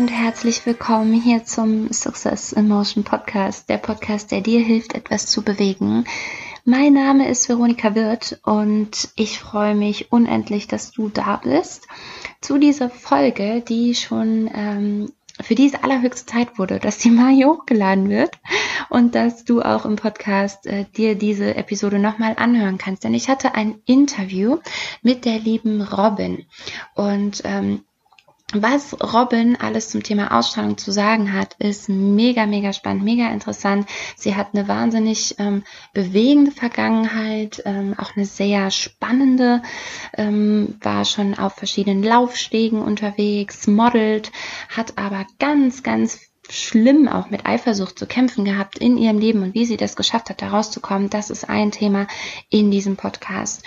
Und 0.00 0.08
herzlich 0.08 0.64
willkommen 0.64 1.12
hier 1.12 1.44
zum 1.44 1.92
Success 1.92 2.54
Emotion 2.54 3.04
Podcast, 3.04 3.68
der 3.68 3.76
Podcast, 3.76 4.30
der 4.30 4.40
dir 4.40 4.60
hilft, 4.60 4.94
etwas 4.94 5.26
zu 5.26 5.42
bewegen. 5.42 6.06
Mein 6.64 6.94
Name 6.94 7.28
ist 7.28 7.50
Veronika 7.50 7.94
Wirth 7.94 8.40
und 8.42 9.10
ich 9.14 9.38
freue 9.38 9.74
mich 9.74 10.10
unendlich, 10.10 10.66
dass 10.66 10.90
du 10.90 11.10
da 11.10 11.36
bist 11.44 11.86
zu 12.40 12.56
dieser 12.56 12.88
Folge, 12.88 13.60
die 13.60 13.94
schon 13.94 14.50
ähm, 14.54 15.12
für 15.38 15.54
diese 15.54 15.84
allerhöchste 15.84 16.24
Zeit 16.24 16.58
wurde, 16.58 16.78
dass 16.78 16.96
die 16.96 17.10
mal 17.10 17.34
hier 17.34 17.48
hochgeladen 17.48 18.08
wird 18.08 18.38
und 18.88 19.14
dass 19.14 19.44
du 19.44 19.60
auch 19.60 19.84
im 19.84 19.96
Podcast 19.96 20.66
äh, 20.66 20.86
dir 20.96 21.14
diese 21.14 21.56
Episode 21.56 21.98
nochmal 21.98 22.36
anhören 22.38 22.78
kannst. 22.78 23.04
Denn 23.04 23.12
ich 23.12 23.28
hatte 23.28 23.54
ein 23.54 23.82
Interview 23.84 24.60
mit 25.02 25.26
der 25.26 25.38
lieben 25.38 25.82
Robin 25.82 26.46
und 26.94 27.42
ähm, 27.44 27.84
was 28.52 28.96
Robin 29.00 29.56
alles 29.56 29.90
zum 29.90 30.02
Thema 30.02 30.36
Ausstrahlung 30.36 30.76
zu 30.76 30.90
sagen 30.90 31.32
hat, 31.32 31.54
ist 31.58 31.88
mega, 31.88 32.46
mega 32.46 32.72
spannend, 32.72 33.04
mega 33.04 33.28
interessant. 33.28 33.88
Sie 34.16 34.34
hat 34.34 34.48
eine 34.54 34.66
wahnsinnig 34.66 35.36
ähm, 35.38 35.62
bewegende 35.92 36.50
Vergangenheit, 36.50 37.62
ähm, 37.64 37.94
auch 37.98 38.16
eine 38.16 38.26
sehr 38.26 38.70
spannende, 38.70 39.62
ähm, 40.16 40.76
war 40.80 41.04
schon 41.04 41.38
auf 41.38 41.54
verschiedenen 41.54 42.02
Laufstegen 42.02 42.82
unterwegs, 42.82 43.66
modelt, 43.66 44.32
hat 44.68 44.98
aber 44.98 45.26
ganz, 45.38 45.82
ganz 45.82 46.29
schlimm 46.52 47.08
auch 47.08 47.30
mit 47.30 47.46
Eifersucht 47.46 47.98
zu 47.98 48.06
kämpfen 48.06 48.44
gehabt 48.44 48.78
in 48.78 48.96
ihrem 48.96 49.18
Leben 49.18 49.42
und 49.42 49.54
wie 49.54 49.66
sie 49.66 49.76
das 49.76 49.96
geschafft 49.96 50.30
hat, 50.30 50.42
da 50.42 50.48
rauszukommen, 50.48 51.10
das 51.10 51.30
ist 51.30 51.48
ein 51.48 51.70
Thema 51.70 52.06
in 52.48 52.70
diesem 52.70 52.96
Podcast. 52.96 53.62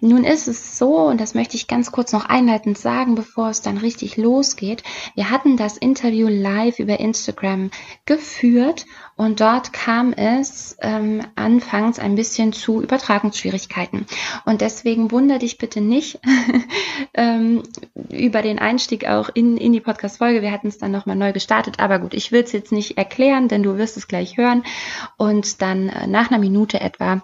Nun 0.00 0.24
ist 0.24 0.46
es 0.46 0.78
so, 0.78 1.06
und 1.06 1.20
das 1.20 1.34
möchte 1.34 1.56
ich 1.56 1.68
ganz 1.68 1.90
kurz 1.90 2.12
noch 2.12 2.26
einleitend 2.26 2.76
sagen, 2.76 3.14
bevor 3.14 3.48
es 3.48 3.62
dann 3.62 3.78
richtig 3.78 4.16
losgeht. 4.16 4.82
Wir 5.14 5.30
hatten 5.30 5.56
das 5.56 5.76
Interview 5.76 6.28
live 6.28 6.78
über 6.78 7.00
Instagram 7.00 7.70
geführt 8.04 8.86
und 9.16 9.40
dort 9.40 9.72
kam 9.72 10.12
es 10.12 10.76
ähm, 10.80 11.22
anfangs 11.36 11.98
ein 11.98 12.16
bisschen 12.16 12.52
zu 12.52 12.82
Übertragungsschwierigkeiten. 12.82 14.06
Und 14.44 14.60
deswegen 14.60 15.10
wundere 15.10 15.38
dich 15.38 15.56
bitte 15.56 15.80
nicht 15.80 16.20
ähm, 17.14 17.62
über 18.10 18.42
den 18.42 18.58
Einstieg 18.58 19.06
auch 19.08 19.30
in, 19.32 19.56
in 19.56 19.72
die 19.72 19.80
Podcast-Folge. 19.80 20.42
Wir 20.42 20.52
hatten 20.52 20.68
es 20.68 20.76
dann 20.76 20.92
nochmal 20.92 21.16
neu 21.16 21.32
gestartet. 21.32 21.80
Aber 21.80 21.98
gut, 21.98 22.12
ich 22.12 22.30
will 22.30 22.42
es 22.42 22.52
jetzt 22.52 22.72
nicht 22.72 22.98
erklären, 22.98 23.48
denn 23.48 23.62
du 23.62 23.78
wirst 23.78 23.96
es 23.96 24.06
gleich 24.06 24.36
hören. 24.36 24.64
Und 25.16 25.62
dann 25.62 25.88
äh, 25.88 26.06
nach 26.06 26.30
einer 26.30 26.38
Minute 26.38 26.80
etwa 26.80 27.22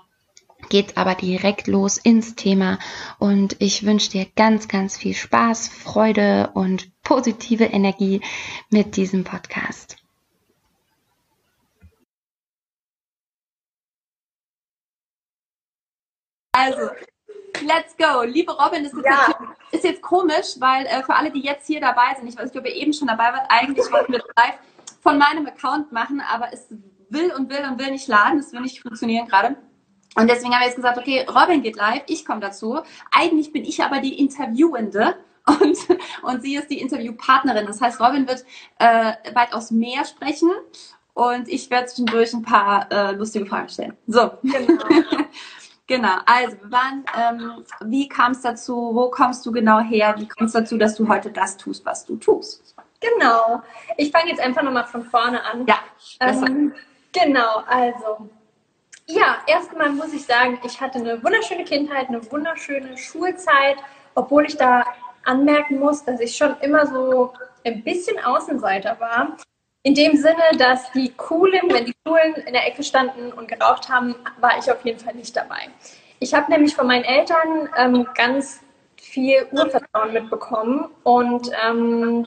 geht 0.70 0.96
aber 0.96 1.14
direkt 1.14 1.66
los 1.66 1.98
ins 1.98 2.36
Thema 2.36 2.78
und 3.18 3.56
ich 3.58 3.84
wünsche 3.84 4.10
dir 4.10 4.26
ganz, 4.36 4.68
ganz 4.68 4.96
viel 4.96 5.12
Spaß, 5.12 5.68
Freude 5.68 6.50
und 6.54 6.90
positive 7.02 7.64
Energie 7.64 8.22
mit 8.70 8.96
diesem 8.96 9.24
Podcast. 9.24 10.01
Also, 16.52 16.90
let's 17.62 17.96
go. 17.96 18.22
Liebe 18.22 18.52
Robin, 18.52 18.84
das 18.84 18.92
ist, 18.92 19.04
ja. 19.04 19.28
jetzt, 19.28 19.40
ist 19.72 19.84
jetzt 19.84 20.02
komisch, 20.02 20.56
weil 20.58 20.86
äh, 20.86 21.02
für 21.02 21.14
alle, 21.14 21.30
die 21.30 21.40
jetzt 21.40 21.66
hier 21.66 21.80
dabei 21.80 22.14
sind, 22.16 22.28
ich 22.28 22.36
weiß 22.36 22.52
nicht, 22.52 22.58
ob 22.58 22.66
ihr 22.66 22.74
eben 22.74 22.92
schon 22.92 23.08
dabei 23.08 23.32
wart, 23.32 23.46
eigentlich 23.48 23.90
wollten 23.90 24.12
wir 24.12 24.18
das 24.18 24.28
live 24.36 24.58
von 25.00 25.18
meinem 25.18 25.46
Account 25.46 25.92
machen, 25.92 26.20
aber 26.20 26.52
es 26.52 26.66
will 27.08 27.32
und 27.32 27.50
will 27.50 27.64
und 27.68 27.78
will 27.78 27.90
nicht 27.90 28.06
laden, 28.08 28.38
es 28.38 28.52
will 28.52 28.60
nicht 28.60 28.80
funktionieren 28.80 29.26
gerade. 29.26 29.56
Und 30.14 30.28
deswegen 30.28 30.52
haben 30.52 30.60
wir 30.60 30.66
jetzt 30.66 30.76
gesagt, 30.76 30.98
okay, 30.98 31.26
Robin 31.28 31.62
geht 31.62 31.76
live, 31.76 32.02
ich 32.06 32.26
komme 32.26 32.40
dazu. 32.40 32.80
Eigentlich 33.10 33.52
bin 33.52 33.64
ich 33.64 33.82
aber 33.82 34.00
die 34.00 34.18
Interviewende 34.18 35.16
und, 35.46 35.78
und 36.22 36.42
sie 36.42 36.56
ist 36.56 36.70
die 36.70 36.80
Interviewpartnerin. 36.80 37.66
Das 37.66 37.80
heißt, 37.80 37.98
Robin 37.98 38.28
wird 38.28 38.44
äh, 38.78 39.14
weitaus 39.34 39.70
mehr 39.70 40.04
sprechen 40.04 40.50
und 41.14 41.48
ich 41.48 41.70
werde 41.70 41.86
zwischendurch 41.86 42.34
ein 42.34 42.42
paar 42.42 42.90
äh, 42.92 43.12
lustige 43.12 43.46
Fragen 43.46 43.68
stellen. 43.68 43.96
So. 44.06 44.32
Genau. 44.42 44.84
genau. 45.86 46.16
Also, 46.26 46.56
waren, 46.64 47.04
ähm, 47.18 47.64
wie 47.84 48.08
kam 48.08 48.32
es 48.32 48.42
dazu? 48.42 48.90
Wo 48.94 49.10
kommst 49.10 49.44
du 49.46 49.52
genau 49.52 49.80
her? 49.80 50.14
Wie 50.18 50.28
kommst 50.28 50.54
du 50.54 50.60
dazu, 50.60 50.78
dass 50.78 50.96
du 50.96 51.08
heute 51.08 51.30
das 51.30 51.56
tust, 51.56 51.84
was 51.84 52.04
du 52.04 52.16
tust? 52.16 52.74
Genau. 53.00 53.62
Ich 53.96 54.10
fange 54.10 54.30
jetzt 54.30 54.40
einfach 54.40 54.62
nochmal 54.62 54.84
von 54.84 55.02
vorne 55.04 55.44
an. 55.44 55.66
Ja. 55.66 55.78
Ähm, 56.20 56.72
genau, 57.12 57.62
also 57.66 58.28
ja, 59.06 59.38
erstmal 59.46 59.90
muss 59.90 60.12
ich 60.12 60.24
sagen, 60.24 60.58
ich 60.64 60.80
hatte 60.80 60.98
eine 60.98 61.22
wunderschöne 61.22 61.64
Kindheit, 61.64 62.08
eine 62.08 62.30
wunderschöne 62.30 62.96
Schulzeit, 62.96 63.76
obwohl 64.14 64.46
ich 64.46 64.56
da 64.56 64.84
anmerken 65.24 65.78
muss, 65.78 66.04
dass 66.04 66.20
ich 66.20 66.36
schon 66.36 66.56
immer 66.60 66.86
so 66.86 67.32
ein 67.64 67.82
bisschen 67.82 68.22
Außenseiter 68.24 68.98
war. 69.00 69.36
In 69.84 69.94
dem 69.94 70.16
Sinne, 70.16 70.42
dass 70.58 70.92
die 70.92 71.12
Coolen, 71.16 71.62
wenn 71.72 71.86
die 71.86 71.94
Coolen 72.04 72.34
in 72.46 72.52
der 72.52 72.66
Ecke 72.66 72.84
standen 72.84 73.32
und 73.32 73.48
geraucht 73.48 73.88
haben, 73.88 74.14
war 74.40 74.56
ich 74.58 74.70
auf 74.70 74.84
jeden 74.84 75.00
Fall 75.00 75.14
nicht 75.14 75.36
dabei. 75.36 75.68
Ich 76.20 76.34
habe 76.34 76.50
nämlich 76.52 76.74
von 76.76 76.86
meinen 76.86 77.04
Eltern 77.04 77.68
ähm, 77.76 78.06
ganz 78.14 78.60
viel 78.96 79.46
Urvertrauen 79.50 80.12
mitbekommen 80.12 80.88
und 81.02 81.50
ähm, 81.66 82.24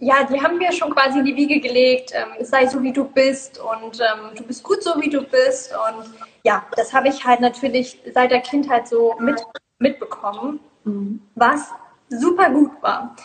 ja, 0.00 0.24
die 0.24 0.42
haben 0.42 0.58
mir 0.58 0.72
schon 0.72 0.92
quasi 0.92 1.20
in 1.20 1.24
die 1.24 1.36
Wiege 1.36 1.60
gelegt, 1.60 2.12
ähm, 2.12 2.44
sei 2.44 2.66
so 2.66 2.82
wie 2.82 2.92
du 2.92 3.04
bist 3.04 3.60
und 3.60 4.00
ähm, 4.00 4.34
du 4.34 4.42
bist 4.42 4.64
gut 4.64 4.82
so 4.82 5.00
wie 5.00 5.08
du 5.08 5.22
bist. 5.22 5.72
Und 5.72 6.10
ja, 6.42 6.66
das 6.74 6.92
habe 6.92 7.06
ich 7.06 7.24
halt 7.24 7.38
natürlich 7.38 8.00
seit 8.12 8.32
der 8.32 8.40
Kindheit 8.40 8.88
so 8.88 9.14
mit, 9.20 9.40
mitbekommen, 9.78 10.58
mhm. 10.82 11.22
was 11.36 11.70
super 12.18 12.50
gut 12.50 12.70
war. 12.82 13.16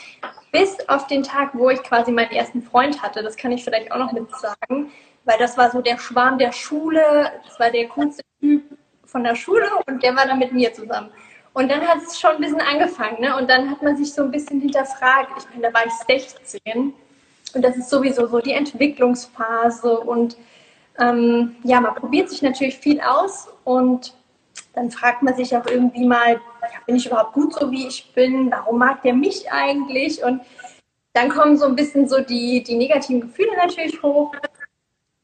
Bis 0.51 0.77
auf 0.87 1.07
den 1.07 1.23
Tag, 1.23 1.51
wo 1.53 1.69
ich 1.69 1.81
quasi 1.83 2.11
meinen 2.11 2.31
ersten 2.31 2.61
Freund 2.61 3.01
hatte, 3.01 3.21
das 3.21 3.35
kann 3.35 3.51
ich 3.51 3.63
vielleicht 3.63 3.91
auch 3.91 3.97
noch 3.97 4.11
mit 4.11 4.29
sagen, 4.37 4.91
weil 5.25 5.37
das 5.39 5.57
war 5.57 5.69
so 5.71 5.81
der 5.81 5.97
Schwarm 5.97 6.37
der 6.37 6.51
Schule, 6.51 7.31
das 7.45 7.59
war 7.59 7.69
der 7.69 7.87
coolste 7.89 8.23
Typ 8.39 8.63
von 9.05 9.23
der 9.23 9.35
Schule 9.35 9.67
und 9.85 10.01
der 10.03 10.15
war 10.15 10.25
dann 10.25 10.39
mit 10.39 10.53
mir 10.53 10.73
zusammen. 10.73 11.09
Und 11.53 11.69
dann 11.69 11.81
hat 11.81 11.97
es 12.05 12.19
schon 12.19 12.35
ein 12.35 12.41
bisschen 12.41 12.61
angefangen, 12.61 13.19
ne? 13.19 13.35
Und 13.35 13.49
dann 13.49 13.71
hat 13.71 13.81
man 13.81 13.97
sich 13.97 14.13
so 14.13 14.21
ein 14.21 14.31
bisschen 14.31 14.61
hinterfragt. 14.61 15.31
Ich 15.39 15.49
meine, 15.49 15.63
da 15.63 15.73
war 15.73 15.85
ich 15.87 15.93
16 15.93 16.93
und 17.55 17.61
das 17.61 17.75
ist 17.77 17.89
sowieso 17.89 18.27
so 18.27 18.39
die 18.39 18.53
Entwicklungsphase 18.53 19.99
und 19.99 20.37
ähm, 20.99 21.55
ja, 21.63 21.81
man 21.81 21.95
probiert 21.95 22.29
sich 22.29 22.41
natürlich 22.41 22.77
viel 22.77 23.01
aus 23.01 23.47
und 23.63 24.13
dann 24.77 24.91
fragt 24.91 25.23
man 25.23 25.35
sich 25.35 25.55
auch 25.55 25.65
irgendwie 25.65 26.05
mal, 26.05 26.39
bin 26.85 26.95
ich 26.95 27.07
überhaupt 27.07 27.33
gut 27.33 27.53
so, 27.53 27.71
wie 27.71 27.87
ich 27.87 28.13
bin? 28.13 28.51
Warum 28.51 28.77
mag 28.79 29.01
der 29.01 29.13
mich 29.13 29.51
eigentlich? 29.51 30.23
Und 30.23 30.41
dann 31.13 31.29
kommen 31.29 31.57
so 31.57 31.65
ein 31.65 31.75
bisschen 31.75 32.07
so 32.07 32.21
die, 32.21 32.63
die 32.63 32.75
negativen 32.75 33.21
Gefühle 33.21 33.57
natürlich 33.57 34.01
hoch 34.01 34.33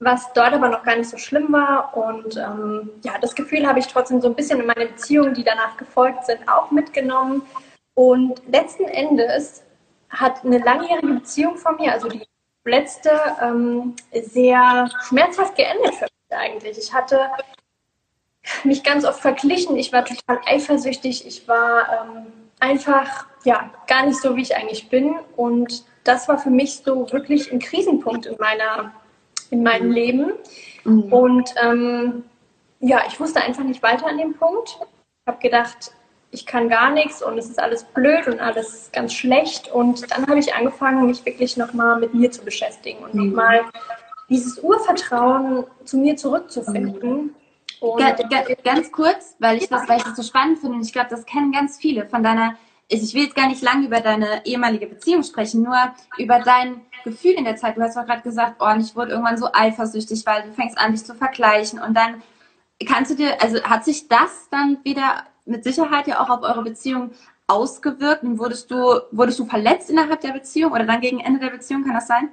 was 0.03 0.31
dort 0.33 0.53
aber 0.53 0.69
noch 0.69 0.83
gar 0.83 0.95
nicht 0.95 1.09
so 1.09 1.17
schlimm 1.17 1.51
war. 1.51 1.95
Und 1.95 2.37
ähm, 2.37 2.89
ja, 3.03 3.13
das 3.19 3.35
Gefühl 3.35 3.67
habe 3.67 3.79
ich 3.79 3.87
trotzdem 3.87 4.21
so 4.21 4.27
ein 4.27 4.35
bisschen 4.35 4.59
in 4.59 4.67
meine 4.67 4.87
Beziehungen, 4.87 5.33
die 5.33 5.43
danach 5.43 5.77
gefolgt 5.77 6.25
sind, 6.25 6.47
auch 6.47 6.71
mitgenommen. 6.71 7.43
Und 7.95 8.41
letzten 8.47 8.85
Endes 8.85 9.63
hat 10.09 10.43
eine 10.43 10.59
langjährige 10.59 11.13
Beziehung 11.13 11.57
von 11.57 11.75
mir, 11.77 11.91
also 11.91 12.07
die 12.07 12.23
letzte, 12.65 13.11
ähm, 13.41 13.95
sehr 14.11 14.89
schmerzhaft 15.07 15.55
geendet 15.55 15.95
für 15.95 16.05
mich 16.05 16.37
eigentlich. 16.37 16.77
Ich 16.77 16.93
hatte 16.93 17.19
mich 18.63 18.83
ganz 18.83 19.05
oft 19.05 19.21
verglichen, 19.21 19.77
ich 19.77 19.93
war 19.93 20.05
total 20.05 20.39
eifersüchtig, 20.45 21.25
ich 21.25 21.47
war 21.47 21.87
ähm, 21.89 22.25
einfach 22.59 23.25
ja 23.43 23.69
gar 23.87 24.05
nicht 24.05 24.19
so, 24.19 24.35
wie 24.35 24.41
ich 24.41 24.55
eigentlich 24.55 24.89
bin. 24.89 25.15
Und 25.35 25.85
das 26.03 26.27
war 26.27 26.37
für 26.37 26.49
mich 26.49 26.81
so 26.85 27.11
wirklich 27.11 27.51
ein 27.51 27.59
Krisenpunkt 27.59 28.25
in 28.25 28.35
meiner 28.39 28.91
in 29.49 29.63
meinem 29.63 29.87
mhm. 29.87 29.93
Leben. 29.93 30.31
Mhm. 30.83 31.13
Und 31.13 31.53
ähm, 31.61 32.23
ja, 32.79 33.03
ich 33.07 33.19
wusste 33.19 33.41
einfach 33.41 33.63
nicht 33.63 33.83
weiter 33.83 34.07
an 34.07 34.17
dem 34.17 34.33
Punkt. 34.33 34.77
Ich 34.79 35.27
habe 35.27 35.39
gedacht, 35.39 35.91
ich 36.31 36.45
kann 36.45 36.67
gar 36.67 36.89
nichts 36.89 37.21
und 37.21 37.37
es 37.37 37.47
ist 37.47 37.59
alles 37.59 37.83
blöd 37.83 38.27
und 38.27 38.39
alles 38.39 38.89
ganz 38.91 39.13
schlecht. 39.13 39.71
Und 39.71 40.11
dann 40.11 40.27
habe 40.27 40.39
ich 40.39 40.53
angefangen, 40.53 41.05
mich 41.05 41.23
wirklich 41.25 41.55
nochmal 41.57 41.99
mit 41.99 42.13
mir 42.13 42.31
zu 42.31 42.43
beschäftigen 42.43 43.03
und 43.03 43.13
mhm. 43.13 43.27
nochmal 43.27 43.61
dieses 44.29 44.57
Urvertrauen 44.59 45.65
zu 45.85 45.97
mir 45.97 46.17
zurückzufinden. 46.17 47.35
Ganz 48.63 48.91
kurz, 48.91 49.35
weil 49.39 49.57
ich, 49.57 49.67
das, 49.67 49.87
weil 49.87 49.97
ich 49.97 50.03
das 50.03 50.15
so 50.15 50.23
spannend 50.23 50.59
finde 50.59 50.77
und 50.77 50.85
ich 50.85 50.93
glaube, 50.93 51.09
das 51.09 51.25
kennen 51.25 51.51
ganz 51.51 51.77
viele 51.77 52.07
von 52.07 52.23
deiner, 52.23 52.55
ich 52.87 53.13
will 53.13 53.23
jetzt 53.23 53.35
gar 53.35 53.47
nicht 53.47 53.61
lange 53.61 53.87
über 53.87 53.99
deine 53.99 54.45
ehemalige 54.45 54.87
Beziehung 54.87 55.23
sprechen, 55.23 55.63
nur 55.63 55.77
über 56.17 56.39
dein 56.39 56.81
Gefühl 57.03 57.33
in 57.33 57.45
der 57.45 57.55
Zeit? 57.55 57.77
Du 57.77 57.81
hast 57.81 57.97
doch 57.97 58.05
gerade 58.05 58.21
gesagt, 58.21 58.55
oh, 58.59 58.73
ich 58.79 58.95
wurde 58.95 59.11
irgendwann 59.11 59.37
so 59.37 59.49
eifersüchtig, 59.51 60.25
weil 60.25 60.43
du 60.43 60.53
fängst 60.53 60.77
an, 60.77 60.93
dich 60.93 61.03
zu 61.03 61.13
vergleichen. 61.15 61.79
Und 61.79 61.95
dann 61.95 62.23
kannst 62.85 63.11
du 63.11 63.15
dir, 63.15 63.41
also 63.41 63.61
hat 63.63 63.85
sich 63.85 64.07
das 64.07 64.47
dann 64.49 64.79
wieder 64.83 65.23
mit 65.45 65.63
Sicherheit 65.63 66.07
ja 66.07 66.21
auch 66.21 66.29
auf 66.29 66.41
eure 66.41 66.63
Beziehung 66.63 67.11
ausgewirkt? 67.47 68.23
Und 68.23 68.39
wurdest 68.39 68.71
du, 68.71 69.01
wurdest 69.11 69.39
du 69.39 69.45
verletzt 69.45 69.89
innerhalb 69.89 70.21
der 70.21 70.31
Beziehung 70.31 70.71
oder 70.71 70.85
dann 70.85 71.01
gegen 71.01 71.19
Ende 71.19 71.39
der 71.39 71.49
Beziehung? 71.49 71.83
Kann 71.83 71.93
das 71.93 72.07
sein? 72.07 72.29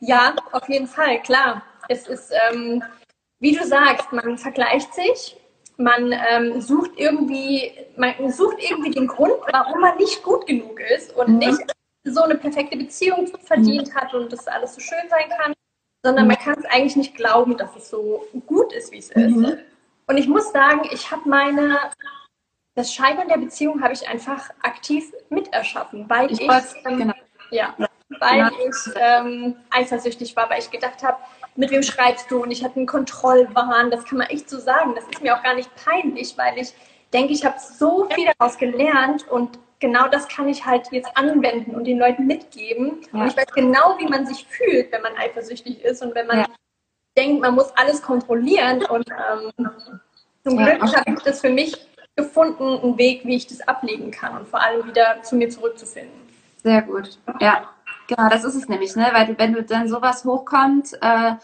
Ja, 0.00 0.34
auf 0.52 0.68
jeden 0.68 0.88
Fall, 0.88 1.22
klar. 1.22 1.62
Es 1.88 2.06
ist, 2.08 2.32
ähm, 2.50 2.82
wie 3.44 3.52
du 3.54 3.62
sagst, 3.62 4.10
man 4.10 4.38
vergleicht 4.38 4.94
sich, 4.94 5.36
man 5.76 6.12
ähm, 6.30 6.62
sucht 6.62 6.92
irgendwie, 6.96 7.72
man 7.94 8.32
sucht 8.32 8.56
irgendwie 8.58 8.90
den 8.90 9.06
Grund, 9.06 9.34
warum 9.52 9.82
man 9.82 9.98
nicht 9.98 10.22
gut 10.22 10.46
genug 10.46 10.80
ist 10.80 11.14
und 11.14 11.28
mhm. 11.28 11.38
nicht 11.38 11.60
so 12.04 12.22
eine 12.22 12.36
perfekte 12.36 12.78
Beziehung 12.78 13.26
verdient 13.44 13.88
mhm. 13.88 13.94
hat 13.94 14.14
und 14.14 14.32
das 14.32 14.46
alles 14.46 14.74
so 14.74 14.80
schön 14.80 15.10
sein 15.10 15.28
kann, 15.38 15.52
sondern 16.02 16.26
man 16.26 16.38
kann 16.38 16.54
es 16.58 16.64
eigentlich 16.64 16.96
nicht 16.96 17.16
glauben, 17.16 17.58
dass 17.58 17.76
es 17.76 17.90
so 17.90 18.24
gut 18.46 18.72
ist, 18.72 18.92
wie 18.92 18.98
es 18.98 19.14
mhm. 19.14 19.44
ist. 19.44 19.58
Und 20.06 20.16
ich 20.16 20.26
muss 20.26 20.50
sagen, 20.50 20.88
ich 20.90 21.10
habe 21.10 21.28
meine, 21.28 21.78
das 22.74 22.94
Scheitern 22.94 23.28
der 23.28 23.36
Beziehung 23.36 23.82
habe 23.82 23.92
ich 23.92 24.08
einfach 24.08 24.48
aktiv 24.62 25.12
miterschaffen, 25.28 26.08
weil 26.08 26.32
ich, 26.32 26.40
ich 26.40 26.50
ähm, 26.86 26.96
genau. 26.96 27.14
ja, 27.50 27.74
weil 28.20 28.38
ja. 28.38 28.50
ich 28.66 28.94
ähm, 28.96 29.56
eifersüchtig 29.70 30.34
war, 30.34 30.48
weil 30.48 30.60
ich 30.60 30.70
gedacht 30.70 31.02
habe, 31.02 31.18
mit 31.56 31.70
wem 31.70 31.82
schreibst 31.82 32.30
du? 32.30 32.42
Und 32.42 32.50
ich 32.50 32.64
hatte 32.64 32.76
einen 32.76 32.86
Kontrollwahn, 32.86 33.90
das 33.90 34.04
kann 34.04 34.18
man 34.18 34.28
echt 34.28 34.48
so 34.48 34.58
sagen. 34.58 34.94
Das 34.94 35.04
ist 35.04 35.22
mir 35.22 35.36
auch 35.36 35.42
gar 35.42 35.54
nicht 35.54 35.70
peinlich, 35.76 36.36
weil 36.36 36.58
ich 36.58 36.74
denke, 37.12 37.32
ich 37.32 37.44
habe 37.44 37.56
so 37.58 38.08
viel 38.10 38.26
daraus 38.38 38.58
gelernt 38.58 39.28
und 39.28 39.58
genau 39.78 40.08
das 40.08 40.28
kann 40.28 40.48
ich 40.48 40.64
halt 40.64 40.88
jetzt 40.90 41.16
anwenden 41.16 41.74
und 41.74 41.84
den 41.84 41.98
Leuten 41.98 42.26
mitgeben. 42.26 43.00
Ja. 43.12 43.20
Und 43.20 43.28
ich 43.28 43.36
weiß 43.36 43.52
genau, 43.54 43.96
wie 43.98 44.06
man 44.06 44.26
sich 44.26 44.46
fühlt, 44.46 44.90
wenn 44.92 45.02
man 45.02 45.16
eifersüchtig 45.16 45.82
ist 45.84 46.02
und 46.02 46.14
wenn 46.14 46.26
man 46.26 46.38
ja. 46.40 46.46
denkt, 47.16 47.40
man 47.40 47.54
muss 47.54 47.70
alles 47.76 48.02
kontrollieren. 48.02 48.84
Und 48.84 49.08
ähm, 49.10 49.70
zum 50.42 50.56
Glück 50.56 50.80
ja. 50.80 50.94
habe 50.94 51.12
ich 51.12 51.22
das 51.22 51.40
für 51.40 51.50
mich 51.50 51.86
gefunden, 52.16 52.78
einen 52.82 52.98
Weg, 52.98 53.24
wie 53.24 53.36
ich 53.36 53.46
das 53.46 53.60
ablegen 53.66 54.10
kann 54.10 54.36
und 54.38 54.48
vor 54.48 54.62
allem 54.62 54.86
wieder 54.86 55.22
zu 55.22 55.36
mir 55.36 55.50
zurückzufinden. 55.50 56.12
Sehr 56.62 56.82
gut. 56.82 57.18
Ja, 57.40 57.68
genau, 58.06 58.28
das 58.28 58.44
ist 58.44 58.54
es 58.54 58.68
nämlich, 58.68 58.96
ne? 58.96 59.08
Weil 59.12 59.36
wenn 59.38 59.52
du 59.52 59.62
dann 59.62 59.88
sowas 59.88 60.24
hochkommt, 60.24 60.92
äh, 61.00 61.34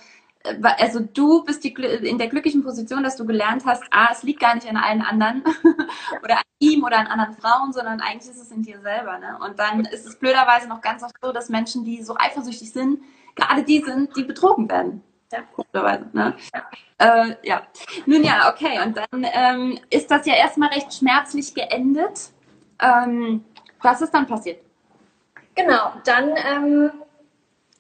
also 0.63 1.01
du 1.01 1.45
bist 1.45 1.65
die, 1.65 1.73
in 1.73 2.19
der 2.19 2.29
glücklichen 2.29 2.63
Position, 2.65 3.03
dass 3.03 3.17
du 3.17 3.27
gelernt 3.27 3.65
hast, 3.67 3.83
ah, 3.91 4.09
es 4.11 4.23
liegt 4.23 4.41
gar 4.41 4.55
nicht 4.55 4.69
an 4.69 4.77
allen 4.77 5.03
anderen 5.03 5.45
oder 6.23 6.39
an 6.39 6.43
ihm 6.59 6.83
oder 6.83 6.99
an 6.99 7.07
anderen 7.09 7.35
Frauen, 7.35 7.73
sondern 7.73 8.01
eigentlich 8.01 8.31
ist 8.31 8.41
es 8.41 8.51
in 8.51 8.63
dir 8.63 8.81
selber. 8.81 9.19
Ne? 9.19 9.39
Und 9.45 9.59
dann 9.59 9.85
ist 9.85 10.07
es 10.07 10.17
blöderweise 10.17 10.69
noch 10.69 10.81
ganz 10.81 11.03
oft 11.03 11.15
so, 11.21 11.33
dass 11.33 11.51
Menschen, 11.51 11.85
die 11.85 12.03
so 12.03 12.17
eifersüchtig 12.17 12.73
sind, 12.73 13.01
gerade 13.35 13.63
die 13.63 13.83
sind, 13.83 14.17
die 14.17 14.25
betrogen 14.25 14.69
werden. 14.71 15.03
Ja. 15.31 15.41
Blöderweise, 15.55 16.09
ne? 16.13 16.35
ja. 16.55 17.27
Äh, 17.27 17.37
ja. 17.43 17.63
Nun 18.07 18.25
ja, 18.25 18.51
okay. 18.51 18.81
Und 18.85 18.97
dann 18.97 19.27
ähm, 19.33 19.79
ist 19.91 20.11
das 20.11 20.27
ja 20.27 20.35
erstmal 20.35 20.71
recht 20.71 20.93
schmerzlich 20.93 21.55
geendet. 21.55 22.31
Ähm, 22.81 23.45
was 23.83 24.01
ist 24.01 24.13
dann 24.13 24.27
passiert? 24.27 24.63
Genau, 25.55 25.93
dann 26.05 26.35
ähm, 26.37 26.93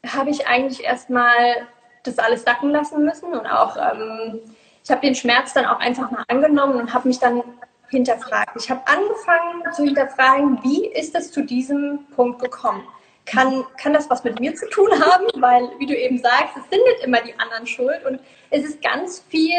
habe 0.07 0.31
ich 0.31 0.47
eigentlich 0.47 0.85
erstmal 0.85 1.67
das 2.03 2.19
alles 2.19 2.43
sacken 2.43 2.71
lassen 2.71 3.05
müssen 3.05 3.33
und 3.33 3.47
auch, 3.47 3.77
ähm, 3.77 4.41
ich 4.83 4.91
habe 4.91 5.03
den 5.03 5.15
Schmerz 5.15 5.53
dann 5.53 5.67
auch 5.67 5.79
einfach 5.79 6.11
mal 6.11 6.25
angenommen 6.29 6.77
und 6.81 6.95
habe 6.95 7.09
mich 7.09 7.19
dann 7.19 7.43
hinterfragt. 7.91 8.57
Ich 8.57 8.71
habe 8.71 8.81
angefangen 8.87 9.73
zu 9.75 9.85
hinterfragen, 9.85 10.59
wie 10.63 10.87
ist 10.87 11.15
es 11.15 11.31
zu 11.31 11.43
diesem 11.43 12.07
Punkt 12.15 12.41
gekommen? 12.41 12.83
Kann, 13.27 13.65
kann 13.77 13.93
das 13.93 14.09
was 14.09 14.25
mit 14.25 14.41
mir 14.41 14.55
zu 14.55 14.69
tun 14.71 14.89
haben? 14.93 15.27
Weil, 15.37 15.71
wie 15.79 15.87
du 15.87 15.97
eben 15.97 16.19
sagst, 16.19 16.57
es 16.57 16.71
sind 16.71 16.83
nicht 16.85 17.05
immer 17.05 17.21
die 17.21 17.39
anderen 17.39 17.67
schuld 17.67 18.05
und 18.07 18.21
es 18.51 18.65
ist 18.65 18.83
ganz 18.83 19.25
viel 19.29 19.55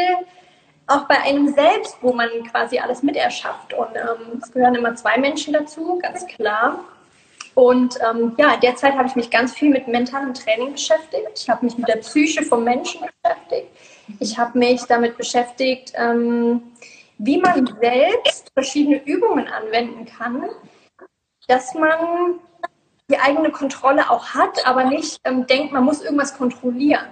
auch 0.88 1.04
bei 1.06 1.20
einem 1.20 1.54
selbst, 1.54 1.96
wo 2.00 2.12
man 2.12 2.28
quasi 2.50 2.78
alles 2.78 3.02
miterschafft. 3.02 3.72
Und 3.72 3.94
ähm, 3.94 4.40
es 4.42 4.52
gehören 4.52 4.74
immer 4.74 4.94
zwei 4.96 5.16
Menschen 5.18 5.52
dazu, 5.52 5.98
ganz 6.02 6.26
klar. 6.26 6.84
Und 7.54 7.98
ähm, 8.00 8.34
ja, 8.38 8.56
derzeit 8.56 8.94
habe 8.94 9.08
ich 9.08 9.14
mich 9.14 9.30
ganz 9.30 9.52
viel 9.52 9.70
mit 9.70 9.86
mentalem 9.86 10.32
Training 10.32 10.72
beschäftigt. 10.72 11.28
Ich 11.34 11.48
habe 11.48 11.64
mich 11.64 11.76
mit 11.76 11.86
der 11.88 11.96
Psyche 11.96 12.42
vom 12.42 12.64
Menschen 12.64 13.00
beschäftigt. 13.00 13.68
Ich 14.20 14.38
habe 14.38 14.58
mich 14.58 14.82
damit 14.84 15.16
beschäftigt, 15.16 15.92
ähm, 15.94 16.62
wie 17.18 17.38
man 17.38 17.66
selbst 17.80 18.50
verschiedene 18.54 19.04
Übungen 19.04 19.46
anwenden 19.48 20.06
kann, 20.06 20.44
dass 21.46 21.74
man 21.74 22.40
die 23.10 23.18
eigene 23.18 23.50
Kontrolle 23.50 24.10
auch 24.10 24.28
hat, 24.28 24.66
aber 24.66 24.84
nicht 24.84 25.20
ähm, 25.24 25.46
denkt, 25.46 25.72
man 25.72 25.84
muss 25.84 26.02
irgendwas 26.02 26.36
kontrollieren, 26.36 27.06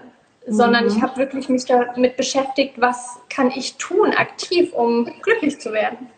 mhm. 0.46 0.52
sondern 0.52 0.87
ich 0.87 1.00
habe 1.02 1.16
wirklich 1.19 1.48
mich 1.48 1.66
damit 1.66 2.16
beschäftigt, 2.16 2.81
was 2.81 3.19
kann 3.28 3.50
ich 3.50 3.76
tun 3.76 4.12
aktiv, 4.14 4.72
um 4.72 5.04
glücklich 5.22 5.60
zu 5.60 5.72
werden. 5.72 6.08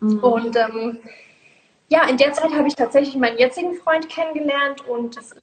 Mhm. 0.00 0.18
Und 0.20 0.56
ähm, 0.56 0.98
ja, 1.88 2.08
in 2.08 2.16
der 2.16 2.32
Zeit 2.32 2.52
habe 2.52 2.68
ich 2.68 2.74
tatsächlich 2.74 3.16
meinen 3.16 3.38
jetzigen 3.38 3.74
Freund 3.74 4.08
kennengelernt 4.08 4.86
und 4.86 5.16
das 5.16 5.32
ist 5.32 5.42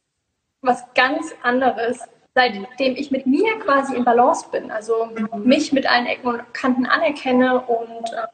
was 0.62 0.84
ganz 0.94 1.34
anderes, 1.42 2.00
seitdem 2.34 2.95
ich 2.95 3.12
mit 3.12 3.25
mir 3.25 3.60
quasi 3.60 3.95
in 3.95 4.04
Balance 4.04 4.48
bin. 4.51 4.72
Also 4.72 5.06
mhm. 5.06 5.44
mich 5.44 5.72
mit 5.72 5.86
allen 5.86 6.06
Ecken 6.06 6.28
und 6.28 6.54
Kanten 6.54 6.86
anerkenne 6.86 7.62
und 7.62 8.12
äh, 8.12 8.28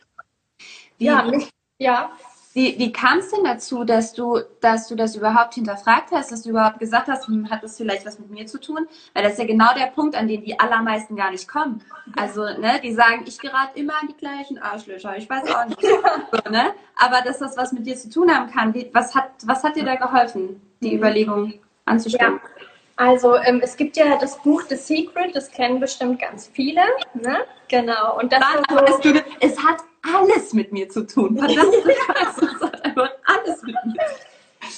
ja, 0.98 1.24
mich, 1.24 1.50
ja. 1.80 2.12
Wie, 2.54 2.80
wie 2.80 2.92
kam 2.92 3.20
es 3.20 3.30
denn 3.30 3.44
dazu, 3.44 3.84
dass 3.84 4.14
du, 4.14 4.40
dass 4.60 4.88
du 4.88 4.96
das 4.96 5.16
überhaupt 5.16 5.54
hinterfragt 5.54 6.12
hast, 6.12 6.32
dass 6.32 6.42
du 6.42 6.50
überhaupt 6.50 6.80
gesagt 6.80 7.08
hast, 7.08 7.28
hm, 7.28 7.50
hat 7.52 7.62
das 7.62 7.78
vielleicht 7.78 8.08
was 8.08 8.18
mit 8.18 8.32
mir 8.32 8.48
zu 8.48 8.60
tun? 8.60 8.88
Weil 9.14 9.24
das 9.24 9.34
ist 9.34 9.40
ja 9.40 9.46
genau 9.46 9.68
der 9.78 9.86
Punkt, 9.88 10.16
an 10.16 10.28
den 10.28 10.44
die 10.44 10.60
allermeisten 10.60 11.16
gar 11.16 11.30
nicht 11.30 11.48
kommen. 11.48 11.84
Also, 12.16 12.42
ne, 12.42 12.80
die 12.84 12.92
sagen, 12.94 13.24
ich 13.28 13.38
gerate 13.38 13.80
immer 13.80 13.94
an 14.02 14.08
die 14.08 14.18
gleichen 14.18 14.58
Arschlöcher. 14.58 15.16
Ich 15.16 15.30
weiß 15.30 15.44
auch 15.54 15.66
nicht. 15.66 15.80
so, 15.82 16.52
ne? 16.52 16.72
Aber 16.96 17.22
dass 17.22 17.38
das 17.38 17.56
was 17.56 17.72
mit 17.72 17.86
dir 17.86 17.96
zu 17.96 18.10
tun 18.10 18.34
haben 18.34 18.50
kann, 18.50 18.74
wie, 18.74 18.90
was, 18.94 19.14
hat, 19.14 19.30
was 19.46 19.64
hat 19.64 19.76
dir 19.76 19.86
da 19.86 19.96
geholfen, 19.96 20.60
die 20.82 20.96
Überlegung 20.96 21.54
anzustellen? 21.86 22.40
Ja. 22.44 22.66
Also 23.00 23.38
ähm, 23.38 23.62
es 23.64 23.78
gibt 23.78 23.96
ja 23.96 24.18
das 24.18 24.38
Buch 24.40 24.64
The 24.68 24.76
Secret, 24.76 25.34
das 25.34 25.50
kennen 25.50 25.80
bestimmt 25.80 26.20
ganz 26.20 26.50
viele. 26.52 26.82
Ne? 27.14 27.46
Genau. 27.70 28.20
Und 28.20 28.34
das 28.34 28.42
Dann, 28.42 28.92
so, 28.92 29.14
du, 29.14 29.24
es 29.40 29.58
hat 29.58 29.78
alles 30.14 30.52
mit 30.52 30.74
mir 30.74 30.90
zu 30.90 31.08
tun. 31.08 31.38
Verdammt, 31.38 31.76
es 31.76 32.62
hat 32.62 32.84
einfach 32.84 33.10
alles 33.24 33.62
mit 33.64 33.76
mir. 33.86 34.04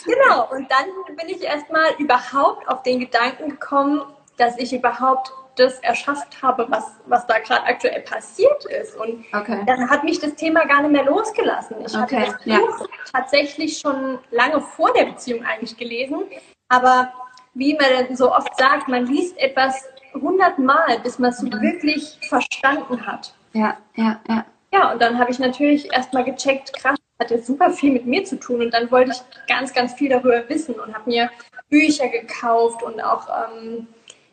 Genau. 0.05 0.47
Und 0.51 0.69
dann 0.69 1.15
bin 1.17 1.29
ich 1.29 1.41
erstmal 1.41 1.95
überhaupt 1.97 2.67
auf 2.69 2.83
den 2.83 2.99
Gedanken 2.99 3.49
gekommen, 3.49 4.03
dass 4.37 4.55
ich 4.59 4.71
überhaupt 4.71 5.33
das 5.55 5.79
erschafft 5.79 6.43
habe, 6.43 6.67
was, 6.69 6.85
was 7.07 7.25
da 7.25 7.39
gerade 7.39 7.63
aktuell 7.63 8.01
passiert 8.01 8.65
ist. 8.65 8.95
Und 8.97 9.25
okay. 9.33 9.63
dann 9.65 9.89
hat 9.89 10.03
mich 10.03 10.19
das 10.19 10.35
Thema 10.35 10.65
gar 10.65 10.83
nicht 10.83 10.91
mehr 10.91 11.05
losgelassen. 11.05 11.77
Ich 11.83 11.97
okay. 11.97 12.27
hatte 12.27 12.37
das 12.45 12.59
Buch 12.59 12.79
ja. 12.81 12.87
tatsächlich 13.11 13.79
schon 13.79 14.19
lange 14.29 14.61
vor 14.61 14.93
der 14.93 15.05
Beziehung 15.05 15.43
eigentlich 15.43 15.75
gelesen, 15.75 16.25
aber 16.69 17.11
wie 17.53 17.75
man 17.75 18.15
so 18.15 18.33
oft 18.33 18.55
sagt, 18.57 18.87
man 18.87 19.05
liest 19.05 19.37
etwas 19.37 19.85
hundertmal, 20.13 20.99
bis 21.03 21.19
man 21.19 21.31
es 21.31 21.41
mhm. 21.41 21.61
wirklich 21.61 22.17
verstanden 22.27 23.05
hat. 23.05 23.33
Ja, 23.53 23.77
ja, 23.95 24.19
ja. 24.27 24.45
Ja, 24.73 24.93
und 24.93 25.01
dann 25.01 25.19
habe 25.19 25.31
ich 25.31 25.39
natürlich 25.39 25.91
erstmal 25.91 26.23
gecheckt, 26.23 26.71
krass, 26.73 26.97
hat 27.19 27.29
ja 27.29 27.37
super 27.39 27.71
viel 27.71 27.91
mit 27.91 28.05
mir 28.05 28.23
zu 28.23 28.39
tun. 28.39 28.61
Und 28.61 28.73
dann 28.73 28.89
wollte 28.89 29.11
ich 29.11 29.47
ganz, 29.47 29.73
ganz 29.73 29.93
viel 29.93 30.09
darüber 30.09 30.47
wissen 30.47 30.75
und 30.75 30.93
habe 30.93 31.09
mir 31.09 31.29
Bücher 31.69 32.07
gekauft 32.07 32.81
und 32.81 33.01
auch 33.01 33.27
ähm, 33.27 33.87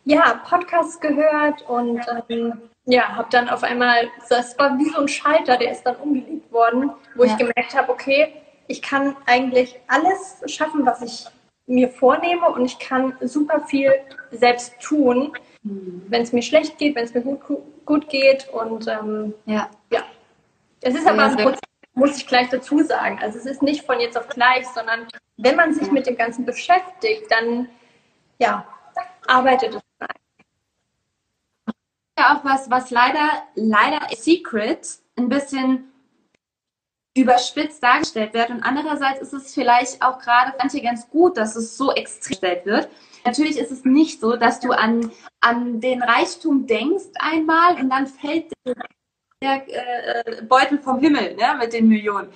ja, 0.04 0.40
Podcasts 0.48 1.00
gehört 1.00 1.62
und 1.68 2.00
ähm, 2.28 2.60
ja, 2.86 3.16
habe 3.16 3.28
dann 3.30 3.48
auf 3.48 3.62
einmal, 3.62 4.08
das 4.28 4.58
war 4.58 4.78
wie 4.78 4.88
so 4.88 5.00
ein 5.00 5.08
Schalter, 5.08 5.56
der 5.56 5.72
ist 5.72 5.82
dann 5.82 5.96
umgelegt 5.96 6.50
worden, 6.50 6.90
wo 7.14 7.24
ja. 7.24 7.32
ich 7.32 7.36
gemerkt 7.36 7.76
habe, 7.76 7.92
okay, 7.92 8.32
ich 8.68 8.80
kann 8.80 9.16
eigentlich 9.26 9.78
alles 9.88 10.42
schaffen, 10.46 10.86
was 10.86 11.02
ich 11.02 11.26
mir 11.68 11.88
vornehme 11.90 12.48
und 12.48 12.64
ich 12.64 12.78
kann 12.78 13.14
super 13.20 13.60
viel 13.60 13.92
selbst 14.30 14.80
tun, 14.80 15.32
wenn 15.62 16.22
es 16.22 16.32
mir 16.32 16.42
schlecht 16.42 16.78
geht, 16.78 16.96
wenn 16.96 17.04
es 17.04 17.14
mir 17.14 17.22
gut, 17.22 17.40
gut 17.84 18.08
geht 18.08 18.48
und 18.48 18.86
ähm, 18.88 19.34
ja. 19.44 19.68
ja. 19.90 20.02
Es 20.80 20.94
ist 20.94 21.06
aber 21.06 21.24
ein 21.24 21.36
Prozess, 21.36 21.60
muss 21.94 22.16
ich 22.16 22.26
gleich 22.26 22.48
dazu 22.48 22.82
sagen. 22.82 23.18
Also 23.20 23.38
es 23.38 23.46
ist 23.46 23.62
nicht 23.62 23.84
von 23.84 24.00
jetzt 24.00 24.16
auf 24.16 24.28
gleich, 24.28 24.66
sondern 24.68 25.06
wenn 25.36 25.56
man 25.56 25.74
sich 25.74 25.90
mit 25.90 26.06
dem 26.06 26.16
Ganzen 26.16 26.44
beschäftigt, 26.44 27.30
dann 27.30 27.68
ja, 28.38 28.66
arbeitet 29.26 29.74
es. 29.74 29.82
Ja, 32.18 32.36
auch 32.36 32.44
was, 32.44 32.68
was 32.70 32.90
leider, 32.90 33.42
leider 33.54 34.00
Secret 34.16 34.88
ein 35.16 35.28
bisschen 35.28 35.92
überspitzt 37.20 37.82
dargestellt 37.82 38.34
wird. 38.34 38.50
Und 38.50 38.62
andererseits 38.62 39.20
ist 39.20 39.32
es 39.32 39.54
vielleicht 39.54 40.02
auch 40.02 40.18
gerade 40.18 40.54
manche 40.58 40.80
ganz 40.80 41.08
gut, 41.08 41.36
dass 41.36 41.56
es 41.56 41.76
so 41.76 41.92
extrem 41.92 42.30
gestellt 42.30 42.66
wird. 42.66 42.88
Natürlich 43.24 43.58
ist 43.58 43.70
es 43.70 43.84
nicht 43.84 44.20
so, 44.20 44.36
dass 44.36 44.60
du 44.60 44.72
an, 44.72 45.10
an 45.40 45.80
den 45.80 46.02
Reichtum 46.02 46.66
denkst 46.66 47.04
einmal 47.18 47.76
und 47.76 47.90
dann 47.90 48.06
fällt 48.06 48.52
der 49.42 49.64
äh, 49.68 50.42
Beutel 50.42 50.78
vom 50.78 50.98
Himmel 50.98 51.34
ne, 51.36 51.56
mit 51.58 51.72
den 51.72 51.88
Millionen. 51.88 52.28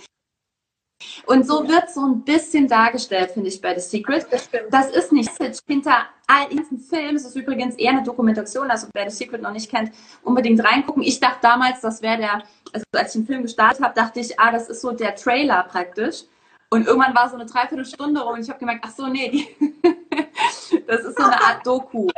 Und 1.27 1.47
so 1.47 1.67
wird 1.69 1.91
so 1.91 2.01
ein 2.07 2.23
bisschen 2.23 2.69
dargestellt, 2.69 3.33
finde 3.33 3.49
ich, 3.49 3.61
bei 3.61 3.79
The 3.79 3.81
Secret. 3.81 4.27
Das, 4.31 4.49
das 4.71 4.91
ist 4.91 5.13
nicht 5.13 5.31
hinter 5.67 6.07
all 6.27 6.49
diesen 6.49 6.79
Filmen. 6.79 7.17
Es 7.17 7.25
ist 7.25 7.37
übrigens 7.37 7.77
eher 7.77 7.93
eine 7.93 8.03
Dokumentation, 8.03 8.71
also 8.71 8.89
wer 8.93 9.09
The 9.09 9.17
Secret 9.17 9.43
noch 9.43 9.53
nicht 9.53 9.71
kennt, 9.71 9.93
unbedingt 10.23 10.63
reingucken. 10.65 11.03
Ich 11.03 11.21
dachte 11.21 11.39
damals, 11.43 11.81
das 11.81 12.03
wäre 12.03 12.19
der, 12.19 12.43
also 12.73 12.85
als 12.95 13.15
ich 13.15 13.21
den 13.21 13.27
Film 13.27 13.43
gestartet 13.43 13.83
habe, 13.83 13.95
dachte 13.95 14.21
ich, 14.21 14.39
ah, 14.39 14.51
das 14.51 14.69
ist 14.69 14.81
so 14.81 14.93
der 14.93 15.15
Trailer 15.15 15.63
praktisch. 15.65 16.25
Und 16.71 16.87
irgendwann 16.87 17.15
war 17.15 17.29
so 17.29 17.35
eine 17.35 17.45
Dreiviertelstunde 17.45 18.23
rum 18.23 18.35
und 18.35 18.41
ich 18.41 18.49
habe 18.49 18.59
gemerkt, 18.59 18.83
ach 18.87 18.93
so, 18.93 19.07
nee, 19.07 19.29
die, 19.29 19.75
das 20.87 21.05
ist 21.05 21.19
so 21.19 21.25
eine 21.25 21.39
Art 21.39 21.67
Doku, 21.67 22.09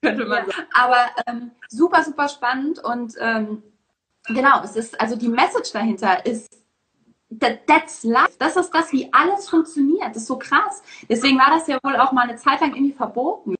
könnte 0.00 0.24
man 0.24 0.46
sagen. 0.46 0.68
Aber 0.72 1.06
ähm, 1.26 1.50
super, 1.68 2.04
super 2.04 2.28
spannend 2.28 2.78
und 2.78 3.14
ähm, 3.18 3.64
genau, 4.26 4.62
es 4.62 4.76
ist, 4.76 5.00
also 5.00 5.16
die 5.16 5.28
Message 5.28 5.72
dahinter 5.72 6.24
ist 6.24 6.56
that's 7.30 8.04
life. 8.04 8.36
Das 8.38 8.56
ist 8.56 8.70
das, 8.70 8.92
wie 8.92 9.12
alles 9.12 9.48
funktioniert. 9.48 10.10
Das 10.10 10.18
ist 10.18 10.26
so 10.26 10.38
krass. 10.38 10.82
Deswegen 11.08 11.38
war 11.38 11.50
das 11.50 11.66
ja 11.66 11.78
wohl 11.82 11.96
auch 11.96 12.12
mal 12.12 12.28
eine 12.28 12.36
Zeit 12.36 12.60
lang 12.60 12.74
irgendwie 12.74 12.94
verboten, 12.94 13.56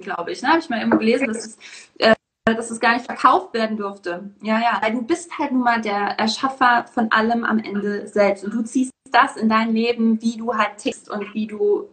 glaube 0.00 0.32
ich. 0.32 0.42
Ne? 0.42 0.48
Habe 0.48 0.58
ich 0.58 0.68
mal 0.68 0.82
immer 0.82 0.96
gelesen, 0.96 1.28
dass 1.28 1.46
es, 1.46 1.58
äh, 1.98 2.14
dass 2.44 2.70
es 2.70 2.80
gar 2.80 2.94
nicht 2.94 3.06
verkauft 3.06 3.54
werden 3.54 3.76
durfte. 3.76 4.30
Ja, 4.42 4.58
ja. 4.58 4.78
Weil 4.80 4.92
du 4.92 5.02
bist 5.02 5.38
halt 5.38 5.52
nun 5.52 5.62
mal 5.62 5.80
der 5.80 6.18
Erschaffer 6.18 6.86
von 6.92 7.10
allem 7.12 7.44
am 7.44 7.58
Ende 7.58 8.06
selbst. 8.08 8.44
Und 8.44 8.54
du 8.54 8.62
ziehst 8.62 8.92
das 9.10 9.36
in 9.36 9.48
dein 9.48 9.72
Leben, 9.72 10.20
wie 10.20 10.36
du 10.36 10.54
halt 10.54 10.78
tickst 10.78 11.08
und 11.08 11.32
wie 11.34 11.46
du, 11.46 11.88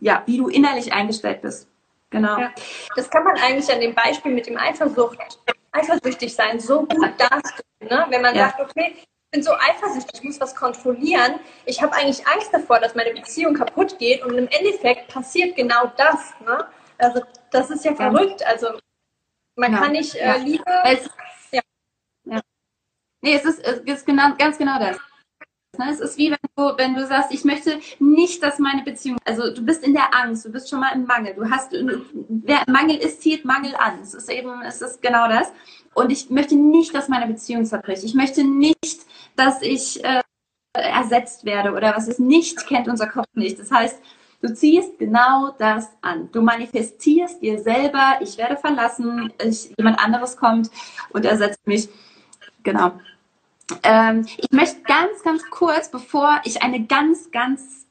ja, 0.00 0.22
wie 0.26 0.36
du 0.36 0.48
innerlich 0.48 0.92
eingestellt 0.92 1.42
bist. 1.42 1.68
Genau. 2.10 2.38
Ja. 2.38 2.50
Das 2.96 3.08
kann 3.08 3.22
man 3.22 3.36
eigentlich 3.36 3.72
an 3.72 3.80
dem 3.80 3.94
Beispiel 3.94 4.32
mit 4.32 4.46
dem 4.46 4.56
Eifersucht, 4.56 5.18
eifersüchtig 5.70 6.34
sein, 6.34 6.58
so 6.58 6.80
gut 6.80 7.12
darstellen. 7.18 7.62
Ne? 7.80 8.06
Wenn 8.08 8.22
man 8.22 8.34
ja. 8.34 8.48
sagt, 8.48 8.60
okay, 8.60 8.96
bin 9.30 9.42
so 9.42 9.52
eifersüchtig, 9.52 10.20
ich 10.20 10.22
muss 10.24 10.40
was 10.40 10.54
kontrollieren. 10.54 11.40
Ich 11.64 11.82
habe 11.82 11.92
eigentlich 11.94 12.26
Angst 12.26 12.52
davor, 12.52 12.80
dass 12.80 12.94
meine 12.94 13.12
Beziehung 13.12 13.54
kaputt 13.54 13.98
geht 13.98 14.22
und 14.22 14.36
im 14.36 14.48
Endeffekt 14.48 15.08
passiert 15.08 15.56
genau 15.56 15.92
das. 15.96 16.34
Ne? 16.40 16.66
Also 16.98 17.22
das 17.50 17.70
ist 17.70 17.84
ja 17.84 17.94
verrückt. 17.94 18.44
Also 18.46 18.78
man 19.56 19.72
ja. 19.72 19.78
kann 19.78 19.92
nicht 19.92 20.14
äh, 20.16 20.38
Liebe. 20.38 20.64
Es, 20.84 21.08
ja. 21.52 21.60
ja. 22.24 22.40
Nee, 23.22 23.34
es 23.34 23.44
ist, 23.44 23.60
es 23.60 23.80
ist 23.80 24.06
genau, 24.06 24.34
ganz 24.36 24.58
genau 24.58 24.78
das. 24.78 24.98
Ne? 25.78 25.90
Es 25.90 26.00
ist 26.00 26.18
wie 26.18 26.30
wenn 26.30 26.38
du, 26.56 26.76
wenn 26.76 26.94
du 26.94 27.06
sagst, 27.06 27.32
ich 27.32 27.44
möchte 27.44 27.78
nicht, 27.98 28.42
dass 28.42 28.58
meine 28.58 28.82
Beziehung, 28.82 29.18
also 29.24 29.54
du 29.54 29.64
bist 29.64 29.84
in 29.84 29.92
der 29.92 30.14
Angst, 30.14 30.44
du 30.44 30.50
bist 30.50 30.68
schon 30.68 30.80
mal 30.80 30.92
im 30.94 31.04
Mangel. 31.04 31.34
Du 31.34 31.48
hast, 31.48 31.72
wer 31.72 32.64
Mangel 32.68 32.96
ist, 32.96 33.22
zieht 33.22 33.44
Mangel 33.44 33.74
an. 33.76 34.00
Es 34.02 34.14
ist 34.14 34.30
eben, 34.30 34.62
es 34.62 34.80
ist 34.80 35.00
genau 35.00 35.28
das. 35.28 35.52
Und 35.94 36.10
ich 36.10 36.30
möchte 36.30 36.56
nicht, 36.56 36.94
dass 36.94 37.08
meine 37.08 37.26
Beziehung 37.26 37.64
zerbricht. 37.64 38.04
Ich 38.04 38.14
möchte 38.14 38.44
nicht, 38.44 39.00
dass 39.36 39.62
ich 39.62 40.02
äh, 40.04 40.22
ersetzt 40.72 41.44
werde 41.44 41.72
oder 41.72 41.96
was 41.96 42.08
es 42.08 42.18
nicht 42.18 42.66
kennt 42.66 42.88
unser 42.88 43.08
Kopf 43.08 43.28
nicht. 43.34 43.58
Das 43.58 43.70
heißt, 43.70 44.00
du 44.42 44.52
ziehst 44.54 44.98
genau 44.98 45.54
das 45.58 45.88
an. 46.00 46.30
Du 46.32 46.42
manifestierst 46.42 47.42
dir 47.42 47.60
selber, 47.60 48.18
ich 48.20 48.38
werde 48.38 48.56
verlassen, 48.56 49.32
ich, 49.42 49.72
jemand 49.76 49.98
anderes 49.98 50.36
kommt 50.36 50.70
und 51.10 51.24
ersetzt 51.24 51.66
mich. 51.66 51.88
Genau. 52.62 52.92
Ähm, 53.82 54.26
ich 54.36 54.50
möchte 54.50 54.82
ganz, 54.82 55.22
ganz 55.22 55.42
kurz, 55.50 55.90
bevor 55.90 56.40
ich 56.44 56.62
eine 56.62 56.86
ganz, 56.86 57.30
ganz 57.30 57.86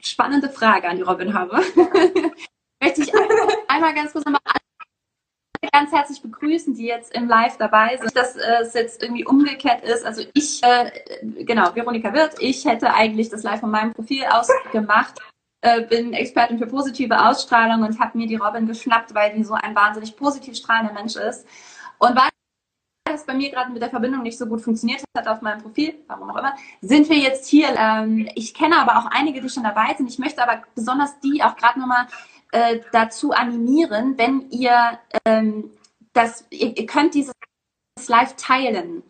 spannende 0.00 0.50
Frage 0.50 0.88
an 0.88 0.96
die 0.96 1.02
Robin 1.02 1.34
habe, 1.34 1.56
möchte 2.82 3.02
ich 3.02 3.12
einmal 3.68 3.94
ganz 3.94 4.12
kurz 4.12 4.24
nochmal 4.24 4.40
ganz 5.72 5.92
herzlich 5.92 6.22
begrüßen, 6.22 6.74
die 6.74 6.84
jetzt 6.84 7.14
im 7.14 7.26
Live 7.26 7.56
dabei 7.56 7.96
sind, 7.96 8.16
dass 8.16 8.36
äh, 8.36 8.62
es 8.62 8.74
jetzt 8.74 9.02
irgendwie 9.02 9.24
umgekehrt 9.24 9.82
ist. 9.82 10.04
Also 10.04 10.22
ich, 10.34 10.62
äh, 10.62 10.90
genau, 11.44 11.74
Veronika 11.74 12.12
Wirth, 12.12 12.36
ich 12.38 12.64
hätte 12.64 12.92
eigentlich 12.94 13.30
das 13.30 13.42
Live 13.42 13.60
von 13.60 13.70
meinem 13.70 13.92
Profil 13.92 14.24
aus 14.30 14.48
gemacht, 14.72 15.18
äh, 15.62 15.82
bin 15.82 16.12
Expertin 16.12 16.58
für 16.58 16.66
positive 16.66 17.18
Ausstrahlung 17.26 17.82
und 17.82 17.98
habe 17.98 18.18
mir 18.18 18.26
die 18.26 18.36
Robin 18.36 18.66
geschnappt, 18.66 19.14
weil 19.14 19.34
die 19.34 19.44
so 19.44 19.54
ein 19.54 19.74
wahnsinnig 19.74 20.16
positiv 20.16 20.56
strahlender 20.56 20.92
Mensch 20.92 21.16
ist. 21.16 21.46
Und 21.98 22.14
weil 22.14 22.28
das 23.04 23.26
bei 23.26 23.34
mir 23.34 23.50
gerade 23.50 23.70
mit 23.70 23.82
der 23.82 23.90
Verbindung 23.90 24.22
nicht 24.22 24.38
so 24.38 24.46
gut 24.46 24.62
funktioniert 24.62 25.02
hat 25.16 25.28
auf 25.28 25.42
meinem 25.42 25.60
Profil, 25.60 25.94
warum 26.06 26.30
auch 26.30 26.36
immer, 26.36 26.54
sind 26.80 27.08
wir 27.08 27.18
jetzt 27.18 27.48
hier. 27.48 27.68
Ähm, 27.76 28.28
ich 28.34 28.54
kenne 28.54 28.78
aber 28.78 28.98
auch 28.98 29.06
einige, 29.06 29.40
die 29.40 29.48
schon 29.48 29.62
dabei 29.62 29.94
sind. 29.96 30.08
Ich 30.08 30.18
möchte 30.18 30.42
aber 30.42 30.62
besonders 30.74 31.20
die 31.20 31.42
auch 31.42 31.54
gerade 31.56 31.78
nochmal 31.78 32.06
äh, 32.52 32.80
dazu 32.92 33.32
animieren, 33.32 34.16
wenn 34.16 34.50
ihr 34.50 34.98
ähm, 35.24 35.70
das, 36.14 36.46
ihr, 36.50 36.76
ihr 36.76 36.86
könnt 36.86 37.14
dieses 37.14 37.34
live 38.08 38.34
teilen. 38.36 39.02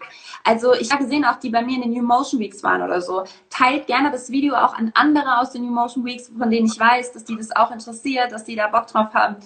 Also 0.44 0.74
ich 0.74 0.92
habe 0.92 1.04
gesehen, 1.04 1.24
auch 1.24 1.36
die 1.36 1.50
bei 1.50 1.62
mir 1.62 1.76
in 1.76 1.82
den 1.82 1.92
New 1.92 2.02
Motion 2.02 2.40
Weeks 2.40 2.62
waren 2.62 2.82
oder 2.82 3.00
so. 3.00 3.24
Teilt 3.48 3.86
gerne 3.86 4.10
das 4.10 4.30
Video 4.30 4.54
auch 4.54 4.74
an 4.74 4.92
andere 4.94 5.38
aus 5.38 5.52
den 5.52 5.62
New 5.62 5.72
Motion 5.72 6.04
Weeks, 6.04 6.30
von 6.36 6.50
denen 6.50 6.66
ich 6.66 6.78
weiß, 6.78 7.12
dass 7.12 7.24
die 7.24 7.36
das 7.36 7.54
auch 7.54 7.70
interessiert, 7.70 8.32
dass 8.32 8.44
die 8.44 8.56
da 8.56 8.68
Bock 8.68 8.86
drauf 8.86 9.14
haben. 9.14 9.36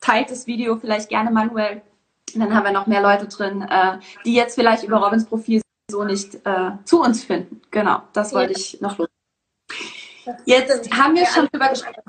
Teilt 0.00 0.30
das 0.30 0.46
Video 0.46 0.76
vielleicht 0.76 1.08
gerne 1.08 1.30
manuell 1.30 1.82
dann 2.38 2.54
haben 2.54 2.64
wir 2.64 2.72
noch 2.72 2.86
mehr 2.86 3.02
Leute 3.02 3.26
drin, 3.26 3.62
äh, 3.62 3.98
die 4.24 4.34
jetzt 4.34 4.54
vielleicht 4.54 4.84
über 4.84 4.98
Robins 4.98 5.26
Profil 5.26 5.60
so 5.90 6.04
nicht 6.04 6.34
äh, 6.46 6.70
zu 6.84 7.02
uns 7.02 7.24
finden. 7.24 7.60
Genau, 7.70 8.02
das 8.12 8.32
wollte 8.32 8.52
ja. 8.52 8.58
ich 8.58 8.80
noch 8.80 8.98
los. 8.98 9.08
Jetzt 10.44 10.92
haben 10.92 11.16
wir 11.16 11.26
schon 11.26 11.48
drüber 11.48 11.68
gesprochen. 11.70 12.02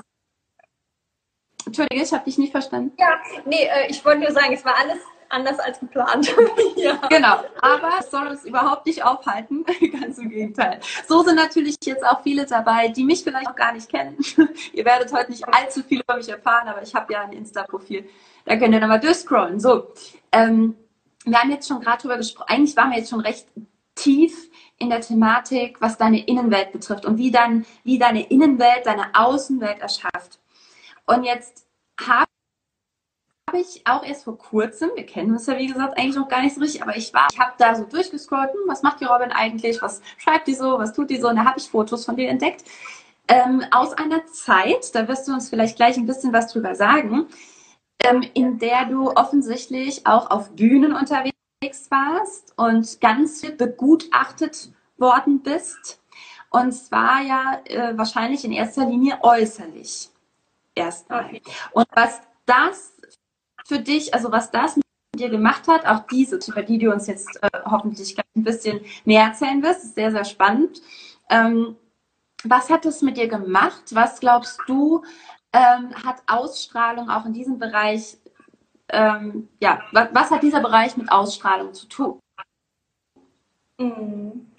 Entschuldige, 1.66 2.02
ich 2.02 2.12
habe 2.12 2.24
dich 2.24 2.38
nicht 2.38 2.52
verstanden. 2.52 2.92
Ja, 2.98 3.20
nee, 3.44 3.64
äh, 3.64 3.88
ich 3.88 4.04
wollte 4.04 4.20
nur 4.20 4.32
sagen, 4.32 4.52
es 4.52 4.64
war 4.64 4.76
alles 4.78 4.98
anders 5.32 5.58
als 5.58 5.80
geplant. 5.80 6.34
ja. 6.76 7.00
Genau, 7.08 7.42
aber 7.60 7.90
es 7.98 8.10
soll 8.10 8.26
uns 8.28 8.44
überhaupt 8.44 8.86
nicht 8.86 9.02
aufhalten. 9.02 9.64
Ganz 10.00 10.18
im 10.18 10.28
Gegenteil. 10.28 10.80
So 11.08 11.22
sind 11.22 11.36
natürlich 11.36 11.76
jetzt 11.84 12.04
auch 12.04 12.22
viele 12.22 12.46
dabei, 12.46 12.88
die 12.88 13.04
mich 13.04 13.24
vielleicht 13.24 13.48
auch 13.48 13.56
gar 13.56 13.72
nicht 13.72 13.88
kennen. 13.88 14.18
Ihr 14.72 14.84
werdet 14.84 15.12
heute 15.12 15.30
nicht 15.30 15.48
allzu 15.48 15.82
viel 15.82 16.00
über 16.00 16.16
mich 16.16 16.28
erfahren, 16.28 16.68
aber 16.68 16.82
ich 16.82 16.94
habe 16.94 17.12
ja 17.12 17.22
ein 17.22 17.32
Insta-Profil. 17.32 18.08
Da 18.44 18.56
könnt 18.56 18.74
ihr 18.74 18.80
nochmal 18.80 19.00
durchscrollen. 19.00 19.60
So, 19.60 19.92
ähm, 20.32 20.76
wir 21.24 21.38
haben 21.38 21.50
jetzt 21.50 21.68
schon 21.68 21.80
gerade 21.80 22.02
drüber 22.02 22.16
gesprochen. 22.16 22.48
Eigentlich 22.48 22.76
waren 22.76 22.90
wir 22.90 22.98
jetzt 22.98 23.10
schon 23.10 23.20
recht 23.20 23.46
tief 23.94 24.50
in 24.78 24.90
der 24.90 25.00
Thematik, 25.00 25.80
was 25.80 25.98
deine 25.98 26.26
Innenwelt 26.26 26.72
betrifft 26.72 27.04
und 27.04 27.18
wie, 27.18 27.30
dann, 27.30 27.64
wie 27.84 27.98
deine 27.98 28.28
Innenwelt 28.28 28.86
deine 28.86 29.14
Außenwelt 29.14 29.80
erschafft. 29.80 30.40
Und 31.06 31.24
jetzt 31.24 31.66
habe 32.00 32.26
ich 33.54 33.86
auch 33.86 34.02
erst 34.02 34.24
vor 34.24 34.38
kurzem, 34.38 34.90
wir 34.94 35.04
kennen 35.04 35.32
uns 35.32 35.46
ja 35.46 35.58
wie 35.58 35.66
gesagt 35.66 35.98
eigentlich 35.98 36.16
noch 36.16 36.28
gar 36.28 36.42
nicht 36.42 36.54
so 36.54 36.60
richtig, 36.60 36.82
aber 36.82 36.96
ich 36.96 37.12
war, 37.12 37.28
ich 37.30 37.38
habe 37.38 37.52
da 37.58 37.74
so 37.74 37.84
durchgescrollt, 37.84 38.50
hm, 38.50 38.60
was 38.66 38.82
macht 38.82 39.00
die 39.00 39.04
Robin 39.04 39.30
eigentlich, 39.30 39.82
was 39.82 40.00
schreibt 40.16 40.48
die 40.48 40.54
so, 40.54 40.78
was 40.78 40.92
tut 40.92 41.10
die 41.10 41.20
so, 41.20 41.28
und 41.28 41.36
da 41.36 41.44
habe 41.44 41.58
ich 41.58 41.68
Fotos 41.68 42.04
von 42.04 42.16
dir 42.16 42.28
entdeckt. 42.28 42.64
Ähm, 43.28 43.62
aus 43.70 43.92
einer 43.92 44.26
Zeit, 44.26 44.94
da 44.94 45.06
wirst 45.06 45.28
du 45.28 45.32
uns 45.32 45.48
vielleicht 45.48 45.76
gleich 45.76 45.96
ein 45.96 46.06
bisschen 46.06 46.32
was 46.32 46.52
drüber 46.52 46.74
sagen, 46.74 47.28
ähm, 48.04 48.24
in 48.34 48.58
der 48.58 48.86
du 48.86 49.10
offensichtlich 49.10 50.06
auch 50.06 50.30
auf 50.30 50.54
Bühnen 50.54 50.92
unterwegs 50.92 51.90
warst 51.90 52.52
und 52.56 53.00
ganz 53.00 53.40
viel 53.40 53.52
begutachtet 53.52 54.72
worden 54.98 55.42
bist. 55.42 56.00
Und 56.50 56.72
zwar 56.72 57.22
ja 57.22 57.60
äh, 57.64 57.96
wahrscheinlich 57.96 58.44
in 58.44 58.52
erster 58.52 58.84
Linie 58.86 59.18
äußerlich. 59.22 60.10
Erstmal. 60.74 61.26
Okay. 61.26 61.42
Und 61.72 61.86
was 61.94 62.20
das 62.46 62.92
für 63.66 63.78
dich, 63.78 64.14
also 64.14 64.32
was 64.32 64.50
das 64.50 64.76
mit 64.76 64.84
dir 65.16 65.30
gemacht 65.30 65.68
hat, 65.68 65.86
auch 65.86 66.06
diese, 66.06 66.38
über 66.46 66.62
die 66.62 66.78
du 66.78 66.92
uns 66.92 67.06
jetzt 67.06 67.42
äh, 67.42 67.48
hoffentlich 67.64 68.16
ein 68.18 68.44
bisschen 68.44 68.80
mehr 69.04 69.24
erzählen 69.24 69.62
wirst, 69.62 69.84
ist 69.84 69.94
sehr, 69.94 70.10
sehr 70.10 70.24
spannend. 70.24 70.82
Ähm, 71.30 71.76
was 72.44 72.70
hat 72.70 72.84
das 72.84 73.02
mit 73.02 73.16
dir 73.16 73.28
gemacht? 73.28 73.82
Was 73.90 74.20
glaubst 74.20 74.58
du, 74.66 75.04
ähm, 75.52 75.94
hat 76.04 76.22
Ausstrahlung 76.26 77.10
auch 77.10 77.26
in 77.26 77.32
diesem 77.32 77.58
Bereich, 77.58 78.16
ähm, 78.88 79.48
ja, 79.60 79.82
was, 79.92 80.08
was, 80.12 80.30
hat 80.30 80.42
dieser 80.42 80.60
Bereich 80.60 80.96
mit 80.96 81.10
Ausstrahlung 81.10 81.74
zu 81.74 81.86
tun? 81.86 82.20
Mhm. 83.78 84.50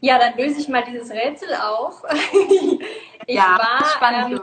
Ja, 0.00 0.18
dann 0.18 0.36
löse 0.36 0.60
ich 0.60 0.68
mal 0.68 0.84
dieses 0.84 1.10
Rätsel 1.10 1.54
auf. 1.54 2.02
ich 3.26 3.34
ja, 3.36 3.58
war, 3.58 3.86
spannend. 3.86 4.42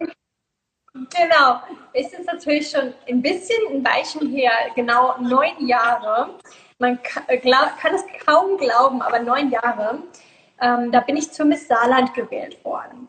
Ähm, 0.00 1.08
genau, 1.10 1.60
ist 1.92 2.12
jetzt 2.12 2.26
natürlich 2.26 2.70
schon 2.70 2.94
ein 3.06 3.20
bisschen 3.20 3.58
ein 3.70 3.84
Weilchen 3.84 4.30
her, 4.30 4.52
genau 4.74 5.18
neun 5.20 5.66
Jahre. 5.66 6.38
Man 6.78 7.02
kann, 7.02 7.24
äh, 7.26 7.38
glaub, 7.38 7.76
kann 7.78 7.94
es 7.94 8.04
kaum 8.24 8.56
glauben, 8.56 9.02
aber 9.02 9.18
neun 9.18 9.50
Jahre. 9.50 10.02
Ähm, 10.60 10.90
da 10.90 11.00
bin 11.00 11.16
ich 11.16 11.30
zur 11.32 11.46
Miss 11.46 11.68
Saarland 11.68 12.14
gewählt 12.14 12.64
worden. 12.64 13.08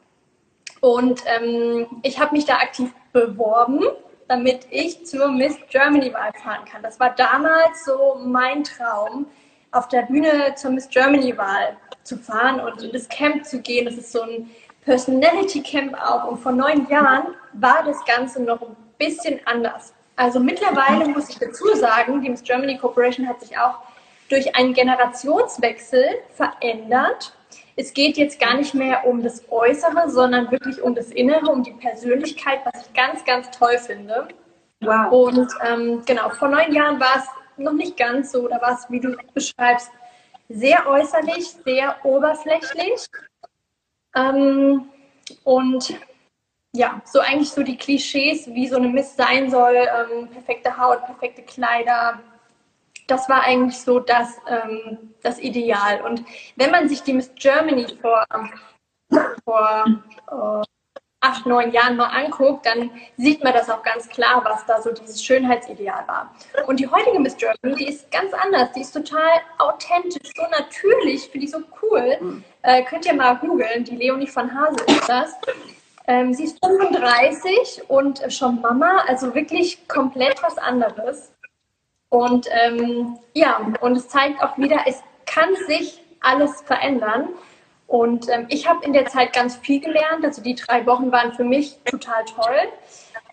Und 0.85 1.23
ähm, 1.25 1.87
ich 2.03 2.19
habe 2.19 2.35
mich 2.35 2.45
da 2.45 2.57
aktiv 2.57 2.93
beworben, 3.11 3.81
damit 4.27 4.67
ich 4.69 5.03
zur 5.03 5.29
Miss 5.29 5.57
Germany-Wahl 5.71 6.31
fahren 6.43 6.63
kann. 6.71 6.83
Das 6.83 6.99
war 6.99 7.09
damals 7.15 7.85
so 7.85 8.19
mein 8.23 8.63
Traum, 8.63 9.25
auf 9.71 9.87
der 9.87 10.03
Bühne 10.03 10.53
zur 10.53 10.69
Miss 10.69 10.87
Germany-Wahl 10.87 11.75
zu 12.03 12.17
fahren 12.17 12.59
und 12.59 12.83
in 12.83 12.91
das 12.91 13.09
Camp 13.09 13.45
zu 13.45 13.61
gehen. 13.61 13.85
Das 13.85 13.95
ist 13.95 14.11
so 14.11 14.21
ein 14.21 14.51
Personality 14.83 15.63
Camp 15.63 15.99
auch. 15.99 16.27
Und 16.27 16.37
vor 16.37 16.51
neun 16.51 16.87
Jahren 16.87 17.33
war 17.53 17.81
das 17.83 18.05
Ganze 18.05 18.43
noch 18.43 18.61
ein 18.61 18.75
bisschen 18.99 19.39
anders. 19.45 19.91
Also 20.15 20.39
mittlerweile 20.39 21.09
muss 21.09 21.29
ich 21.31 21.39
dazu 21.39 21.65
sagen, 21.73 22.21
die 22.21 22.29
Miss 22.29 22.43
Germany 22.43 22.77
Corporation 22.77 23.27
hat 23.27 23.41
sich 23.41 23.57
auch 23.57 23.79
durch 24.29 24.55
einen 24.55 24.75
Generationswechsel 24.75 26.05
verändert 26.35 27.33
es 27.75 27.93
geht 27.93 28.17
jetzt 28.17 28.39
gar 28.39 28.55
nicht 28.55 28.73
mehr 28.73 29.05
um 29.05 29.21
das 29.21 29.43
Äußere, 29.51 30.09
sondern 30.09 30.49
wirklich 30.51 30.81
um 30.81 30.95
das 30.95 31.11
Innere, 31.11 31.47
um 31.47 31.63
die 31.63 31.73
Persönlichkeit, 31.73 32.59
was 32.65 32.87
ich 32.87 32.93
ganz, 32.93 33.25
ganz 33.25 33.51
toll 33.51 33.77
finde. 33.77 34.27
Wow. 34.81 35.11
Und 35.11 35.51
ähm, 35.65 36.03
genau, 36.05 36.29
vor 36.29 36.47
neun 36.47 36.73
Jahren 36.73 36.99
war 36.99 37.17
es 37.17 37.25
noch 37.57 37.73
nicht 37.73 37.97
ganz 37.97 38.31
so, 38.31 38.47
da 38.47 38.61
war 38.61 38.73
es, 38.73 38.89
wie 38.89 38.99
du 38.99 39.15
beschreibst, 39.33 39.91
sehr 40.49 40.87
äußerlich, 40.87 41.55
sehr 41.65 41.95
oberflächlich. 42.03 43.07
Ähm, 44.15 44.89
und 45.43 45.93
ja, 46.73 47.01
so 47.05 47.19
eigentlich 47.19 47.49
so 47.49 47.63
die 47.63 47.77
Klischees, 47.77 48.47
wie 48.47 48.67
so 48.67 48.75
eine 48.75 48.89
Miss 48.89 49.15
sein 49.15 49.49
soll, 49.49 49.75
ähm, 49.75 50.27
perfekte 50.29 50.77
Haut, 50.77 51.05
perfekte 51.05 51.41
Kleider, 51.41 52.19
das 53.07 53.29
war 53.29 53.43
eigentlich 53.43 53.79
so 53.79 53.99
das, 53.99 54.37
ähm, 54.47 55.13
das 55.21 55.39
Ideal. 55.39 56.01
Und 56.01 56.23
wenn 56.55 56.71
man 56.71 56.89
sich 56.89 57.03
die 57.03 57.13
Miss 57.13 57.31
Germany 57.35 57.87
vor, 58.01 58.25
vor 59.43 59.85
äh, 60.31 60.65
acht, 61.21 61.45
neun 61.45 61.71
Jahren 61.71 61.97
mal 61.97 62.07
anguckt, 62.07 62.65
dann 62.65 62.91
sieht 63.17 63.43
man 63.43 63.53
das 63.53 63.69
auch 63.69 63.81
ganz 63.83 64.07
klar, 64.07 64.41
was 64.43 64.65
da 64.65 64.81
so 64.81 64.91
dieses 64.91 65.23
Schönheitsideal 65.23 66.07
war. 66.07 66.33
Und 66.67 66.79
die 66.79 66.87
heutige 66.87 67.19
Miss 67.19 67.35
Germany, 67.35 67.75
die 67.75 67.89
ist 67.89 68.11
ganz 68.11 68.33
anders. 68.33 68.71
Die 68.73 68.81
ist 68.81 68.91
total 68.91 69.41
authentisch, 69.57 70.31
so 70.35 70.43
natürlich, 70.51 71.27
finde 71.29 71.45
ich 71.45 71.51
so 71.51 71.59
cool. 71.81 72.43
Äh, 72.61 72.83
könnt 72.83 73.05
ihr 73.05 73.13
mal 73.13 73.35
googeln, 73.37 73.83
die 73.83 73.95
Leonie 73.95 74.27
von 74.27 74.53
Hase 74.53 74.83
ist 74.87 75.09
das. 75.09 75.33
Ähm, 76.07 76.33
sie 76.33 76.43
ist 76.43 76.63
35 76.63 77.89
und 77.89 78.21
schon 78.31 78.61
Mama, 78.61 79.03
also 79.07 79.33
wirklich 79.33 79.87
komplett 79.87 80.41
was 80.43 80.57
anderes. 80.57 81.31
Und 82.15 82.47
ähm, 82.49 83.17
ja, 83.33 83.59
und 83.81 83.97
es 83.97 84.07
zeigt 84.07 84.41
auch 84.41 84.57
wieder, 84.57 84.79
es 84.85 85.03
kann 85.25 85.49
sich 85.67 86.01
alles 86.21 86.61
verändern. 86.61 87.27
Und 87.87 88.29
ähm, 88.29 88.45
ich 88.47 88.69
habe 88.69 88.85
in 88.85 88.93
der 88.93 89.05
Zeit 89.07 89.33
ganz 89.33 89.57
viel 89.57 89.81
gelernt. 89.81 90.23
Also 90.23 90.41
die 90.41 90.55
drei 90.55 90.85
Wochen 90.85 91.11
waren 91.11 91.33
für 91.33 91.43
mich 91.43 91.77
total 91.83 92.23
toll. 92.23 92.69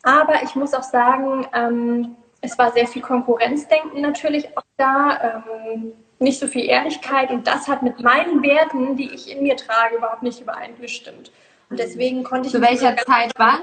Aber 0.03 0.43
ich 0.43 0.57
muss 0.57 0.75
auch 0.75 0.83
sagen, 0.83 1.47
ähm, 1.55 2.17
es 2.41 2.59
war 2.59 2.73
sehr 2.73 2.89
viel 2.89 3.03
Konkurrenzdenken 3.03 4.01
natürlich 4.01 4.49
auch 4.57 4.65
da, 4.77 5.45
ähm, 5.45 5.93
nicht 6.19 6.41
so 6.41 6.49
viel 6.49 6.65
Ehrlichkeit. 6.65 7.31
Und 7.31 7.47
das 7.47 7.69
hat 7.69 7.85
mit 7.85 8.01
meinen 8.01 8.43
Werten, 8.43 8.97
die 8.97 9.15
ich 9.15 9.31
in 9.31 9.45
mir 9.45 9.57
trage, 9.57 9.95
überhaupt 9.95 10.25
nicht 10.25 10.41
übereingestimmt. 10.41 11.31
Und 11.71 11.79
deswegen 11.79 12.25
konnte 12.25 12.49
ich. 12.49 12.53
Zu 12.53 12.61
welcher 12.61 12.97
Zeit 12.97 13.31
war? 13.39 13.61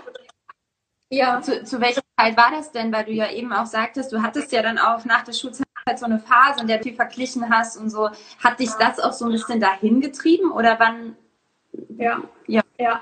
Ja. 1.09 1.41
Zu, 1.41 1.63
zu 1.63 1.81
welcher 1.81 2.01
Zeit 2.17 2.37
war 2.37 2.51
das 2.51 2.71
denn? 2.71 2.91
Weil 2.93 3.05
du 3.05 3.11
ja 3.11 3.31
eben 3.31 3.51
auch 3.51 3.65
sagtest, 3.65 4.11
du 4.11 4.21
hattest 4.21 4.51
ja 4.51 4.61
dann 4.61 4.77
auch 4.77 5.05
nach 5.05 5.23
der 5.23 5.33
Schulzeit 5.33 5.65
so 5.95 6.05
eine 6.05 6.19
Phase, 6.19 6.61
in 6.61 6.67
der 6.67 6.77
du 6.77 6.83
viel 6.83 6.95
verglichen 6.95 7.49
hast 7.49 7.77
und 7.77 7.89
so. 7.89 8.09
Hat 8.43 8.59
dich 8.59 8.71
das 8.71 8.99
auch 8.99 9.13
so 9.13 9.25
ein 9.25 9.31
bisschen 9.31 9.59
dahin 9.59 10.01
getrieben 10.01 10.51
oder 10.51 10.79
wann? 10.79 11.15
Ja. 11.97 12.21
Ja. 12.47 12.61
Ja. 12.77 13.01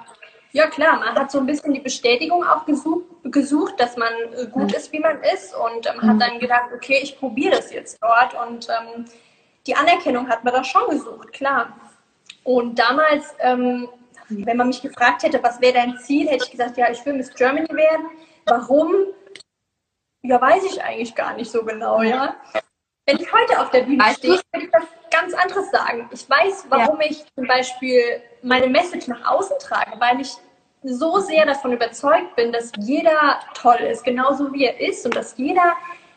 Ja, 0.53 0.67
klar, 0.67 0.97
man 0.97 1.13
hat 1.13 1.29
so 1.29 1.39
ein 1.39 1.45
bisschen 1.45 1.73
die 1.73 1.81
Bestätigung 1.81 2.43
auch 2.43 2.65
gesucht, 2.65 3.05
gesucht 3.23 3.79
dass 3.79 3.97
man 3.97 4.11
äh, 4.33 4.47
gut 4.47 4.73
ist, 4.73 4.91
wie 4.91 4.99
man 4.99 5.21
ist 5.21 5.53
und 5.53 5.85
ähm, 5.85 6.01
hat 6.01 6.21
dann 6.21 6.39
gedacht, 6.39 6.71
okay, 6.73 6.99
ich 7.03 7.19
probiere 7.19 7.57
das 7.57 7.71
jetzt 7.71 7.99
dort 8.01 8.33
und 8.47 8.67
ähm, 8.69 9.05
die 9.67 9.75
Anerkennung 9.75 10.29
hat 10.29 10.43
man 10.43 10.53
da 10.53 10.63
schon 10.63 10.89
gesucht, 10.89 11.33
klar. 11.33 11.77
Und 12.43 12.79
damals 12.79 13.35
ähm, 13.39 13.89
wenn 14.29 14.57
man 14.57 14.67
mich 14.67 14.81
gefragt 14.81 15.23
hätte, 15.23 15.41
was 15.41 15.61
wäre 15.61 15.73
dein 15.73 15.97
Ziel, 15.99 16.27
hätte 16.27 16.45
ich 16.45 16.51
gesagt, 16.51 16.77
ja, 16.77 16.89
ich 16.89 17.05
will 17.05 17.13
Miss 17.13 17.33
Germany 17.33 17.69
werden. 17.69 18.07
Warum? 18.45 18.93
Ja, 20.23 20.41
weiß 20.41 20.63
ich 20.65 20.81
eigentlich 20.81 21.15
gar 21.15 21.33
nicht 21.33 21.51
so 21.51 21.63
genau, 21.63 22.01
ja. 22.01 22.35
Wenn 23.05 23.19
ich 23.19 23.31
heute 23.31 23.61
auf 23.61 23.71
der 23.71 23.83
Bühne 23.83 24.03
stehe, 24.15 24.39
würde 24.51 24.65
ich 24.65 24.71
das 24.71 24.83
ganz 25.09 25.33
anderes 25.33 25.71
sagen. 25.71 26.09
Ich 26.11 26.29
weiß, 26.29 26.65
warum 26.69 26.99
ja. 26.99 27.07
ich 27.09 27.25
zum 27.35 27.47
Beispiel 27.47 28.21
meine 28.41 28.67
Message 28.67 29.07
nach 29.07 29.25
außen 29.31 29.57
trage, 29.59 29.99
weil 29.99 30.19
ich 30.19 30.33
so 30.83 31.19
sehr 31.19 31.45
davon 31.45 31.73
überzeugt 31.73 32.35
bin, 32.35 32.51
dass 32.51 32.71
jeder 32.77 33.39
toll 33.53 33.77
ist, 33.77 34.03
genauso 34.03 34.53
wie 34.53 34.65
er 34.65 34.79
ist 34.79 35.05
und 35.05 35.15
dass 35.15 35.37
jeder 35.37 35.73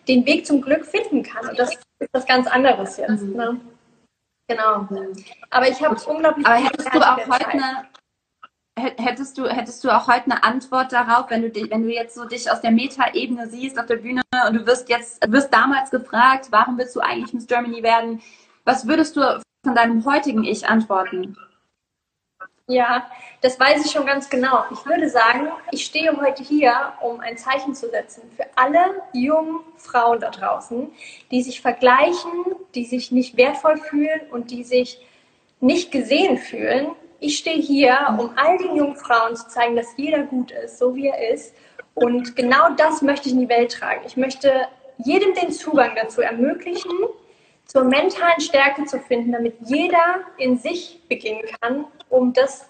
den 0.09 0.27
Weg 0.27 0.47
zum 0.47 0.61
Glück 0.61 0.85
finden 0.85 1.23
kann. 1.23 1.49
Und 1.49 1.59
das 1.59 1.75
ist 1.75 2.09
was 2.13 2.27
ganz 2.27 2.47
anderes 2.47 2.97
jetzt. 2.97 3.23
Mhm. 3.23 3.37
Ne? 3.37 3.61
Genau. 4.49 4.89
Aber 5.51 5.69
ich 5.69 5.81
habe 5.83 5.97
unglaublich. 6.07 6.47
Aber 6.47 6.57
hättest 6.57 6.93
du 6.93 6.99
auch 7.01 7.17
heute 7.19 7.49
eine, 7.49 7.87
hättest 8.99 9.39
du, 9.39 9.47
hättest 9.47 9.85
du 9.85 9.91
auch 9.91 10.07
heute 10.07 10.31
eine 10.31 10.45
Antwort 10.45 10.93
darauf, 10.93 11.31
wenn 11.31 11.43
du, 11.43 11.51
dich, 11.51 11.71
wenn 11.71 11.83
du 11.83 11.93
jetzt 11.93 12.15
so 12.15 12.25
dich 12.25 12.51
aus 12.51 12.61
der 12.61 12.71
Meta-Ebene 12.71 13.49
siehst 13.49 13.79
auf 13.79 13.87
der 13.87 13.97
Bühne 13.97 14.23
und 14.49 14.55
du 14.55 14.67
wirst 14.67 14.89
jetzt, 14.89 15.21
wirst 15.31 15.53
damals 15.53 15.91
gefragt, 15.91 16.49
warum 16.51 16.79
willst 16.79 16.97
du 16.97 17.01
eigentlich 17.01 17.33
Miss 17.33 17.47
Germany 17.47 17.83
werden? 17.83 18.23
Was 18.65 18.87
würdest 18.87 19.17
du 19.17 19.41
von 19.65 19.75
deinem 19.75 20.05
heutigen 20.05 20.45
Ich 20.45 20.67
antworten? 20.67 21.37
Ja, 22.67 23.11
das 23.41 23.59
weiß 23.59 23.85
ich 23.85 23.91
schon 23.91 24.07
ganz 24.07 24.31
genau. 24.31 24.65
Ich 24.71 24.87
würde 24.87 25.09
sagen, 25.09 25.49
ich 25.73 25.85
stehe 25.85 26.17
heute 26.17 26.45
hier, 26.45 26.93
um 27.01 27.19
ein 27.19 27.37
Zeichen 27.37 27.75
zu 27.75 27.91
setzen 27.91 28.23
für 28.37 28.47
alle 28.55 29.03
jungen 29.13 29.61
Frauen 29.77 30.21
da 30.21 30.31
draußen, 30.31 30.89
die 31.33 31.43
sich 31.43 31.61
vergleichen, 31.61 32.31
die 32.77 32.85
sich 32.85 33.11
nicht 33.11 33.37
wertvoll 33.37 33.77
fühlen 33.77 34.21
und 34.31 34.53
die 34.53 34.63
sich 34.63 35.05
nicht 35.59 35.91
gesehen 35.91 36.39
fühlen 36.39 36.93
ich 37.21 37.39
stehe 37.39 37.61
hier, 37.61 37.97
um 38.19 38.33
all 38.37 38.59
den 38.59 38.77
jungen 38.77 38.97
Frauen 38.97 39.37
zu 39.37 39.47
zeigen, 39.49 39.77
dass 39.77 39.97
jeder 39.97 40.23
gut 40.23 40.51
ist, 40.51 40.79
so 40.79 40.95
wie 40.95 41.09
er 41.09 41.33
ist. 41.33 41.55
Und 41.95 42.35
genau 42.35 42.71
das 42.77 43.03
möchte 43.03 43.29
ich 43.29 43.35
in 43.35 43.41
die 43.41 43.49
Welt 43.49 43.73
tragen. 43.73 44.03
Ich 44.07 44.17
möchte 44.17 44.67
jedem 44.99 45.35
den 45.35 45.53
Zugang 45.53 45.93
dazu 45.97 46.23
ermöglichen, 46.23 46.91
zur 47.67 47.85
mentalen 47.85 48.41
Stärke 48.41 48.85
zu 48.87 48.99
finden, 48.99 49.33
damit 49.33 49.55
jeder 49.65 50.23
in 50.39 50.59
sich 50.59 51.01
beginnen 51.09 51.43
kann, 51.61 51.85
um 52.09 52.33
das 52.33 52.69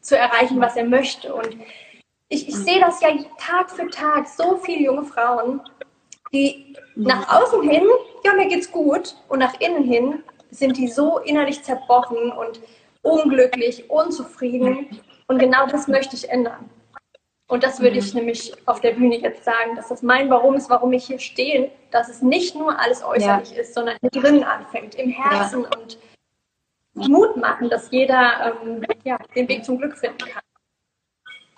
zu 0.00 0.16
erreichen, 0.16 0.60
was 0.60 0.76
er 0.76 0.84
möchte. 0.84 1.34
Und 1.34 1.56
ich, 2.28 2.48
ich 2.48 2.56
sehe 2.56 2.80
das 2.80 3.00
ja 3.00 3.10
Tag 3.38 3.70
für 3.70 3.88
Tag, 3.90 4.26
so 4.28 4.56
viele 4.56 4.82
junge 4.82 5.04
Frauen, 5.04 5.60
die 6.32 6.74
nach 6.96 7.28
außen 7.28 7.62
hin, 7.68 7.84
ja, 8.24 8.32
mir 8.34 8.48
geht's 8.48 8.72
gut, 8.72 9.14
und 9.28 9.38
nach 9.38 9.60
innen 9.60 9.84
hin 9.84 10.22
sind 10.50 10.76
die 10.76 10.88
so 10.88 11.18
innerlich 11.18 11.62
zerbrochen 11.62 12.32
und 12.32 12.60
unglücklich, 13.04 13.88
unzufrieden. 13.88 15.00
Und 15.28 15.38
genau 15.38 15.66
das 15.66 15.86
möchte 15.86 16.16
ich 16.16 16.28
ändern. 16.28 16.68
Und 17.46 17.62
das 17.62 17.80
würde 17.80 17.98
ich 17.98 18.14
nämlich 18.14 18.52
auf 18.66 18.80
der 18.80 18.92
Bühne 18.92 19.18
jetzt 19.18 19.44
sagen, 19.44 19.76
dass 19.76 19.88
das 19.88 20.02
mein 20.02 20.30
Warum 20.30 20.54
ist, 20.54 20.70
warum 20.70 20.92
ich 20.92 21.04
hier 21.04 21.18
stehe, 21.18 21.70
dass 21.90 22.08
es 22.08 22.22
nicht 22.22 22.54
nur 22.56 22.78
alles 22.78 23.04
äußerlich 23.04 23.52
ja. 23.52 23.60
ist, 23.60 23.74
sondern 23.74 23.96
drinnen 24.02 24.44
anfängt, 24.44 24.94
im 24.94 25.10
Herzen 25.10 25.62
ja. 25.62 25.70
und 25.78 25.98
Mut 26.94 27.36
machen, 27.36 27.68
dass 27.68 27.90
jeder 27.90 28.56
ähm, 28.62 28.84
ja, 29.04 29.18
den 29.34 29.48
Weg 29.48 29.64
zum 29.64 29.78
Glück 29.78 29.96
finden 29.96 30.18
kann. 30.18 30.42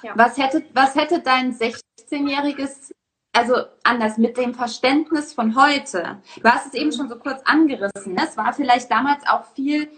Ja. 0.02 0.12
Was, 0.16 0.36
hätte, 0.36 0.64
was 0.72 0.94
hätte 0.96 1.20
dein 1.20 1.54
16-jähriges, 1.54 2.92
also 3.32 3.56
anders 3.84 4.18
mit 4.18 4.36
dem 4.36 4.54
Verständnis 4.54 5.32
von 5.34 5.56
heute, 5.56 6.20
du 6.42 6.50
hast 6.50 6.66
es 6.66 6.74
eben 6.74 6.92
schon 6.92 7.08
so 7.08 7.16
kurz 7.16 7.42
angerissen, 7.44 8.14
ne? 8.14 8.22
es 8.24 8.36
war 8.36 8.52
vielleicht 8.52 8.90
damals 8.90 9.26
auch 9.26 9.44
viel 9.54 9.88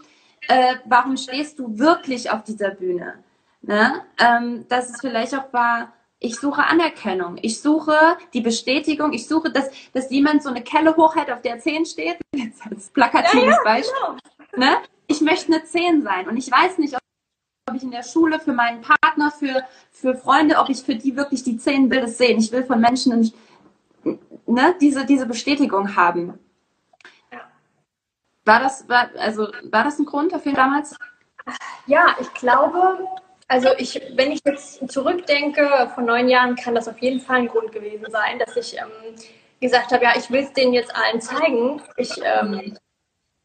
äh, 0.48 0.76
warum 0.84 1.16
stehst 1.16 1.58
du 1.58 1.78
wirklich 1.78 2.30
auf 2.30 2.42
dieser 2.42 2.70
Bühne? 2.70 3.22
Ne? 3.62 4.02
Ähm, 4.18 4.66
dass 4.68 4.90
es 4.90 5.00
vielleicht 5.00 5.34
auch 5.34 5.52
war, 5.52 5.92
ich 6.20 6.36
suche 6.36 6.64
Anerkennung, 6.64 7.38
ich 7.42 7.60
suche 7.60 8.16
die 8.34 8.40
Bestätigung, 8.40 9.12
ich 9.12 9.28
suche, 9.28 9.52
dass, 9.52 9.70
dass 9.92 10.10
jemand 10.10 10.42
so 10.42 10.48
eine 10.48 10.62
Kelle 10.62 10.96
hochhält, 10.96 11.30
auf 11.30 11.42
der 11.42 11.60
10 11.60 11.86
steht, 11.86 12.18
jetzt 12.34 12.60
als 12.68 12.88
plakatives 12.90 13.44
ja, 13.44 13.50
ja, 13.50 13.62
Beispiel. 13.62 13.94
Genau. 14.52 14.66
Ne? 14.66 14.76
Ich 15.06 15.20
möchte 15.20 15.52
eine 15.52 15.64
10 15.64 16.02
sein 16.02 16.28
und 16.28 16.36
ich 16.36 16.50
weiß 16.50 16.78
nicht, 16.78 16.94
ob 16.94 17.76
ich 17.76 17.82
in 17.82 17.90
der 17.90 18.02
Schule 18.02 18.40
für 18.40 18.52
meinen 18.52 18.80
Partner, 18.80 19.30
für, 19.30 19.62
für 19.90 20.16
Freunde, 20.16 20.56
ob 20.56 20.68
ich 20.70 20.82
für 20.82 20.96
die 20.96 21.14
wirklich 21.14 21.42
die 21.44 21.58
10 21.58 21.90
will, 21.90 22.00
das 22.00 22.18
sehen. 22.18 22.38
Ich 22.38 22.50
will 22.50 22.64
von 22.64 22.80
Menschen 22.80 23.32
ne, 24.46 24.74
diese, 24.80 25.04
diese 25.04 25.26
Bestätigung 25.26 25.94
haben. 25.94 26.38
War 28.48 28.60
das, 28.60 28.88
war, 28.88 29.10
also, 29.18 29.48
war 29.64 29.84
das 29.84 29.98
ein 29.98 30.06
Grund 30.06 30.32
dafür 30.32 30.54
damals? 30.54 30.96
Ja, 31.86 32.16
ich 32.18 32.32
glaube, 32.32 33.06
also 33.46 33.68
ich, 33.76 34.00
wenn 34.14 34.32
ich 34.32 34.40
jetzt 34.42 34.90
zurückdenke, 34.90 35.90
vor 35.94 36.02
neun 36.02 36.30
Jahren 36.30 36.56
kann 36.56 36.74
das 36.74 36.88
auf 36.88 36.98
jeden 36.98 37.20
Fall 37.20 37.40
ein 37.40 37.48
Grund 37.48 37.72
gewesen 37.72 38.06
sein, 38.10 38.38
dass 38.38 38.56
ich 38.56 38.78
ähm, 38.78 38.88
gesagt 39.60 39.92
habe, 39.92 40.02
ja, 40.02 40.14
ich 40.16 40.30
will 40.30 40.44
es 40.44 40.52
denen 40.54 40.72
jetzt 40.72 40.96
allen 40.96 41.20
zeigen. 41.20 41.82
Ich, 41.98 42.10
ähm, 42.24 42.78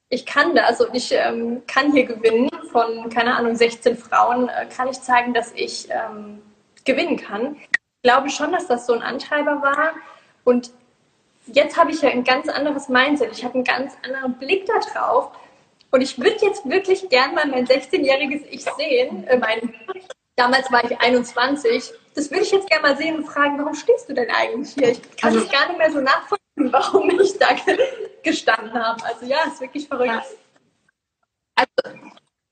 ich 0.08 0.26
kann 0.26 0.56
das 0.56 0.80
und 0.80 0.96
ich 0.96 1.12
ähm, 1.12 1.64
kann 1.68 1.92
hier 1.92 2.06
gewinnen. 2.06 2.50
Von, 2.72 3.10
keine 3.10 3.36
Ahnung, 3.36 3.58
16 3.58 3.98
Frauen 3.98 4.48
äh, 4.48 4.68
kann 4.68 4.88
ich 4.88 5.02
zeigen, 5.02 5.34
dass 5.34 5.52
ich 5.52 5.90
ähm, 5.90 6.42
gewinnen 6.86 7.18
kann. 7.18 7.58
Ich 7.58 7.70
glaube 8.04 8.30
schon, 8.30 8.54
dass 8.54 8.68
das 8.68 8.86
so 8.86 8.94
ein 8.94 9.02
Antreiber 9.04 9.62
war. 9.62 9.96
Und 10.46 10.72
jetzt 11.48 11.78
habe 11.78 11.92
ich 11.92 12.02
ja 12.02 12.10
ein 12.10 12.24
ganz 12.24 12.48
anderes 12.48 12.90
Mindset. 12.90 13.32
Ich 13.32 13.44
habe 13.44 13.56
einen 13.56 13.64
ganz 13.64 13.94
anderen 14.04 14.38
Blick 14.38 14.66
da 14.66 14.80
drauf. 14.80 15.32
Und 15.92 16.02
ich 16.02 16.18
würde 16.18 16.38
jetzt 16.42 16.68
wirklich 16.68 17.08
gern 17.10 17.36
mal 17.36 17.46
mein 17.48 17.68
16-jähriges 17.68 18.46
Ich 18.50 18.64
sehen. 18.64 19.28
Äh, 19.28 19.38
mein, 19.38 19.74
damals 20.36 20.72
war 20.72 20.84
ich 20.84 21.00
21. 21.00 21.92
Das 22.16 22.32
würde 22.32 22.44
ich 22.44 22.52
jetzt 22.52 22.70
gerne 22.70 22.88
mal 22.88 22.98
sehen 22.98 23.18
und 23.18 23.26
fragen, 23.26 23.58
warum 23.60 23.76
stehst 23.76 24.10
du 24.10 24.14
denn 24.14 24.30
eigentlich 24.32 24.74
hier? 24.74 24.90
Ich 24.90 25.02
kann 25.18 25.36
es 25.36 25.42
also, 25.42 25.52
gar 25.52 25.68
nicht 25.68 25.78
mehr 25.78 25.92
so 25.92 26.00
nachvollziehen, 26.00 26.72
warum 26.72 27.10
ich 27.20 27.38
da 27.38 27.50
gestanden 28.24 28.74
habe. 28.74 29.04
Also 29.06 29.26
ja, 29.26 29.38
ist 29.48 29.62
wirklich 29.62 29.88
verrückt. 29.88 30.24
Also, 31.56 31.98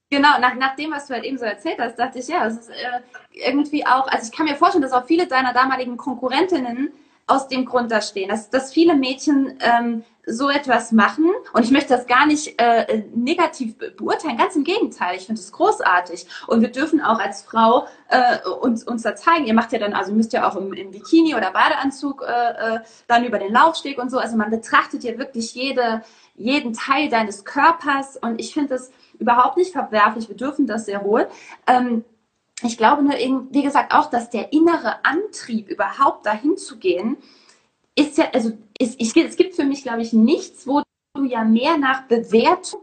genau, 0.10 0.40
nach, 0.40 0.56
nach 0.56 0.76
dem, 0.76 0.92
was 0.92 1.08
du 1.08 1.14
halt 1.16 1.24
eben 1.24 1.38
so 1.38 1.46
erzählt 1.46 1.80
hast, 1.80 1.98
dachte 1.98 2.20
ich, 2.20 2.28
ja, 2.28 2.46
es 2.46 2.60
ist 2.60 2.70
äh, 2.70 3.00
irgendwie 3.32 3.86
auch, 3.86 4.08
also 4.08 4.30
ich 4.32 4.38
kann 4.38 4.46
mir 4.46 4.56
vorstellen, 4.56 4.84
dass 4.84 4.94
auch 4.94 5.06
viele 5.06 5.26
deiner 5.26 5.54
damaligen 5.54 5.98
Konkurrentinnen 5.98 6.92
aus 7.28 7.48
dem 7.48 7.66
Grund 7.66 7.92
da 7.92 8.02
stehen, 8.02 8.30
dass, 8.30 8.50
dass 8.50 8.74
viele 8.74 8.96
Mädchen 8.96 9.58
ähm, 9.62 10.04
so 10.26 10.50
etwas 10.50 10.92
machen. 10.92 11.32
Und 11.54 11.64
ich 11.64 11.72
möchte 11.72 11.90
das 11.96 12.06
gar 12.06 12.26
nicht 12.26 12.60
äh, 12.60 13.04
negativ 13.14 13.76
beurteilen, 13.98 14.38
ganz 14.38 14.56
im 14.56 14.64
Gegenteil. 14.64 15.18
Ich 15.18 15.26
finde 15.26 15.42
es 15.42 15.52
großartig. 15.52 16.28
Und 16.48 16.62
wir 16.62 16.72
dürfen 16.72 17.02
auch 17.02 17.20
als 17.20 17.42
Frau 17.42 17.88
äh, 18.10 18.38
uns, 18.48 18.84
uns 18.84 19.02
da 19.02 19.16
zeigen. 19.16 19.46
Ihr 19.46 19.54
macht 19.54 19.72
ja 19.72 19.80
dann, 19.80 19.94
also 19.94 20.14
müsst 20.14 20.34
ja 20.34 20.48
auch 20.50 20.56
im, 20.56 20.74
im 20.74 20.92
Bikini 20.92 21.36
oder 21.36 21.52
Badeanzug 21.52 22.24
äh, 22.24 22.76
äh, 22.76 22.80
dann 23.08 23.26
über 23.26 23.40
den 23.40 23.52
Laufsteg 23.52 23.98
und 23.98 24.12
so. 24.12 24.20
Also 24.20 24.38
man 24.38 24.52
betrachtet 24.52 25.04
ja 25.04 25.18
wirklich 25.18 25.54
jede, 25.54 26.04
jeden 26.36 26.74
Teil 26.74 27.10
deines 27.10 27.44
Körpers. 27.44 28.18
Und 28.18 28.40
ich 28.40 28.54
finde 28.54 28.70
das 28.70 28.92
überhaupt 29.20 29.58
nicht 29.58 29.72
verwerflich. 29.72 30.30
Wir 30.30 30.38
dürfen 30.38 30.68
das 30.68 30.86
sehr 30.86 31.04
wohl. 31.04 31.28
Ähm, 31.68 32.04
ich 32.64 32.78
glaube 32.78 33.04
nur, 33.04 33.14
wie 33.14 33.64
gesagt, 33.64 33.94
auch, 33.94 34.10
dass 34.10 34.30
der 34.30 34.54
innere 34.54 35.04
Antrieb, 35.06 35.70
überhaupt 35.70 36.26
dahin 36.26 36.58
zu 36.58 36.78
gehen, 36.78 37.18
ist 37.96 38.18
ja, 38.18 38.30
also 38.34 38.52
ist, 38.80 39.00
ich, 39.00 39.16
es 39.16 39.36
gibt 39.36 39.56
für 39.56 39.64
mich, 39.64 39.84
glaube 39.84 40.02
ich, 40.02 40.14
nichts, 40.14 40.68
wo 40.68 40.82
du 41.16 41.24
ja 41.26 41.44
mehr 41.44 41.78
nach 41.78 42.04
Bewertung 42.04 42.82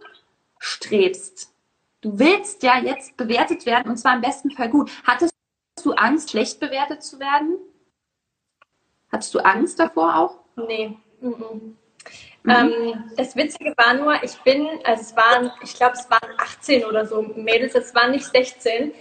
strebst. 0.59 1.53
Du 2.01 2.19
willst 2.19 2.63
ja 2.63 2.79
jetzt 2.79 3.17
bewertet 3.17 3.67
werden 3.67 3.91
und 3.91 3.97
zwar 3.97 4.15
im 4.15 4.21
besten 4.21 4.51
Fall 4.51 4.69
gut. 4.69 4.91
Hattest 5.05 5.33
du 5.83 5.93
Angst, 5.93 6.31
schlecht 6.31 6.61
bewertet 6.61 7.03
zu 7.03 7.19
werden? 7.19 7.57
Hattest 9.11 9.35
du 9.35 9.41
Angst 9.41 9.79
davor 9.79 10.17
auch? 10.17 10.39
Nee. 10.57 10.97
Mhm. 11.21 11.77
Ähm, 12.47 13.11
das 13.17 13.37
Witzige 13.37 13.75
war 13.77 13.95
nur, 13.95 14.23
ich 14.23 14.37
bin, 14.43 14.67
also 14.85 15.03
es 15.03 15.17
waren, 15.17 15.51
ich 15.63 15.75
glaube, 15.75 15.95
es 15.95 16.09
waren 16.11 16.35
18 16.39 16.85
oder 16.85 17.05
so 17.07 17.23
Mädels, 17.23 17.75
es 17.75 17.95
waren 17.95 18.13
nicht 18.13 18.27
16. 18.27 18.93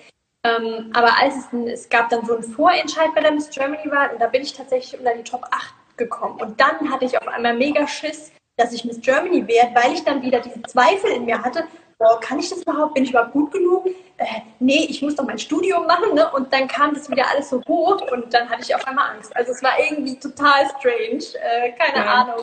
Ähm, 0.43 0.91
aber 0.93 1.17
als 1.19 1.35
es, 1.35 1.53
es 1.53 1.89
gab 1.89 2.09
dann 2.09 2.25
so 2.25 2.35
einen 2.35 2.43
Vorentscheid 2.43 3.13
bei 3.15 3.21
der 3.21 3.31
Miss 3.31 3.49
Germany 3.49 3.91
war 3.91 4.11
und 4.11 4.21
da 4.21 4.27
bin 4.27 4.41
ich 4.41 4.53
tatsächlich 4.53 4.99
unter 4.99 5.15
die 5.15 5.23
Top 5.23 5.43
8 5.51 5.73
gekommen. 5.97 6.39
Und 6.39 6.59
dann 6.59 6.91
hatte 6.91 7.05
ich 7.05 7.19
auf 7.19 7.27
einmal 7.27 7.55
mega 7.55 7.87
Schiss, 7.87 8.31
dass 8.55 8.73
ich 8.73 8.85
Miss 8.85 9.01
Germany 9.01 9.47
werde, 9.47 9.75
weil 9.75 9.93
ich 9.93 10.03
dann 10.03 10.21
wieder 10.21 10.39
diese 10.39 10.61
Zweifel 10.63 11.11
in 11.11 11.25
mir 11.25 11.41
hatte. 11.41 11.67
Boah, 11.99 12.19
kann 12.19 12.39
ich 12.39 12.49
das 12.49 12.61
überhaupt? 12.61 12.93
Bin 12.93 13.03
ich 13.03 13.09
überhaupt 13.09 13.33
gut 13.33 13.51
genug? 13.51 13.87
Äh, 14.17 14.25
nee, 14.59 14.85
ich 14.87 15.01
muss 15.01 15.15
doch 15.15 15.25
mein 15.25 15.39
Studium 15.39 15.87
machen. 15.87 16.13
Ne? 16.13 16.29
Und 16.31 16.53
dann 16.53 16.67
kam 16.67 16.93
das 16.93 17.09
wieder 17.09 17.27
alles 17.29 17.49
so 17.49 17.61
hoch 17.67 18.01
und 18.11 18.31
dann 18.33 18.49
hatte 18.49 18.61
ich 18.61 18.75
auf 18.75 18.85
einmal 18.87 19.15
Angst. 19.15 19.35
Also 19.35 19.51
es 19.51 19.63
war 19.63 19.79
irgendwie 19.79 20.19
total 20.19 20.67
strange. 20.77 21.23
Äh, 21.41 21.71
keine 21.71 22.05
ja. 22.05 22.13
Ahnung. 22.13 22.41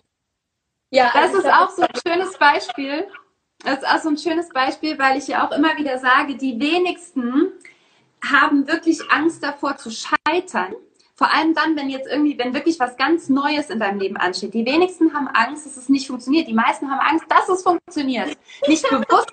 Ja, 0.91 1.11
das 1.13 1.35
also 1.35 1.39
ist 1.39 1.47
auch 1.47 1.71
so 1.71 1.83
ein 1.83 1.89
schönes 2.07 2.39
Beispiel. 2.39 3.07
Das 3.65 3.79
ist 3.79 3.89
auch 3.89 3.99
so 3.99 4.09
ein 4.11 4.19
schönes 4.19 4.49
Beispiel, 4.51 4.99
weil 4.99 5.19
ich 5.19 5.29
ja 5.29 5.47
auch 5.47 5.53
immer 5.53 5.77
wieder 5.77 5.99
sage, 5.99 6.37
die 6.37 6.61
wenigsten 6.61 7.53
haben 8.31 8.67
wirklich 8.67 9.11
Angst 9.11 9.43
davor 9.43 9.77
zu 9.77 9.91
scheitern. 9.91 10.75
Vor 11.17 11.33
allem 11.33 11.55
dann, 11.55 11.77
wenn 11.77 11.91
jetzt 11.91 12.09
irgendwie, 12.09 12.37
wenn 12.39 12.55
wirklich 12.55 12.81
was 12.81 12.97
ganz 12.97 13.29
Neues 13.29 13.71
in 13.71 13.79
deinem 13.79 14.01
Leben 14.01 14.17
ansteht. 14.17 14.53
Die 14.53 14.67
wenigsten 14.67 15.15
haben 15.15 15.29
Angst, 15.29 15.65
dass 15.65 15.77
es 15.77 15.89
nicht 15.89 16.09
funktioniert. 16.09 16.49
Die 16.49 16.55
meisten 16.55 16.91
haben 16.91 17.01
Angst, 17.01 17.27
dass 17.29 17.49
es 17.49 17.63
funktioniert. 17.63 18.37
Nicht 18.67 18.89
bewusst, 18.89 19.33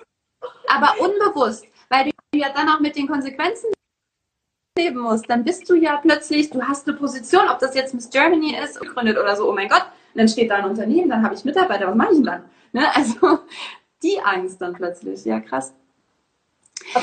aber 0.68 0.94
unbewusst, 1.00 1.64
weil 1.88 2.10
du 2.32 2.38
ja 2.38 2.50
dann 2.50 2.68
auch 2.68 2.80
mit 2.80 2.94
den 2.96 3.08
Konsequenzen 3.08 3.70
leben 4.78 5.00
musst. 5.00 5.28
Dann 5.28 5.44
bist 5.44 5.68
du 5.68 5.74
ja 5.74 5.96
plötzlich, 5.96 6.50
du 6.50 6.62
hast 6.62 6.88
eine 6.88 6.96
Position, 6.96 7.48
ob 7.48 7.58
das 7.58 7.74
jetzt 7.74 7.94
Miss 7.94 8.10
Germany 8.10 8.56
ist, 8.56 8.80
gegründet 8.80 9.18
oder 9.18 9.36
so, 9.36 9.50
oh 9.50 9.52
mein 9.52 9.68
Gott, 9.68 9.84
und 10.14 10.18
dann 10.18 10.28
steht 10.28 10.50
da 10.50 10.56
ein 10.56 10.66
Unternehmen, 10.66 11.10
dann 11.10 11.24
habe 11.24 11.34
ich 11.34 11.44
Mitarbeiter, 11.44 11.88
was 11.88 11.96
mache 11.96 12.10
ich 12.10 12.18
denn 12.18 12.26
dann? 12.26 12.44
Ne? 12.72 12.94
Also 12.94 13.40
die 14.02 14.20
Angst 14.20 14.60
dann 14.60 14.72
plötzlich, 14.72 15.24
ja 15.24 15.40
krass. 15.40 15.74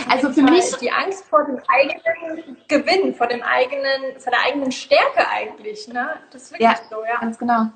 Also 0.10 0.32
für 0.32 0.42
mich 0.42 0.66
die 0.82 0.92
Angst 0.92 1.26
vor 1.26 1.46
dem 1.46 1.60
eigenen 1.68 2.58
Gewinn, 2.68 3.14
vor 3.14 3.28
dem 3.28 3.42
eigenen, 3.42 4.20
vor 4.20 4.32
der 4.32 4.46
eigenen 4.46 4.72
Stärke 4.72 5.28
eigentlich. 5.28 5.88
Ne? 5.88 6.10
Das 6.32 6.44
ist 6.44 6.52
wirklich 6.52 6.70
ja, 6.70 6.76
so, 6.90 7.04
ja. 7.04 7.20
Ganz 7.20 7.38
genau. 7.38 7.68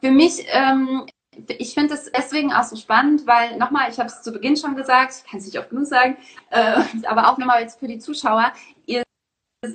Für 0.00 0.10
mich, 0.10 0.46
ähm, 0.48 1.06
ich 1.46 1.74
finde 1.74 1.94
es 1.94 2.10
deswegen 2.10 2.52
auch 2.52 2.64
so 2.64 2.76
spannend, 2.76 3.26
weil 3.26 3.56
nochmal, 3.56 3.90
ich 3.90 3.98
habe 3.98 4.08
es 4.08 4.22
zu 4.22 4.32
Beginn 4.32 4.56
schon 4.56 4.76
gesagt, 4.76 5.14
ich 5.24 5.30
kann 5.30 5.40
es 5.40 5.46
nicht 5.46 5.58
oft 5.58 5.70
genug 5.70 5.86
sagen, 5.86 6.16
äh, 6.50 6.82
aber 7.06 7.30
auch 7.30 7.38
nochmal 7.38 7.62
jetzt 7.62 7.78
für 7.78 7.88
die 7.88 7.98
Zuschauer, 7.98 8.52
ihr, 8.86 9.02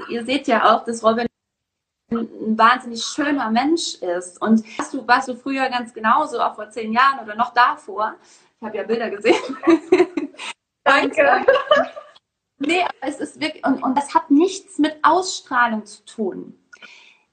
ihr 0.10 0.26
seht 0.26 0.47
ja 0.47 0.73
auch, 0.73 0.84
dass 0.84 1.04
Robin 1.04 1.28
ein 2.12 2.58
wahnsinnig 2.58 3.04
schöner 3.04 3.49
Mensch 3.49 3.95
ist. 3.95 4.41
Und 4.41 4.63
warst 4.78 4.93
du, 4.93 5.08
warst 5.08 5.28
du 5.28 5.36
früher 5.36 5.69
ganz 5.69 5.93
genauso, 5.93 6.39
auch 6.39 6.56
vor 6.56 6.69
zehn 6.69 6.93
Jahren 6.93 7.19
oder 7.23 7.36
noch 7.36 7.54
davor. 7.54 8.15
Ich 8.60 8.65
habe 8.65 8.78
ja 8.78 8.84
Bilder 8.84 9.10
gesehen. 9.10 9.36
Danke. 10.84 11.46
nee, 12.60 12.86
es 13.02 13.19
ist 13.19 13.39
wirklich, 13.39 13.65
und, 13.65 13.84
und 13.84 13.98
das 13.98 14.13
hat 14.13 14.32
nichts 14.32 14.80
mit 14.80 14.98
Ausstrahlung 15.02 15.86
zu 15.86 16.04
tun. 16.06 16.60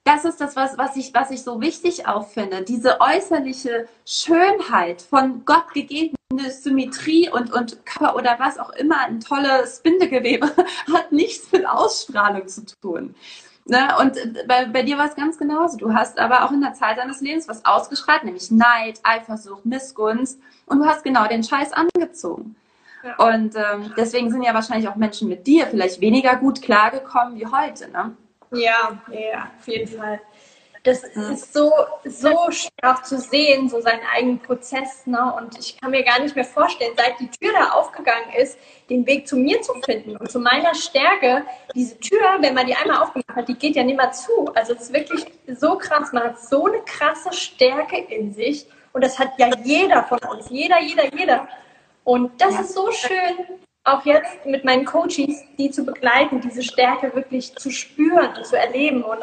Das 0.04 0.24
ist 0.24 0.40
das, 0.40 0.56
was, 0.56 0.78
was, 0.78 0.96
ich, 0.96 1.12
was 1.12 1.30
ich 1.30 1.42
so 1.42 1.60
wichtig 1.60 2.06
auch 2.06 2.26
finde. 2.26 2.62
Diese 2.62 3.00
äußerliche 3.00 3.86
Schönheit 4.06 5.02
von 5.02 5.44
Gott 5.44 5.72
gegebene 5.74 6.16
Symmetrie 6.48 7.28
und, 7.28 7.52
und 7.52 7.84
Körper 7.84 8.16
oder 8.16 8.38
was 8.38 8.58
auch 8.58 8.70
immer, 8.70 9.00
ein 9.00 9.20
tolles 9.20 9.80
Bindegewebe, 9.80 10.50
hat 10.92 11.12
nichts 11.12 11.52
mit 11.52 11.66
Ausstrahlung 11.66 12.48
zu 12.48 12.64
tun. 12.80 13.14
Ne? 13.66 13.88
Und 14.00 14.16
bei, 14.48 14.64
bei 14.64 14.82
dir 14.82 14.96
war 14.96 15.06
es 15.06 15.14
ganz 15.14 15.38
genauso. 15.38 15.76
Du 15.76 15.92
hast 15.92 16.18
aber 16.18 16.44
auch 16.44 16.50
in 16.50 16.62
der 16.62 16.72
Zeit 16.72 16.96
deines 16.96 17.20
Lebens 17.20 17.46
was 17.46 17.64
ausgestrahlt, 17.64 18.24
nämlich 18.24 18.50
Neid, 18.50 19.00
Eifersucht, 19.02 19.66
Missgunst. 19.66 20.40
Und 20.66 20.80
du 20.80 20.86
hast 20.86 21.04
genau 21.04 21.26
den 21.26 21.44
Scheiß 21.44 21.72
angezogen. 21.72 22.56
Und 23.18 23.56
ähm, 23.56 23.94
deswegen 23.96 24.30
sind 24.30 24.42
ja 24.42 24.52
wahrscheinlich 24.52 24.88
auch 24.88 24.96
Menschen 24.96 25.28
mit 25.28 25.46
dir 25.46 25.66
vielleicht 25.66 26.00
weniger 26.00 26.36
gut 26.36 26.60
klargekommen 26.60 27.38
wie 27.38 27.46
heute, 27.46 27.88
ne? 27.90 28.14
Ja, 28.52 29.00
ja, 29.10 29.50
auf 29.58 29.68
jeden 29.68 29.98
Fall. 29.98 30.20
Das 30.82 31.04
ist 31.04 31.52
so, 31.52 31.70
so 32.04 32.50
schwer 32.50 33.02
zu 33.04 33.18
sehen, 33.18 33.68
so 33.68 33.82
seinen 33.82 34.00
eigenen 34.14 34.38
Prozess. 34.38 35.06
Ne? 35.06 35.34
Und 35.36 35.58
ich 35.58 35.78
kann 35.78 35.90
mir 35.90 36.02
gar 36.02 36.20
nicht 36.20 36.34
mehr 36.34 36.44
vorstellen, 36.44 36.94
seit 36.96 37.20
die 37.20 37.28
Tür 37.30 37.52
da 37.52 37.72
aufgegangen 37.72 38.32
ist, 38.38 38.58
den 38.88 39.06
Weg 39.06 39.28
zu 39.28 39.36
mir 39.36 39.60
zu 39.60 39.74
finden 39.84 40.16
und 40.16 40.30
zu 40.30 40.40
meiner 40.40 40.74
Stärke. 40.74 41.44
Diese 41.74 41.98
Tür, 42.00 42.38
wenn 42.40 42.54
man 42.54 42.66
die 42.66 42.74
einmal 42.74 43.02
aufgemacht 43.02 43.36
hat, 43.36 43.48
die 43.48 43.54
geht 43.54 43.76
ja 43.76 43.84
nicht 43.84 43.98
mehr 43.98 44.12
zu. 44.12 44.46
Also 44.54 44.72
es 44.72 44.82
ist 44.82 44.94
wirklich 44.94 45.26
so 45.46 45.76
krass. 45.76 46.12
Man 46.12 46.24
hat 46.24 46.40
so 46.40 46.66
eine 46.66 46.80
krasse 46.80 47.32
Stärke 47.34 47.98
in 47.98 48.32
sich. 48.32 48.66
Und 48.94 49.04
das 49.04 49.18
hat 49.18 49.32
ja 49.38 49.50
jeder 49.62 50.02
von 50.04 50.18
uns. 50.30 50.48
Jeder, 50.48 50.80
jeder, 50.80 51.14
jeder. 51.14 51.46
Und 52.10 52.40
das 52.40 52.54
ja. 52.54 52.60
ist 52.62 52.74
so 52.74 52.90
schön, 52.90 53.46
auch 53.84 54.04
jetzt 54.04 54.44
mit 54.44 54.64
meinen 54.64 54.84
Coaches, 54.84 55.44
die 55.56 55.70
zu 55.70 55.84
begleiten, 55.84 56.40
diese 56.40 56.60
Stärke 56.60 57.14
wirklich 57.14 57.54
zu 57.54 57.70
spüren 57.70 58.34
und 58.36 58.44
zu 58.44 58.58
erleben. 58.58 59.04
Und 59.04 59.20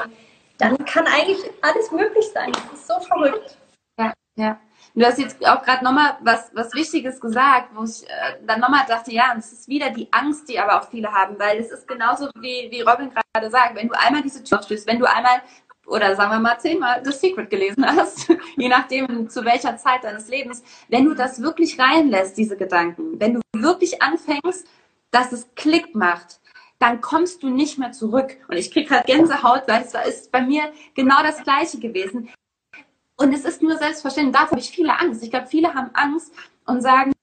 dann 0.58 0.78
kann 0.86 1.06
eigentlich 1.06 1.40
alles 1.62 1.92
möglich 1.92 2.26
sein. 2.34 2.54
Das 2.54 2.80
ist 2.80 2.88
so 2.88 2.98
verrückt. 3.02 3.58
Ja, 4.00 4.14
ja. 4.38 4.58
Du 4.96 5.06
hast 5.06 5.20
jetzt 5.20 5.46
auch 5.46 5.64
gerade 5.64 5.84
nochmal 5.84 6.16
was, 6.22 6.50
was 6.54 6.74
Wichtiges 6.74 7.20
gesagt, 7.20 7.72
wo 7.76 7.84
ich 7.84 8.10
äh, 8.10 8.38
dann 8.46 8.62
nochmal 8.62 8.86
dachte, 8.88 9.12
ja, 9.12 9.34
und 9.34 9.40
es 9.40 9.52
ist 9.52 9.68
wieder 9.68 9.90
die 9.90 10.08
Angst, 10.14 10.48
die 10.48 10.58
aber 10.58 10.80
auch 10.80 10.90
viele 10.90 11.12
haben, 11.12 11.38
weil 11.38 11.60
es 11.60 11.72
ist 11.72 11.90
genauso 11.90 12.30
wie, 12.40 12.72
wie 12.72 12.82
Robin 12.84 13.12
gerade 13.14 13.50
sagt, 13.50 13.76
wenn 13.76 13.90
du 13.90 14.00
einmal 14.00 14.22
diese 14.22 14.42
Tür 14.46 14.60
aufstößt, 14.60 14.88
wenn 14.88 14.98
du 14.98 15.06
einmal 15.06 15.42
oder 15.88 16.16
sagen 16.16 16.32
wir 16.32 16.40
mal 16.40 16.60
zehnmal 16.60 17.02
The 17.04 17.12
Secret 17.12 17.50
gelesen 17.50 17.86
hast, 17.86 18.30
je 18.58 18.68
nachdem 18.68 19.30
zu 19.30 19.44
welcher 19.46 19.78
Zeit 19.78 20.04
deines 20.04 20.28
Lebens, 20.28 20.64
wenn 20.90 21.06
du 21.06 21.14
das 21.14 21.42
wirklich 21.42 21.80
reinlässt, 21.80 22.38
diese 22.38 22.58
Gedanken, 22.58 23.20
wenn 23.20 23.36
du 23.36 23.42
wirklich 23.54 24.02
anfängst, 24.02 24.68
dass 25.12 25.32
es 25.32 25.48
Klick 25.56 25.96
macht, 25.96 26.40
dann 26.80 27.02
kommst 27.02 27.42
du 27.42 27.50
nicht 27.50 27.80
mehr 27.80 27.92
zurück. 27.92 28.38
Und 28.48 28.58
ich 28.58 28.70
kriege 28.70 28.90
halt 28.90 29.08
Gänsehaut, 29.08 29.64
weil 29.68 29.82
es 29.82 29.94
ist 30.08 30.32
bei 30.32 30.42
mir 30.42 30.72
genau 30.94 31.24
das 31.24 31.42
Gleiche 31.44 31.80
gewesen. 31.80 32.30
Und 33.16 33.34
es 33.34 33.46
ist 33.46 33.64
nur 33.64 33.78
selbstverständlich, 33.78 34.34
dafür 34.34 34.52
habe 34.52 34.60
ich 34.60 34.70
viele 34.70 35.00
Angst. 35.00 35.24
Ich 35.24 35.32
glaube, 35.32 35.48
viele 35.48 35.74
haben 35.74 35.90
Angst 35.94 36.32
und 36.66 36.82
sagen, 36.82 37.14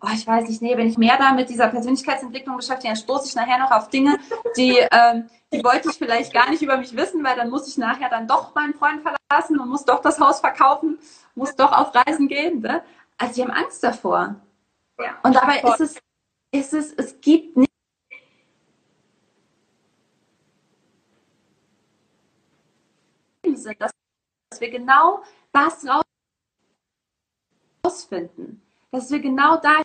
oh, 0.00 0.08
ich 0.12 0.26
weiß 0.26 0.48
nicht, 0.48 0.62
nee, 0.62 0.76
wenn 0.76 0.88
ich 0.88 0.98
mehr 0.98 1.18
da 1.18 1.32
mit 1.32 1.50
dieser 1.50 1.68
Persönlichkeitsentwicklung 1.68 2.56
beschäftige, 2.56 2.88
dann 2.88 2.96
stoße 2.96 3.28
ich 3.28 3.34
nachher 3.36 3.58
noch 3.58 3.70
auf 3.70 3.90
Dinge, 3.90 4.18
die, 4.56 4.76
ähm, 4.90 5.28
die 5.52 5.64
wollte 5.64 5.90
ich 5.90 5.96
vielleicht 5.96 6.32
gar 6.32 6.50
nicht 6.50 6.62
über 6.62 6.76
mich 6.76 6.96
wissen, 6.96 7.24
weil 7.24 7.36
dann 7.36 7.50
muss 7.50 7.68
ich 7.68 7.76
nachher 7.76 8.08
dann 8.08 8.28
doch 8.28 8.54
meinen 8.54 8.74
Freund 8.74 9.02
verlassen 9.02 9.58
und 9.58 9.68
muss 9.68 9.84
doch 9.84 10.00
das 10.00 10.20
Haus 10.20 10.40
verkaufen, 10.40 10.98
muss 11.34 11.56
doch 11.56 11.72
auf 11.72 11.94
Reisen 11.94 12.28
gehen. 12.28 12.60
Ne? 12.60 12.82
Also 13.18 13.34
die 13.34 13.42
haben 13.42 13.50
Angst 13.50 13.82
davor. 13.82 14.36
Ja, 14.98 15.18
und 15.22 15.34
dabei 15.34 15.60
ist 15.60 15.80
es, 15.80 15.98
ist 16.52 16.74
es, 16.74 16.92
es 16.92 17.20
gibt 17.20 17.56
nicht 17.56 17.70
sind, 23.54 23.80
dass 23.80 23.92
wir 24.58 24.70
genau 24.70 25.22
das 25.52 25.84
rausfinden 27.84 28.62
dass 28.90 29.10
wir 29.10 29.20
genau 29.20 29.56
da 29.56 29.82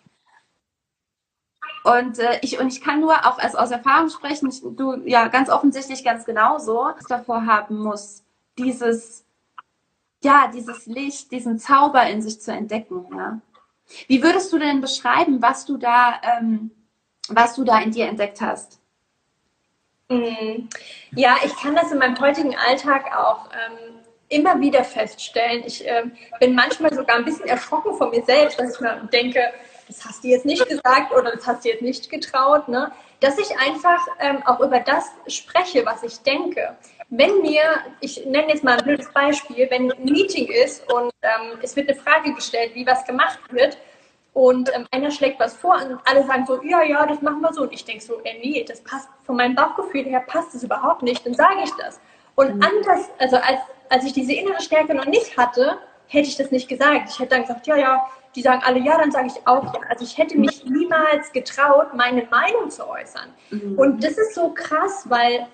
und 1.86 2.17
äh, 2.17 2.39
ich 2.41 2.60
und 2.60 2.67
ich 2.67 2.82
kann 2.82 3.00
nur 3.00 3.13
auch 3.28 3.38
als 3.38 3.56
aus 3.56 3.69
Erfahrung 3.69 4.10
sprechen, 4.10 4.50
ich, 4.50 4.62
du 4.62 4.95
ja 5.06 5.28
ganz 5.28 5.50
offensichtlich 5.50 6.04
ganz 6.04 6.26
genauso 6.26 6.89
davor 7.08 7.45
haben 7.45 7.78
muss, 7.78 8.24
dieses 8.58 9.24
ja 10.24 10.50
dieses 10.52 10.88
Licht, 10.88 11.32
diesen 11.32 11.60
Zauber 11.60 12.08
in 12.08 12.24
sich 12.24 12.41
zu 12.41 12.52
entdecken. 12.52 13.06
Ja. 13.15 13.39
Wie 14.08 14.24
würdest 14.24 14.52
du 14.52 14.58
denn 14.58 14.82
beschreiben, 14.82 15.43
was 15.43 15.65
du 15.65 15.78
da 15.78 16.19
ähm, 16.24 16.71
was 17.30 17.54
du 17.54 17.63
da 17.63 17.80
in 17.80 17.91
dir 17.91 18.08
entdeckt 18.08 18.41
hast? 18.41 18.80
Mhm. 20.10 20.67
Ja, 21.12 21.36
ich 21.45 21.56
kann 21.56 21.76
das 21.76 21.91
in 21.91 22.00
meinem 22.00 22.19
heutigen 22.19 22.56
Alltag 22.56 23.15
auch 23.15 23.50
ähm, 23.52 24.00
immer 24.30 24.60
wieder 24.60 24.84
feststellen. 24.84 25.63
Ich 25.67 25.86
ähm, 25.86 26.13
bin 26.39 26.56
manchmal 26.56 26.95
sogar 26.95 27.17
ein 27.17 27.26
bisschen 27.26 27.48
erschrocken 27.48 27.95
von 27.95 28.10
mir 28.10 28.24
selbst, 28.24 28.60
dass 28.60 28.74
ich 28.74 28.82
mir 28.82 29.08
denke, 29.13 29.39
das 29.88 30.04
hast 30.06 30.24
du 30.24 30.28
jetzt 30.28 30.45
nicht 30.45 30.67
gesagt 30.67 31.12
oder 31.12 31.32
das 31.32 31.45
hast 31.45 31.65
du 31.65 31.69
jetzt 31.69 31.82
nicht 31.82 32.10
getraut. 32.10 32.67
Ne? 32.67 32.91
Dass 33.19 33.38
ich 33.38 33.50
einfach 33.58 34.06
ähm, 34.19 34.41
auch 34.45 34.60
über 34.60 34.80
das 34.80 35.12
spreche, 35.28 35.86
was 35.86 36.04
ich 36.04 36.19
denke. 36.19 36.76
Wenn 37.10 37.41
mir, 37.41 37.62
ich 38.02 38.26
nenne 38.26 38.50
jetzt 38.50 38.63
mal 38.63 38.78
ein 38.78 38.84
blödes 38.84 39.12
Beispiel, 39.12 39.67
wenn 39.69 39.91
ein 39.91 40.04
Meeting 40.04 40.48
ist 40.48 40.91
und 40.91 41.12
ähm, 41.21 41.60
es 41.62 41.76
wird 41.76 41.89
eine 41.89 41.98
Frage 41.98 42.34
gestellt, 42.34 42.71
wie 42.74 42.86
was 42.86 43.06
gemacht 43.06 43.39
wird, 43.52 43.78
und 44.36 44.69
ähm, 44.76 44.86
einer 44.91 45.12
schlägt 45.12 45.39
was 45.39 45.56
vor 45.56 45.76
und 45.76 45.98
alle 46.04 46.26
sagen 46.26 46.45
so, 46.45 46.62
ja, 46.62 46.84
ja, 46.84 47.06
das 47.06 47.21
machen 47.21 47.39
wir 47.39 47.54
so. 47.54 47.62
Und 47.62 47.71
ich 47.71 47.86
denke 47.86 48.04
so, 48.04 48.19
ey, 48.26 48.38
nee, 48.43 48.65
das 48.67 48.82
passt 48.82 49.08
von 49.24 49.38
meinem 49.38 49.56
Bauchgefühl 49.56 50.04
her, 50.04 50.21
passt 50.28 50.54
das 50.54 50.62
überhaupt 50.62 51.04
nicht, 51.04 51.26
dann 51.26 51.34
sage 51.34 51.62
ich 51.63 51.71
das. 51.80 52.02
Und 52.36 52.56
mhm. 52.56 52.62
anders, 52.62 53.10
also 53.17 53.38
als, 53.38 53.62
als 53.88 54.04
ich 54.04 54.12
diese 54.12 54.34
innere 54.34 54.62
Stärke 54.62 54.93
noch 54.93 55.06
nicht 55.06 55.38
hatte, 55.38 55.78
hätte 56.08 56.28
ich 56.28 56.36
das 56.36 56.52
nicht 56.52 56.67
gesagt. 56.67 57.12
Ich 57.12 57.19
hätte 57.19 57.30
dann 57.30 57.43
gesagt, 57.43 57.65
ja, 57.65 57.78
ja, 57.78 58.06
die 58.36 58.41
sagen 58.41 58.62
alle 58.63 58.80
ja, 58.80 58.98
dann 58.98 59.12
sage 59.12 59.28
ich 59.28 59.48
auch 59.48 59.74
ja. 59.74 59.80
Also 59.89 60.04
ich 60.04 60.17
hätte 60.17 60.38
mich 60.38 60.65
niemals 60.65 61.32
getraut, 61.32 61.93
meine 61.93 62.24
Meinung 62.26 62.69
zu 62.69 62.88
äußern. 62.88 63.30
Mhm. 63.50 63.78
Und 63.78 64.04
das 64.04 64.17
ist 64.17 64.36
so 64.36 64.50
krass, 64.50 65.06
weil 65.10 65.48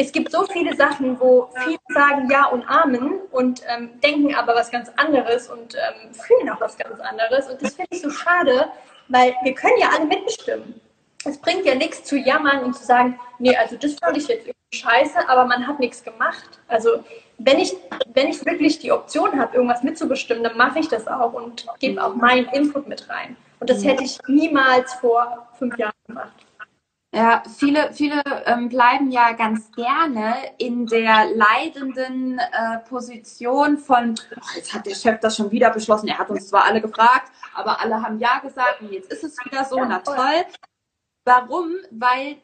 es 0.00 0.12
gibt 0.12 0.30
so 0.30 0.46
viele 0.46 0.76
Sachen, 0.76 1.18
wo 1.18 1.50
viele 1.64 1.78
sagen 1.88 2.28
Ja 2.30 2.46
und 2.46 2.68
Amen 2.68 3.20
und 3.32 3.62
ähm, 3.66 4.00
denken 4.00 4.34
aber 4.34 4.54
was 4.54 4.70
ganz 4.70 4.90
anderes 4.96 5.48
und 5.48 5.74
ähm, 5.74 6.14
fühlen 6.14 6.48
auch 6.50 6.60
was 6.60 6.76
ganz 6.78 7.00
anderes. 7.00 7.48
Und 7.48 7.60
das 7.60 7.74
finde 7.74 7.88
ich 7.90 8.02
so 8.02 8.10
schade, 8.10 8.68
weil 9.08 9.34
wir 9.42 9.54
können 9.54 9.78
ja 9.80 9.88
alle 9.96 10.06
mitbestimmen. 10.06 10.80
Es 11.24 11.38
bringt 11.38 11.64
ja 11.64 11.74
nichts 11.74 12.04
zu 12.04 12.16
jammern 12.16 12.64
und 12.64 12.76
zu 12.76 12.84
sagen, 12.84 13.18
nee, 13.38 13.56
also 13.56 13.76
das 13.76 13.94
fand 13.94 14.16
ich 14.16 14.28
jetzt 14.28 14.46
irgendwie 14.46 14.76
scheiße, 14.78 15.28
aber 15.28 15.44
man 15.46 15.66
hat 15.66 15.80
nichts 15.80 16.02
gemacht. 16.02 16.60
Also 16.68 17.04
wenn 17.38 17.58
ich, 17.58 17.74
wenn 18.14 18.28
ich 18.28 18.44
wirklich 18.44 18.78
die 18.78 18.92
Option 18.92 19.38
habe, 19.38 19.56
irgendwas 19.56 19.82
mitzubestimmen, 19.82 20.44
dann 20.44 20.56
mache 20.56 20.78
ich 20.78 20.88
das 20.88 21.06
auch 21.06 21.32
und 21.32 21.66
gebe 21.80 22.02
auch 22.02 22.14
meinen 22.14 22.46
Input 22.48 22.88
mit 22.88 23.08
rein. 23.08 23.36
Und 23.60 23.70
das 23.70 23.84
hätte 23.84 24.04
ich 24.04 24.18
niemals 24.28 24.94
vor 24.94 25.48
fünf 25.58 25.76
Jahren 25.78 25.92
gemacht. 26.06 26.32
Ja, 27.14 27.42
viele, 27.56 27.92
viele 27.94 28.22
ähm, 28.44 28.68
bleiben 28.68 29.10
ja 29.10 29.32
ganz 29.32 29.72
gerne 29.72 30.34
in 30.58 30.86
der 30.86 31.26
leidenden 31.34 32.38
äh, 32.38 32.78
Position 32.86 33.78
von, 33.78 34.14
oh, 34.36 34.56
jetzt 34.56 34.74
hat 34.74 34.84
der 34.84 34.94
Chef 34.94 35.18
das 35.20 35.36
schon 35.36 35.50
wieder 35.50 35.70
beschlossen, 35.70 36.08
er 36.08 36.18
hat 36.18 36.28
uns 36.28 36.48
zwar 36.48 36.66
alle 36.66 36.82
gefragt, 36.82 37.32
aber 37.54 37.80
alle 37.80 38.02
haben 38.02 38.18
Ja 38.18 38.40
gesagt 38.40 38.82
und 38.82 38.92
jetzt 38.92 39.10
ist 39.10 39.24
es 39.24 39.36
wieder 39.42 39.64
so, 39.64 39.82
na 39.82 40.00
toll. 40.00 40.44
Warum? 41.28 41.74
Weil 41.90 42.38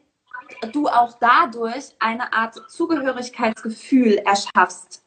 du 0.71 0.87
auch 0.87 1.17
dadurch 1.19 1.95
eine 1.97 2.31
Art 2.31 2.53
Zugehörigkeitsgefühl 2.69 4.17
erschaffst. 4.19 5.01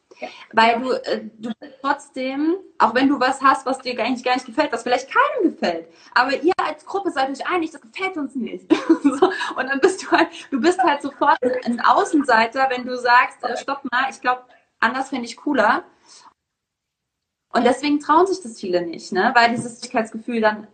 Weil 0.51 0.81
du, 0.81 0.91
äh, 0.91 1.29
du 1.37 1.49
trotzdem, 1.79 2.57
auch 2.77 2.93
wenn 2.93 3.07
du 3.07 3.21
was 3.21 3.41
hast, 3.41 3.65
was 3.65 3.79
dir 3.79 3.93
nicht, 4.09 4.25
gar 4.25 4.33
nicht 4.33 4.45
gefällt, 4.45 4.73
was 4.73 4.83
vielleicht 4.83 5.09
keinem 5.09 5.53
gefällt, 5.53 5.87
aber 6.13 6.35
ihr 6.35 6.51
als 6.57 6.85
Gruppe 6.85 7.09
seid 7.09 7.29
euch 7.29 7.47
einig, 7.47 7.71
das 7.71 7.79
gefällt 7.79 8.17
uns 8.17 8.35
nicht. 8.35 8.69
so, 9.03 9.31
und 9.55 9.67
dann 9.69 9.79
bist 9.79 10.03
du 10.03 10.11
halt, 10.11 10.27
du 10.51 10.59
bist 10.59 10.83
halt 10.83 11.01
sofort 11.01 11.37
ein 11.63 11.79
Außenseiter, 11.79 12.69
wenn 12.69 12.85
du 12.85 12.97
sagst, 12.97 13.41
äh, 13.45 13.55
stopp 13.55 13.81
mal, 13.89 14.09
ich 14.09 14.19
glaube, 14.19 14.43
anders 14.81 15.07
finde 15.07 15.23
ich 15.23 15.37
cooler. 15.37 15.85
Und 17.53 17.63
deswegen 17.63 18.01
trauen 18.01 18.27
sich 18.27 18.41
das 18.41 18.59
viele 18.59 18.81
nicht, 18.81 19.13
ne? 19.13 19.31
weil 19.35 19.51
dieses 19.51 19.79
Sicherheitsgefühl 19.79 20.41
dann 20.41 20.67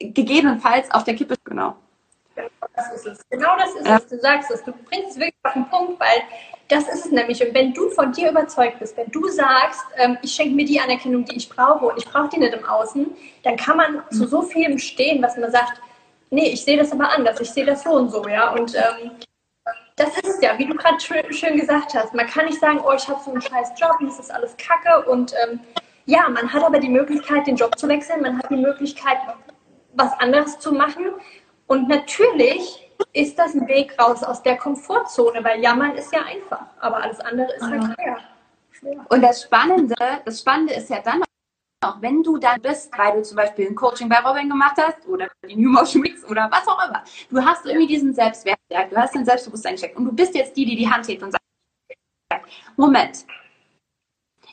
gegebenenfalls 0.00 0.90
auf 0.90 1.04
der 1.04 1.14
Kippe, 1.14 1.36
genau. 1.44 1.76
Genau 2.38 2.68
das 2.74 2.92
ist 2.92 3.06
es. 3.06 3.28
Genau 3.30 3.56
das 3.56 3.74
ist 3.74 3.86
ja. 3.86 3.96
es. 3.96 4.06
Du 4.06 4.18
sagst 4.18 4.50
es. 4.50 4.64
Du 4.64 4.72
bringst 4.72 5.10
es 5.10 5.16
wirklich 5.16 5.34
auf 5.42 5.52
den 5.54 5.68
Punkt, 5.68 6.00
weil 6.00 6.22
das 6.68 6.88
ist 6.88 7.06
es 7.06 7.10
nämlich. 7.10 7.44
Und 7.44 7.54
wenn 7.54 7.72
du 7.72 7.90
von 7.90 8.12
dir 8.12 8.30
überzeugt 8.30 8.78
bist, 8.78 8.96
wenn 8.96 9.10
du 9.10 9.26
sagst, 9.28 9.84
ähm, 9.96 10.18
ich 10.22 10.32
schenke 10.32 10.54
mir 10.54 10.64
die 10.64 10.78
Anerkennung, 10.78 11.24
die 11.24 11.36
ich 11.36 11.48
brauche 11.48 11.86
und 11.86 11.98
ich 11.98 12.06
brauche 12.06 12.28
die 12.28 12.38
nicht 12.38 12.54
im 12.54 12.64
Außen, 12.64 13.06
dann 13.42 13.56
kann 13.56 13.76
man 13.76 13.94
mhm. 13.94 14.02
zu 14.12 14.26
so 14.26 14.42
vielem 14.42 14.78
stehen, 14.78 15.22
was 15.22 15.36
man 15.36 15.50
sagt, 15.50 15.80
nee, 16.30 16.50
ich 16.50 16.64
sehe 16.64 16.76
das 16.76 16.92
aber 16.92 17.10
anders, 17.10 17.40
ich 17.40 17.50
sehe 17.50 17.64
das 17.64 17.82
so 17.82 17.90
und 17.90 18.10
so, 18.10 18.26
ja. 18.28 18.52
Und 18.52 18.74
ähm, 18.74 19.12
das 19.96 20.16
ist 20.18 20.28
es 20.28 20.40
ja, 20.40 20.56
wie 20.58 20.66
du 20.66 20.74
gerade 20.74 20.98
schön, 21.00 21.56
gesagt 21.56 21.94
hast. 21.94 22.14
Man 22.14 22.26
kann 22.26 22.46
nicht 22.46 22.60
sagen, 22.60 22.80
oh, 22.86 22.92
ich 22.92 23.08
habe 23.08 23.20
so 23.24 23.32
einen 23.32 23.42
scheiß 23.42 23.72
Job 23.76 23.96
und 23.98 24.08
das 24.08 24.18
ist 24.20 24.30
alles 24.30 24.56
Kacke. 24.56 25.08
Und 25.10 25.34
ähm, 25.44 25.60
ja, 26.06 26.28
man 26.28 26.52
hat 26.52 26.62
aber 26.62 26.78
die 26.78 26.88
Möglichkeit, 26.88 27.46
den 27.46 27.56
Job 27.56 27.76
zu 27.78 27.88
wechseln, 27.88 28.22
man 28.22 28.38
hat 28.38 28.48
die 28.50 28.56
Möglichkeit, 28.56 29.18
was 29.94 30.12
anderes 30.20 30.58
zu 30.58 30.72
machen. 30.72 31.06
Und 31.68 31.88
natürlich 31.88 32.90
ist 33.12 33.38
das 33.38 33.54
ein 33.54 33.68
Weg 33.68 33.96
raus 34.00 34.22
aus 34.22 34.42
der 34.42 34.56
Komfortzone, 34.56 35.44
weil 35.44 35.60
Jammern 35.60 35.94
ist 35.94 36.12
ja 36.12 36.22
einfach, 36.22 36.66
aber 36.80 37.02
alles 37.02 37.20
andere 37.20 37.52
ist 37.54 37.62
halt 37.62 37.84
schwer. 37.94 39.04
Und 39.08 39.22
das 39.22 39.42
Spannende, 39.42 39.94
das 40.24 40.40
Spannende 40.40 40.74
ist 40.74 40.88
ja 40.90 41.00
dann 41.00 41.22
auch, 41.84 42.00
wenn 42.00 42.22
du 42.22 42.38
dann 42.38 42.60
bist, 42.60 42.96
weil 42.96 43.12
du 43.12 43.22
zum 43.22 43.36
Beispiel 43.36 43.68
ein 43.68 43.74
Coaching 43.74 44.08
bei 44.08 44.18
Robin 44.18 44.48
gemacht 44.48 44.76
hast 44.78 45.06
oder 45.06 45.28
die 45.48 45.56
New 45.56 45.70
Motion 45.70 46.02
Mix 46.02 46.24
oder 46.24 46.50
was 46.50 46.66
auch 46.66 46.88
immer, 46.88 47.04
du 47.30 47.44
hast 47.44 47.66
irgendwie 47.66 47.86
diesen 47.86 48.14
Selbstwert, 48.14 48.58
du 48.68 48.96
hast 48.96 49.14
den 49.14 49.24
Selbstbewusstsein 49.24 49.74
gecheckt 49.74 49.96
und 49.96 50.06
du 50.06 50.12
bist 50.12 50.34
jetzt 50.34 50.56
die, 50.56 50.64
die 50.64 50.76
die 50.76 50.90
Hand 50.90 51.06
hebt 51.06 51.22
und 51.22 51.32
sagt, 51.32 51.44
Moment, 52.76 53.26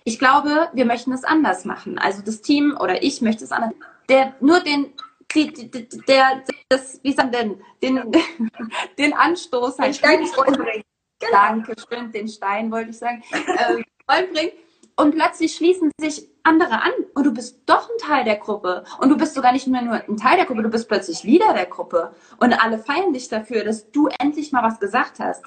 ich 0.03 0.19
glaube, 0.19 0.69
wir 0.73 0.85
möchten 0.85 1.13
es 1.13 1.23
anders 1.23 1.65
machen. 1.65 1.97
Also 1.97 2.21
das 2.21 2.41
Team 2.41 2.77
oder 2.79 3.01
ich 3.01 3.21
möchte 3.21 3.43
es 3.43 3.51
anders. 3.51 3.73
Der 4.07 4.35
nur 4.39 4.59
den 4.59 4.93
die, 5.33 5.53
die, 5.53 5.87
der, 6.07 6.43
das, 6.69 6.99
wie 7.03 7.13
sagen 7.13 7.31
denn, 7.31 7.61
den, 7.81 8.11
den 8.97 9.13
Anstoß. 9.13 9.77
Den 9.77 9.93
Stein 9.93 10.25
bringen. 10.25 10.83
Genau. 11.19 11.31
Danke, 11.31 11.75
stimmt, 11.79 12.13
den 12.13 12.27
Stein 12.27 12.71
wollte 12.71 12.91
ich 12.91 12.97
sagen. 12.97 13.23
Äh, 13.31 13.83
bringen. 14.05 14.51
Und 14.97 15.13
plötzlich 15.13 15.55
schließen 15.55 15.91
sich 15.99 16.29
andere 16.43 16.81
an 16.81 16.91
und 17.15 17.25
du 17.25 17.33
bist 17.33 17.61
doch 17.65 17.89
ein 17.89 17.97
Teil 17.97 18.23
der 18.23 18.37
Gruppe. 18.37 18.85
Und 18.99 19.09
du 19.09 19.17
bist 19.17 19.33
sogar 19.33 19.51
nicht 19.51 19.67
mehr 19.67 19.81
nur 19.81 19.95
ein 19.95 20.17
Teil 20.17 20.37
der 20.37 20.45
Gruppe, 20.45 20.63
du 20.63 20.69
bist 20.69 20.87
plötzlich 20.87 21.23
Leader 21.23 21.53
der 21.53 21.65
Gruppe. 21.65 22.13
Und 22.37 22.53
alle 22.53 22.79
feiern 22.79 23.11
dich 23.11 23.27
dafür, 23.27 23.65
dass 23.65 23.91
du 23.91 24.07
endlich 24.19 24.51
mal 24.51 24.63
was 24.63 24.79
gesagt 24.79 25.19
hast. 25.19 25.43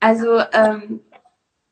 Also, 0.00 0.40
ähm, 0.52 1.00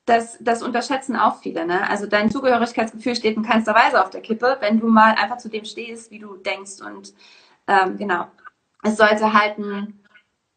das, 0.05 0.37
das 0.41 0.63
unterschätzen 0.63 1.17
auch 1.17 1.41
viele. 1.41 1.67
Ne? 1.67 1.89
Also 1.89 2.07
dein 2.07 2.31
Zugehörigkeitsgefühl 2.31 3.15
steht 3.15 3.37
in 3.37 3.45
keinster 3.45 3.75
Weise 3.75 4.03
auf 4.03 4.11
der 4.11 4.21
Kippe, 4.21 4.57
wenn 4.61 4.81
du 4.81 4.89
mal 4.89 5.15
einfach 5.15 5.39
zu 5.39 5.49
dem 5.49 5.65
stehst, 5.65 6.11
wie 6.11 6.19
du 6.19 6.37
denkst. 6.37 6.81
Und 6.85 7.15
ähm, 7.69 7.97
genau, 7.97 8.27
es 8.83 8.97
sollte 8.97 9.33
halt 9.33 9.59
ein, 9.59 10.01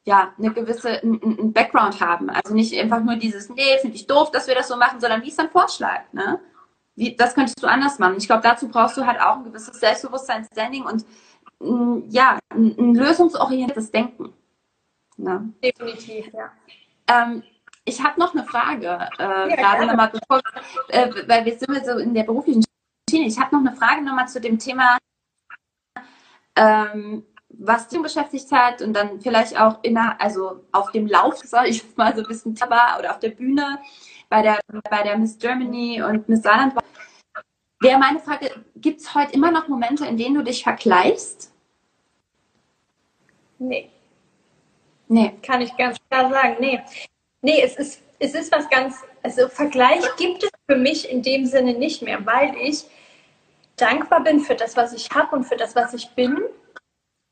ja, 0.03 0.33
eine 0.37 0.51
gewisse 0.51 1.01
ein, 1.03 1.21
ein 1.21 1.53
Background 1.53 2.01
haben. 2.01 2.29
Also 2.29 2.55
nicht 2.55 2.77
einfach 2.79 3.01
nur 3.01 3.17
dieses, 3.17 3.49
nee, 3.49 3.77
finde 3.81 3.95
ich 3.95 4.07
doof, 4.07 4.31
dass 4.31 4.47
wir 4.47 4.55
das 4.55 4.67
so 4.67 4.77
machen, 4.77 4.99
sondern 4.99 5.21
wie 5.21 5.29
ist 5.29 5.37
dein 5.37 5.51
Vorschlag? 5.51 6.01
Ne? 6.11 6.39
Wie, 6.95 7.15
das 7.15 7.35
könntest 7.35 7.61
du 7.61 7.67
anders 7.67 7.99
machen. 7.99 8.15
Ich 8.17 8.27
glaube, 8.27 8.43
dazu 8.43 8.67
brauchst 8.67 8.97
du 8.97 9.05
halt 9.05 9.19
auch 9.21 9.37
ein 9.37 9.43
gewisses 9.43 9.79
Selbstbewusstsein, 9.79 10.45
Standing 10.51 10.85
und 10.85 11.05
ja, 12.09 12.37
ein, 12.49 12.75
ein 12.77 12.95
lösungsorientiertes 12.95 13.91
Denken. 13.91 14.33
Ne? 15.17 15.53
Definitiv, 15.63 16.31
ja. 16.33 16.51
Ähm, 17.07 17.43
ich 17.85 18.03
habe 18.03 18.19
noch 18.19 18.33
eine 18.33 18.43
Frage, 18.43 19.07
äh, 19.19 19.49
ja, 19.49 19.55
gerade 19.55 19.85
nochmal, 19.85 20.09
bevor, 20.09 20.41
äh, 20.89 21.09
weil 21.27 21.45
wir 21.45 21.57
sind 21.57 21.85
so 21.85 21.99
in 21.99 22.13
der 22.13 22.23
beruflichen 22.23 22.63
Schiene. 23.09 23.27
Ich 23.27 23.39
habe 23.39 23.55
noch 23.55 23.65
eine 23.65 23.77
Frage 23.77 24.01
nochmal 24.01 24.27
zu 24.27 24.41
dem 24.41 24.57
Thema, 24.57 24.97
ähm, 26.55 27.23
was 27.49 27.87
dich 27.87 28.01
beschäftigt 28.01 28.51
hat 28.51 28.81
und 28.81 28.93
dann 28.93 29.21
vielleicht 29.21 29.59
auch 29.59 29.83
in 29.83 29.97
also 29.97 30.65
auf 30.71 30.91
dem 30.91 31.07
Lauf, 31.07 31.37
sag 31.43 31.67
ich 31.67 31.95
mal 31.95 32.13
so 32.15 32.21
ein 32.21 32.27
bisschen 32.27 32.55
Tabak 32.55 32.99
oder 32.99 33.11
auf 33.11 33.19
der 33.19 33.29
Bühne 33.29 33.79
bei 34.29 34.41
der, 34.41 34.59
bei 34.89 35.03
der 35.03 35.17
Miss 35.17 35.37
Germany 35.37 36.01
und 36.01 36.27
Miss 36.27 36.41
Saarland. 36.41 36.73
Wäre 37.81 37.99
meine 37.99 38.19
Frage, 38.19 38.63
gibt 38.75 39.01
es 39.01 39.13
heute 39.13 39.33
immer 39.33 39.51
noch 39.51 39.67
Momente, 39.67 40.05
in 40.07 40.17
denen 40.17 40.35
du 40.35 40.43
dich 40.43 40.63
vergleichst? 40.63 41.53
Nee. 43.59 43.91
Nee. 45.07 45.37
Kann 45.43 45.61
ich 45.61 45.75
ganz 45.77 45.97
klar 46.09 46.29
sagen, 46.29 46.55
nee. 46.59 46.81
Nee, 47.45 47.61
es 47.61 47.75
ist, 47.75 48.01
es 48.17 48.33
ist 48.33 48.51
was 48.51 48.67
ganz, 48.71 49.03
also 49.21 49.47
Vergleich 49.49 50.03
gibt 50.17 50.43
es 50.43 50.49
für 50.67 50.77
mich 50.77 51.07
in 51.11 51.21
dem 51.21 51.45
Sinne 51.45 51.75
nicht 51.75 52.01
mehr, 52.01 52.25
weil 52.25 52.55
ich 52.59 52.85
dankbar 53.75 54.23
bin 54.23 54.39
für 54.39 54.55
das, 54.55 54.75
was 54.75 54.93
ich 54.93 55.11
habe 55.11 55.35
und 55.35 55.43
für 55.43 55.55
das, 55.55 55.75
was 55.75 55.93
ich 55.93 56.09
bin. 56.15 56.39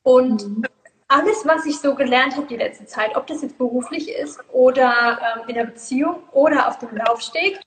Und 0.03 0.47
mhm. 0.47 0.65
alles, 1.07 1.47
was 1.47 1.65
ich 1.65 1.79
so 1.79 1.95
gelernt 1.95 2.35
habe 2.35 2.45
die 2.45 2.57
letzte 2.57 2.85
Zeit, 2.85 3.17
ob 3.17 3.25
das 3.25 3.41
jetzt 3.41 3.57
beruflich 3.57 4.07
ist 4.07 4.39
oder 4.51 5.19
ähm, 5.35 5.49
in 5.49 5.55
der 5.55 5.65
Beziehung 5.65 6.17
oder 6.31 6.67
auf 6.67 6.77
dem 6.77 6.95
Laufsteg, 6.95 7.59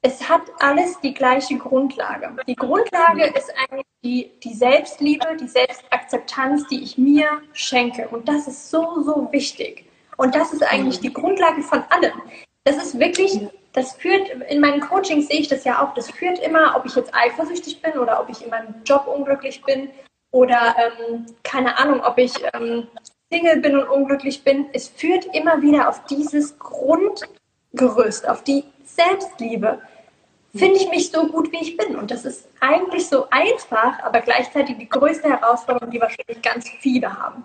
es 0.00 0.26
hat 0.30 0.40
alles 0.60 0.98
die 1.00 1.12
gleiche 1.12 1.58
Grundlage. 1.58 2.34
Die 2.48 2.56
Grundlage 2.56 3.26
ist 3.36 3.52
eigentlich 3.68 3.86
die, 4.02 4.30
die 4.42 4.54
Selbstliebe, 4.54 5.36
die 5.38 5.46
Selbstakzeptanz, 5.46 6.66
die 6.68 6.82
ich 6.82 6.96
mir 6.96 7.42
schenke. 7.52 8.08
Und 8.08 8.28
das 8.28 8.48
ist 8.48 8.70
so, 8.70 9.02
so 9.02 9.28
wichtig. 9.30 9.91
Und 10.16 10.34
das 10.34 10.52
ist 10.52 10.62
eigentlich 10.62 11.00
die 11.00 11.12
Grundlage 11.12 11.62
von 11.62 11.82
allem. 11.90 12.20
Das 12.64 12.76
ist 12.76 12.98
wirklich, 12.98 13.40
das 13.72 13.94
führt, 13.94 14.28
in 14.48 14.60
meinen 14.60 14.80
Coachings 14.80 15.28
sehe 15.28 15.40
ich 15.40 15.48
das 15.48 15.64
ja 15.64 15.82
auch, 15.82 15.94
das 15.94 16.10
führt 16.10 16.38
immer, 16.38 16.74
ob 16.76 16.86
ich 16.86 16.94
jetzt 16.94 17.14
eifersüchtig 17.14 17.82
bin 17.82 17.98
oder 17.98 18.20
ob 18.20 18.28
ich 18.28 18.42
in 18.42 18.50
meinem 18.50 18.74
Job 18.84 19.06
unglücklich 19.06 19.62
bin 19.64 19.90
oder 20.30 20.76
ähm, 20.78 21.26
keine 21.42 21.78
Ahnung, 21.78 22.00
ob 22.02 22.18
ich 22.18 22.32
ähm, 22.54 22.86
Single 23.32 23.60
bin 23.60 23.76
und 23.76 23.88
unglücklich 23.88 24.44
bin, 24.44 24.66
es 24.72 24.88
führt 24.88 25.24
immer 25.34 25.62
wieder 25.62 25.88
auf 25.88 26.04
dieses 26.04 26.58
Grundgerüst, 26.58 28.28
auf 28.28 28.44
die 28.44 28.64
Selbstliebe. 28.84 29.80
Finde 30.54 30.76
ich 30.76 30.88
mich 30.90 31.10
so 31.10 31.26
gut, 31.28 31.50
wie 31.50 31.62
ich 31.62 31.78
bin? 31.78 31.96
Und 31.96 32.10
das 32.10 32.26
ist 32.26 32.46
eigentlich 32.60 33.06
so 33.06 33.26
einfach, 33.30 34.00
aber 34.02 34.20
gleichzeitig 34.20 34.76
die 34.76 34.88
größte 34.88 35.30
Herausforderung, 35.30 35.90
die 35.90 36.00
wahrscheinlich 36.00 36.42
ganz 36.42 36.68
viele 36.80 37.18
haben. 37.18 37.44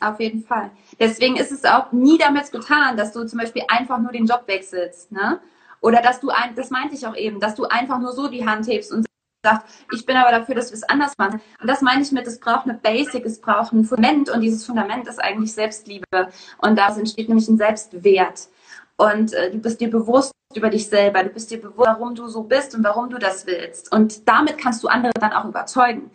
Auf 0.00 0.20
jeden 0.20 0.44
Fall. 0.44 0.70
Deswegen 0.98 1.36
ist 1.36 1.52
es 1.52 1.64
auch 1.64 1.92
nie 1.92 2.18
damit 2.18 2.50
getan, 2.50 2.96
dass 2.96 3.12
du 3.12 3.24
zum 3.24 3.38
Beispiel 3.38 3.62
einfach 3.68 3.98
nur 3.98 4.12
den 4.12 4.26
Job 4.26 4.44
wechselst, 4.46 5.12
ne? 5.12 5.40
Oder 5.80 6.00
dass 6.00 6.20
du 6.20 6.30
ein, 6.30 6.54
das 6.54 6.70
meinte 6.70 6.94
ich 6.94 7.06
auch 7.06 7.14
eben, 7.14 7.38
dass 7.38 7.54
du 7.54 7.64
einfach 7.64 7.98
nur 7.98 8.12
so 8.12 8.28
die 8.28 8.46
Hand 8.46 8.66
hebst 8.66 8.92
und 8.92 9.06
sagst, 9.44 9.66
ich 9.92 10.04
bin 10.06 10.16
aber 10.16 10.30
dafür, 10.30 10.54
dass 10.54 10.70
wir 10.70 10.76
es 10.76 10.82
anders 10.84 11.12
machen. 11.18 11.40
Und 11.60 11.68
das 11.68 11.82
meine 11.82 12.02
ich 12.02 12.12
mit, 12.12 12.26
es 12.26 12.40
braucht 12.40 12.64
eine 12.64 12.74
Basic, 12.74 13.24
es 13.24 13.40
braucht 13.40 13.72
ein 13.72 13.84
Fundament 13.84 14.30
und 14.30 14.40
dieses 14.40 14.64
Fundament 14.64 15.06
ist 15.06 15.22
eigentlich 15.22 15.52
Selbstliebe. 15.52 16.28
Und 16.58 16.76
daraus 16.76 16.98
entsteht 16.98 17.28
nämlich 17.28 17.48
ein 17.48 17.58
Selbstwert. 17.58 18.48
Und 18.96 19.32
äh, 19.34 19.50
du 19.50 19.58
bist 19.58 19.80
dir 19.80 19.90
bewusst 19.90 20.32
über 20.54 20.70
dich 20.70 20.88
selber, 20.88 21.22
du 21.22 21.28
bist 21.28 21.50
dir 21.50 21.60
bewusst, 21.60 21.88
warum 21.88 22.14
du 22.14 22.26
so 22.28 22.42
bist 22.42 22.74
und 22.74 22.82
warum 22.82 23.10
du 23.10 23.18
das 23.18 23.46
willst. 23.46 23.92
Und 23.92 24.26
damit 24.28 24.58
kannst 24.58 24.82
du 24.82 24.88
andere 24.88 25.12
dann 25.20 25.32
auch 25.32 25.44
überzeugen. 25.44 26.10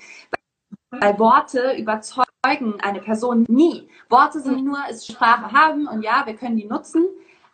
Weil 0.89 1.17
Worte 1.19 1.75
überzeugen 1.77 2.30
eine 2.43 3.01
Person 3.01 3.45
nie. 3.47 3.87
Worte 4.09 4.39
sind 4.39 4.65
nur, 4.65 4.79
es 4.89 5.05
Sprache 5.05 5.51
haben 5.51 5.87
und 5.87 6.01
ja, 6.01 6.25
wir 6.25 6.35
können 6.35 6.57
die 6.57 6.65
nutzen, 6.65 7.05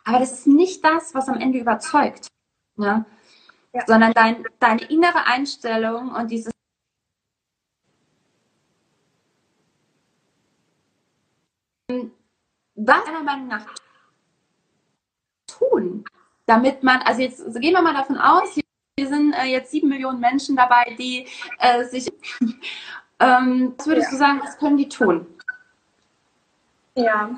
aber 0.04 0.18
das 0.18 0.32
ist 0.32 0.46
nicht 0.46 0.82
das, 0.82 1.14
was 1.14 1.28
am 1.28 1.38
Ende 1.38 1.58
überzeugt. 1.58 2.28
Ne? 2.76 3.04
Ja. 3.74 3.84
Sondern 3.86 4.12
dein, 4.12 4.44
deine 4.58 4.82
innere 4.84 5.26
Einstellung 5.26 6.14
und 6.14 6.30
dieses 6.30 6.50
was 12.74 13.04
meiner 13.06 13.22
Meinung 13.22 13.48
nach 13.48 13.66
tun, 15.46 16.04
damit 16.46 16.82
man, 16.82 17.02
also 17.02 17.20
jetzt 17.20 17.60
gehen 17.60 17.72
wir 17.72 17.82
mal 17.82 17.94
davon 17.94 18.16
aus, 18.16 18.54
hier 18.54 19.08
sind 19.08 19.32
äh, 19.32 19.44
jetzt 19.44 19.70
sieben 19.70 19.88
Millionen 19.88 20.20
Menschen 20.20 20.56
dabei, 20.56 20.96
die 20.98 21.26
äh, 21.58 21.84
sich 21.84 22.10
ähm, 23.20 23.74
was 23.76 23.86
würdest 23.86 24.06
ja. 24.06 24.10
du 24.12 24.16
sagen, 24.16 24.40
was 24.42 24.58
können 24.58 24.76
die 24.76 24.88
tun? 24.88 25.26
Ja, 26.94 27.30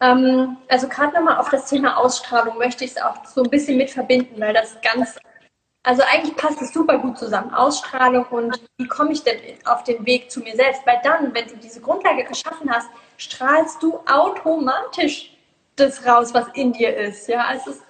ähm, 0.00 0.56
also 0.68 0.88
gerade 0.88 1.14
nochmal 1.14 1.38
auf 1.38 1.48
das 1.50 1.68
Thema 1.68 1.96
Ausstrahlung 1.96 2.58
möchte 2.58 2.84
ich 2.84 2.92
es 2.92 3.02
auch 3.02 3.24
so 3.24 3.42
ein 3.42 3.50
bisschen 3.50 3.76
mit 3.76 3.90
verbinden, 3.90 4.40
weil 4.40 4.52
das 4.52 4.76
ganz, 4.82 5.16
also 5.82 6.02
eigentlich 6.02 6.36
passt 6.36 6.60
es 6.60 6.72
super 6.72 6.98
gut 6.98 7.18
zusammen. 7.18 7.52
Ausstrahlung 7.54 8.24
und 8.26 8.60
wie 8.78 8.86
komme 8.86 9.12
ich 9.12 9.22
denn 9.22 9.38
auf 9.64 9.84
den 9.84 10.04
Weg 10.04 10.30
zu 10.30 10.40
mir 10.40 10.54
selbst? 10.54 10.82
Weil 10.86 11.00
dann, 11.02 11.34
wenn 11.34 11.48
du 11.48 11.56
diese 11.56 11.80
Grundlage 11.80 12.24
geschaffen 12.24 12.70
hast, 12.70 12.88
strahlst 13.16 13.82
du 13.82 14.00
automatisch 14.06 15.32
das 15.76 16.06
raus, 16.06 16.34
was 16.34 16.46
in 16.54 16.72
dir 16.72 16.96
ist. 16.96 17.28
Ja, 17.28 17.52
es 17.54 17.66
ist 17.66 17.82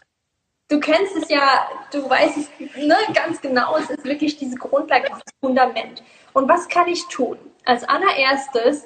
du 0.69 0.81
kennst 0.81 1.17
es 1.17 1.29
ja, 1.29 1.69
du 1.93 2.09
weißt 2.09 2.37
es 2.39 2.51
ne, 2.77 2.97
ganz 3.15 3.41
genau, 3.41 3.77
es 3.77 3.91
ist 3.91 4.05
wirklich 4.05 4.37
diese 4.37 4.57
Grundlage, 4.57 5.09
das 5.09 5.21
Fundament. 5.41 6.03
Und 6.37 6.51
was 6.51 6.69
kann 6.69 6.87
ich 6.87 7.07
tun? 7.07 7.39
Als 7.65 7.83
allererstes 7.85 8.85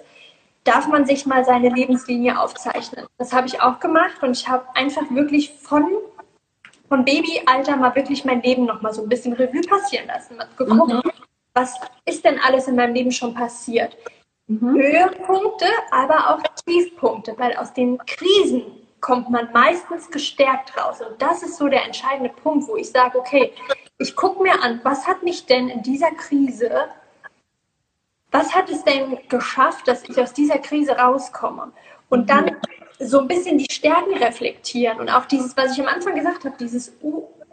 darf 0.62 0.86
man 0.86 1.04
sich 1.04 1.26
mal 1.26 1.44
seine 1.44 1.68
Lebenslinie 1.68 2.38
aufzeichnen. 2.38 3.06
Das 3.18 3.32
habe 3.32 3.48
ich 3.48 3.60
auch 3.60 3.80
gemacht 3.80 4.22
und 4.22 4.36
ich 4.36 4.48
habe 4.48 4.66
einfach 4.74 5.02
wirklich 5.10 5.50
von, 5.60 5.84
von 6.88 7.04
Babyalter 7.04 7.76
mal 7.76 7.92
wirklich 7.96 8.24
mein 8.24 8.40
Leben 8.40 8.66
nochmal 8.66 8.94
so 8.94 9.02
ein 9.02 9.08
bisschen 9.08 9.32
Revue 9.32 9.62
passieren 9.62 10.06
lassen. 10.06 10.38
Geguckt, 10.56 10.92
mhm. 10.92 11.02
was 11.52 11.74
ist 12.04 12.24
denn 12.24 12.38
alles 12.38 12.68
in 12.68 12.76
meinem 12.76 12.94
Leben 12.94 13.10
schon 13.10 13.34
passiert? 13.34 13.96
Mhm. 14.46 14.76
Höhepunkte, 14.76 15.66
aber 15.90 16.30
auch 16.30 16.42
Tiefpunkte, 16.64 17.34
weil 17.36 17.56
aus 17.56 17.72
den 17.72 17.98
Krisen 18.06 18.62
kommt 19.00 19.28
man 19.28 19.50
meistens 19.52 20.08
gestärkt 20.08 20.76
raus. 20.76 21.00
Und 21.00 21.20
das 21.20 21.42
ist 21.42 21.56
so 21.56 21.66
der 21.66 21.84
entscheidende 21.84 22.30
Punkt, 22.30 22.68
wo 22.68 22.76
ich 22.76 22.90
sage, 22.90 23.18
okay, 23.18 23.52
ich 23.98 24.14
gucke 24.14 24.40
mir 24.40 24.62
an, 24.62 24.78
was 24.84 25.08
hat 25.08 25.24
mich 25.24 25.46
denn 25.46 25.68
in 25.68 25.82
dieser 25.82 26.12
Krise 26.12 26.70
was 28.30 28.54
hat 28.54 28.70
es 28.70 28.84
denn 28.84 29.18
geschafft, 29.28 29.88
dass 29.88 30.04
ich 30.04 30.20
aus 30.20 30.32
dieser 30.32 30.58
Krise 30.58 30.92
rauskomme? 30.92 31.72
Und 32.08 32.30
dann 32.30 32.56
so 32.98 33.20
ein 33.20 33.28
bisschen 33.28 33.58
die 33.58 33.72
Stärken 33.72 34.14
reflektieren 34.14 35.00
und 35.00 35.08
auch 35.08 35.24
dieses, 35.24 35.56
was 35.56 35.72
ich 35.72 35.80
am 35.80 35.88
Anfang 35.88 36.14
gesagt 36.14 36.44
habe, 36.44 36.56
dieses 36.58 36.92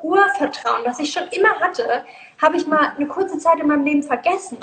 Urvertrauen, 0.02 0.86
was 0.86 1.00
ich 1.00 1.12
schon 1.12 1.28
immer 1.32 1.60
hatte, 1.60 2.04
habe 2.42 2.58
ich 2.58 2.68
mal 2.68 2.94
eine 2.96 3.08
kurze 3.08 3.38
Zeit 3.40 3.60
in 3.60 3.68
meinem 3.68 3.86
Leben 3.86 4.04
vergessen. 4.04 4.58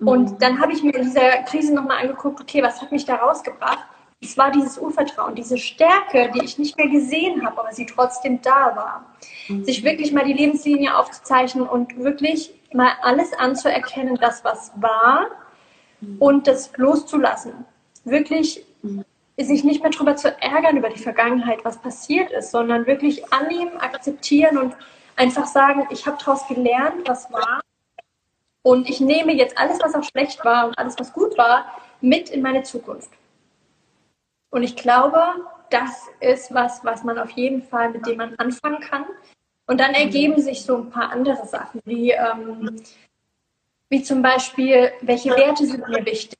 Und 0.00 0.32
mhm. 0.32 0.38
dann 0.38 0.60
habe 0.60 0.72
ich 0.72 0.82
mir 0.82 0.94
in 0.94 1.04
dieser 1.04 1.42
Krise 1.44 1.74
nochmal 1.74 1.98
angeguckt, 1.98 2.40
okay, 2.40 2.62
was 2.62 2.80
hat 2.80 2.92
mich 2.92 3.04
da 3.04 3.16
rausgebracht? 3.16 3.86
Es 4.20 4.36
war 4.38 4.50
dieses 4.52 4.78
Urvertrauen, 4.78 5.34
diese 5.34 5.58
Stärke, 5.58 6.30
die 6.34 6.44
ich 6.44 6.58
nicht 6.58 6.76
mehr 6.76 6.88
gesehen 6.88 7.44
habe, 7.44 7.58
aber 7.60 7.72
sie 7.72 7.86
trotzdem 7.86 8.40
da 8.40 8.76
war. 8.76 9.14
Mhm. 9.48 9.64
Sich 9.64 9.82
wirklich 9.82 10.12
mal 10.12 10.24
die 10.24 10.32
Lebenslinie 10.32 10.96
aufzuzeichnen 10.96 11.66
und 11.66 11.98
wirklich 11.98 12.54
mal 12.74 12.92
alles 13.02 13.32
anzuerkennen, 13.32 14.16
das 14.16 14.44
was 14.44 14.72
war 14.76 15.26
und 16.18 16.46
das 16.46 16.76
loszulassen. 16.76 17.64
Wirklich 18.04 18.64
sich 19.38 19.64
nicht 19.64 19.82
mehr 19.82 19.90
darüber 19.90 20.16
zu 20.16 20.28
ärgern 20.40 20.76
über 20.76 20.90
die 20.90 21.00
Vergangenheit, 21.00 21.64
was 21.64 21.78
passiert 21.78 22.30
ist, 22.30 22.50
sondern 22.50 22.86
wirklich 22.86 23.32
annehmen, 23.32 23.76
akzeptieren 23.78 24.58
und 24.58 24.74
einfach 25.16 25.46
sagen, 25.46 25.86
ich 25.90 26.06
habe 26.06 26.18
daraus 26.18 26.46
gelernt, 26.48 27.08
was 27.08 27.32
war. 27.32 27.60
Und 28.62 28.88
ich 28.88 29.00
nehme 29.00 29.32
jetzt 29.32 29.58
alles, 29.58 29.78
was 29.80 29.94
auch 29.94 30.04
schlecht 30.04 30.44
war 30.44 30.68
und 30.68 30.78
alles, 30.78 30.96
was 30.98 31.12
gut 31.12 31.36
war, 31.36 31.66
mit 32.00 32.30
in 32.30 32.42
meine 32.42 32.62
Zukunft. 32.62 33.10
Und 34.50 34.62
ich 34.62 34.76
glaube, 34.76 35.18
das 35.70 36.08
ist 36.20 36.52
was, 36.54 36.84
was 36.84 37.02
man 37.02 37.18
auf 37.18 37.30
jeden 37.30 37.62
Fall, 37.62 37.90
mit 37.90 38.06
dem 38.06 38.18
man 38.18 38.34
anfangen 38.36 38.80
kann. 38.80 39.04
Und 39.66 39.80
dann 39.80 39.94
ergeben 39.94 40.40
sich 40.40 40.62
so 40.62 40.76
ein 40.76 40.90
paar 40.90 41.10
andere 41.10 41.46
Sachen, 41.46 41.80
wie, 41.84 42.10
ähm, 42.10 42.76
wie 43.88 44.02
zum 44.02 44.22
Beispiel, 44.22 44.92
welche 45.00 45.30
Werte 45.30 45.66
sind 45.66 45.88
mir 45.88 46.04
wichtig. 46.04 46.38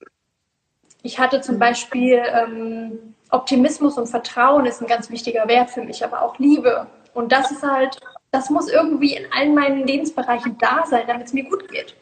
Ich 1.02 1.18
hatte 1.18 1.40
zum 1.40 1.58
Beispiel 1.58 2.22
ähm, 2.26 3.14
Optimismus 3.30 3.98
und 3.98 4.06
Vertrauen 4.06 4.66
ist 4.66 4.80
ein 4.80 4.86
ganz 4.86 5.10
wichtiger 5.10 5.48
Wert 5.48 5.70
für 5.70 5.82
mich, 5.82 6.04
aber 6.04 6.22
auch 6.22 6.38
Liebe. 6.38 6.86
Und 7.14 7.32
das 7.32 7.50
ist 7.50 7.62
halt, 7.62 7.98
das 8.30 8.50
muss 8.50 8.68
irgendwie 8.68 9.16
in 9.16 9.32
allen 9.32 9.54
meinen 9.54 9.86
Lebensbereichen 9.86 10.58
da 10.58 10.84
sein, 10.86 11.06
damit 11.06 11.26
es 11.26 11.32
mir 11.32 11.44
gut 11.44 11.68
geht. 11.68 11.96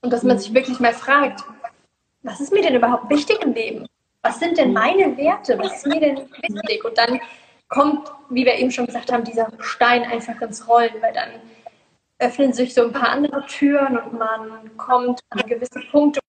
Und 0.00 0.12
dass 0.12 0.22
man 0.22 0.38
sich 0.38 0.52
wirklich 0.54 0.80
mal 0.80 0.94
fragt, 0.94 1.44
was 2.22 2.40
ist 2.40 2.52
mir 2.52 2.62
denn 2.62 2.74
überhaupt 2.74 3.10
wichtig 3.10 3.42
im 3.42 3.52
Leben? 3.52 3.86
Was 4.22 4.38
sind 4.38 4.56
denn 4.56 4.72
meine 4.72 5.16
Werte? 5.16 5.58
Was 5.58 5.76
ist 5.76 5.86
mir 5.86 6.00
denn 6.00 6.18
wichtig? 6.18 6.84
Und 6.84 6.96
dann 6.96 7.20
kommt, 7.72 8.12
wie 8.28 8.44
wir 8.44 8.54
eben 8.54 8.70
schon 8.70 8.86
gesagt 8.86 9.10
haben, 9.10 9.24
dieser 9.24 9.48
Stein 9.58 10.04
einfach 10.04 10.40
ins 10.40 10.68
Rollen, 10.68 10.94
weil 11.00 11.12
dann 11.12 11.30
öffnen 12.18 12.52
sich 12.52 12.74
so 12.74 12.84
ein 12.84 12.92
paar 12.92 13.08
andere 13.08 13.44
Türen 13.46 13.98
und 13.98 14.18
man 14.18 14.76
kommt 14.76 15.20
an 15.30 15.40
gewisse 15.48 15.80
Punkte. 15.90 16.20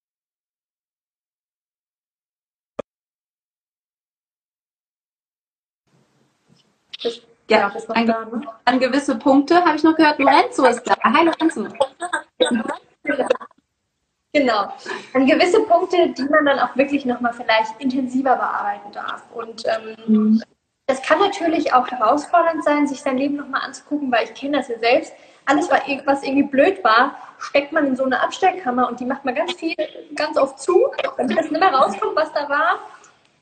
Ja, 7.49 7.67
an, 7.89 8.07
da, 8.07 8.25
ne? 8.25 8.41
an, 8.63 8.79
gewisse 8.79 9.17
Punkte 9.19 9.63
habe 9.63 9.75
ich 9.75 9.83
noch 9.83 9.95
gehört, 9.95 10.17
Lorenzo 10.17 10.65
ist 10.65 10.83
da. 10.83 10.95
Hi 11.03 11.25
Lorenzo. 11.25 11.67
Genau. 14.31 14.73
An 15.13 15.27
gewisse 15.27 15.61
Punkte, 15.63 16.09
die 16.09 16.23
man 16.23 16.45
dann 16.45 16.59
auch 16.59 16.75
wirklich 16.75 17.05
nochmal 17.05 17.33
vielleicht 17.33 17.79
intensiver 17.79 18.35
bearbeiten 18.35 18.91
darf. 18.93 19.23
Und 19.33 19.63
ähm, 19.67 19.95
mhm. 20.07 20.43
Das 20.85 21.01
kann 21.01 21.19
natürlich 21.19 21.73
auch 21.73 21.87
herausfordernd 21.87 22.63
sein, 22.63 22.87
sich 22.87 23.01
sein 23.01 23.17
Leben 23.17 23.37
nochmal 23.37 23.61
anzugucken, 23.61 24.11
weil 24.11 24.25
ich 24.25 24.33
kenne 24.33 24.57
das 24.57 24.67
ja 24.67 24.77
selbst. 24.79 25.13
Alles, 25.45 25.69
was 25.69 26.23
irgendwie 26.23 26.43
blöd 26.43 26.83
war, 26.83 27.17
steckt 27.37 27.71
man 27.71 27.85
in 27.87 27.95
so 27.95 28.03
eine 28.03 28.21
Abstellkammer 28.21 28.87
und 28.87 28.99
die 28.99 29.05
macht 29.05 29.25
man 29.25 29.35
ganz 29.35 29.53
viel, 29.53 29.75
ganz 30.15 30.37
oft 30.37 30.59
zu, 30.59 30.87
damit 31.17 31.37
das 31.37 31.49
nicht 31.49 31.59
mehr 31.59 31.73
rauskommt, 31.73 32.15
was 32.15 32.31
da 32.33 32.47
war. 32.49 32.79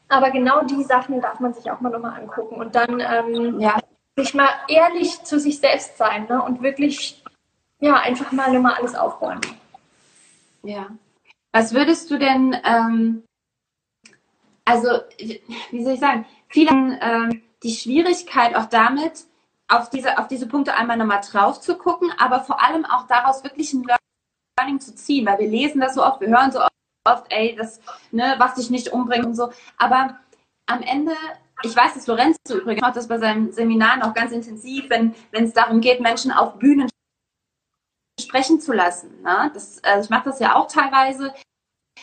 Aber 0.10 0.32
genau 0.32 0.64
die 0.64 0.84
Sachen 0.84 1.22
darf 1.22 1.40
man 1.40 1.54
sich 1.54 1.70
auch 1.72 1.80
mal 1.80 1.90
nochmal 1.90 2.20
angucken 2.20 2.56
und 2.56 2.76
dann 2.76 3.00
ähm, 3.00 3.60
ja. 3.60 3.80
sich 4.18 4.34
mal 4.34 4.50
ehrlich 4.68 5.24
zu 5.24 5.40
sich 5.40 5.60
selbst 5.60 5.98
sein 5.98 6.26
ne? 6.28 6.44
und 6.44 6.62
wirklich 6.62 7.24
ja, 7.80 7.96
einfach 7.96 8.32
mal 8.32 8.52
nochmal 8.52 8.76
alles 8.76 8.96
aufräumen. 8.96 9.42
Ja. 10.64 10.88
Was 11.52 11.74
würdest 11.74 12.10
du 12.12 12.18
denn, 12.18 12.56
ähm, 12.64 13.24
also, 14.66 14.90
wie 15.72 15.84
soll 15.84 15.94
ich 15.94 16.00
sagen, 16.00 16.26
viele 16.52 17.00
ähm, 17.02 17.42
die 17.64 17.74
Schwierigkeit 17.74 18.56
auch 18.56 18.66
damit, 18.66 19.26
auf 19.68 19.90
diese, 19.90 20.18
auf 20.18 20.28
diese 20.28 20.48
Punkte 20.48 20.76
einmal 20.76 20.98
nochmal 20.98 21.22
drauf 21.22 21.62
zu 21.62 21.78
gucken, 21.78 22.12
aber 22.18 22.42
vor 22.42 22.62
allem 22.62 22.86
auch 22.86 23.08
daraus 23.08 23.44
wirklich 23.44 23.74
ein 23.74 23.86
Learning 24.58 24.80
zu 24.80 24.94
ziehen, 24.94 25.26
weil 25.26 25.40
wir 25.40 25.48
lesen 25.48 25.80
das 25.80 25.96
so 25.96 26.04
oft, 26.04 26.20
wir 26.20 26.28
hören 26.28 26.52
so 26.52 26.60
oft, 27.06 27.26
ey, 27.30 27.56
das, 27.56 27.80
ne, 28.12 28.36
was 28.38 28.56
dich 28.56 28.70
nicht 28.70 28.90
umbringt 28.90 29.26
und 29.26 29.36
so. 29.36 29.52
Aber 29.78 30.20
am 30.66 30.82
Ende, 30.82 31.16
ich 31.64 31.76
weiß, 31.76 31.94
dass 31.94 32.08
Lorenzo 32.08 32.58
übrigens 32.58 32.82
macht 32.82 32.98
das 32.98 33.08
bei 33.08 33.18
seinen 33.18 33.54
Seminaren 33.54 34.02
auch 34.02 34.14
ganz 34.14 34.32
intensiv, 34.32 34.90
wenn 34.90 35.16
es 35.32 35.54
darum 35.54 35.80
geht, 35.80 36.02
Menschen 36.02 36.32
auf 36.32 36.60
Bühnen 36.60 36.90
sprechen 38.20 38.60
zu 38.60 38.74
lassen. 38.74 39.22
Ne? 39.22 39.52
Das, 39.54 39.84
also 39.84 40.06
ich 40.06 40.10
mache 40.10 40.30
das 40.30 40.40
ja 40.40 40.56
auch 40.56 40.68
teilweise, 40.68 41.34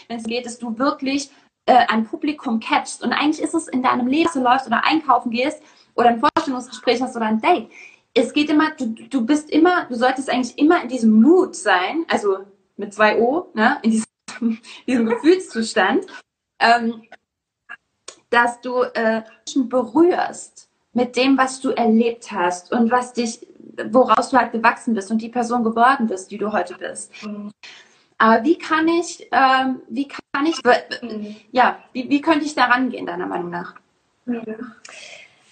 wenn 0.09 0.19
es 0.19 0.25
geht, 0.25 0.47
dass 0.47 0.59
du 0.59 0.79
wirklich 0.79 1.31
äh, 1.69 1.87
ein 1.89 2.07
Publikum 2.07 2.61
catchst. 2.61 3.03
Und 3.03 3.13
eigentlich 3.13 3.43
ist 3.43 3.55
es 3.55 3.69
in 3.69 3.83
deinem 3.83 4.07
Leben, 4.07 4.31
du 4.33 4.41
läufst 4.41 4.67
oder 4.67 4.85
einkaufen 4.85 5.31
gehst 5.31 5.63
oder 5.95 6.09
ein 6.09 6.19
Vorstellungsgespräch 6.21 7.03
hast 7.03 7.15
oder 7.15 7.27
ein 7.27 7.41
Date. 7.41 7.71
Es 8.15 8.33
geht 8.33 8.49
immer, 8.49 8.71
du, 8.71 8.87
du 8.87 9.27
bist 9.27 9.51
immer, 9.51 9.85
du 9.85 9.95
solltest 9.95 10.31
eigentlich 10.31 10.59
immer 10.59 10.83
in 10.83 10.89
diesem 10.89 11.21
Mood 11.21 11.55
sein, 11.55 12.07
also 12.09 12.39
mit 12.79 12.95
zwei 12.95 13.21
O, 13.21 13.51
ne, 13.53 13.79
in 13.83 13.91
diesem, 13.91 14.07
diesem 14.87 15.07
Gefühlszustand, 15.07 16.07
ähm, 16.59 17.03
dass 18.31 18.61
du 18.63 18.83
äh, 18.95 19.23
Menschen 19.39 19.69
berührst 19.69 20.71
mit 20.95 21.17
dem, 21.17 21.37
was 21.37 21.61
du 21.61 21.71
erlebt 21.71 22.33
hast 22.33 22.73
und 22.73 22.91
was 22.91 23.13
dich, 23.13 23.47
woraus 23.91 24.31
du 24.31 24.39
halt 24.39 24.53
gewachsen 24.53 24.95
bist 24.95 25.11
und 25.11 25.21
die 25.21 25.29
Person 25.29 25.65
geworden 25.65 26.07
bist, 26.07 26.31
die 26.31 26.39
du 26.39 26.51
heute 26.51 26.77
bist. 26.77 27.13
Mhm. 27.25 27.51
Aber 28.17 28.43
wie 28.43 28.57
kann 28.57 28.89
ich, 28.89 29.29
ähm, 29.31 29.83
wie 29.89 30.09
kann 30.09 30.21
ich, 30.47 30.63
mhm. 31.03 31.37
ja, 31.53 31.79
wie, 31.93 32.09
wie 32.09 32.21
könnte 32.21 32.45
ich 32.45 32.55
da 32.55 32.67
rangehen, 32.67 33.07
deiner 33.07 33.27
Meinung 33.27 33.51
nach? 33.51 33.75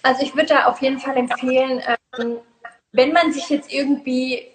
Also 0.03 0.23
ich 0.23 0.35
würde 0.35 0.49
da 0.49 0.65
auf 0.65 0.81
jeden 0.81 0.99
Fall 0.99 1.17
empfehlen, 1.17 1.81
ähm, 2.17 2.37
wenn 2.91 3.11
man 3.11 3.31
sich 3.31 3.49
jetzt 3.49 3.71
irgendwie, 3.71 4.47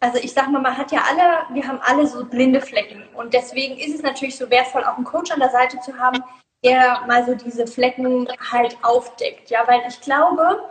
also 0.00 0.18
ich 0.18 0.32
sag 0.32 0.50
mal, 0.50 0.60
man 0.60 0.76
hat 0.76 0.92
ja 0.92 1.02
alle, 1.08 1.54
wir 1.54 1.66
haben 1.66 1.80
alle 1.82 2.06
so 2.06 2.24
blinde 2.24 2.60
Flecken 2.60 3.04
und 3.14 3.34
deswegen 3.34 3.78
ist 3.78 3.94
es 3.94 4.02
natürlich 4.02 4.36
so 4.36 4.50
wertvoll, 4.50 4.84
auch 4.84 4.96
einen 4.96 5.04
Coach 5.04 5.30
an 5.30 5.40
der 5.40 5.50
Seite 5.50 5.78
zu 5.80 5.98
haben, 5.98 6.22
der 6.64 7.02
mal 7.06 7.24
so 7.24 7.34
diese 7.34 7.66
Flecken 7.66 8.28
halt 8.50 8.76
aufdeckt, 8.82 9.50
ja, 9.50 9.66
weil 9.66 9.80
ich 9.88 10.00
glaube, 10.00 10.62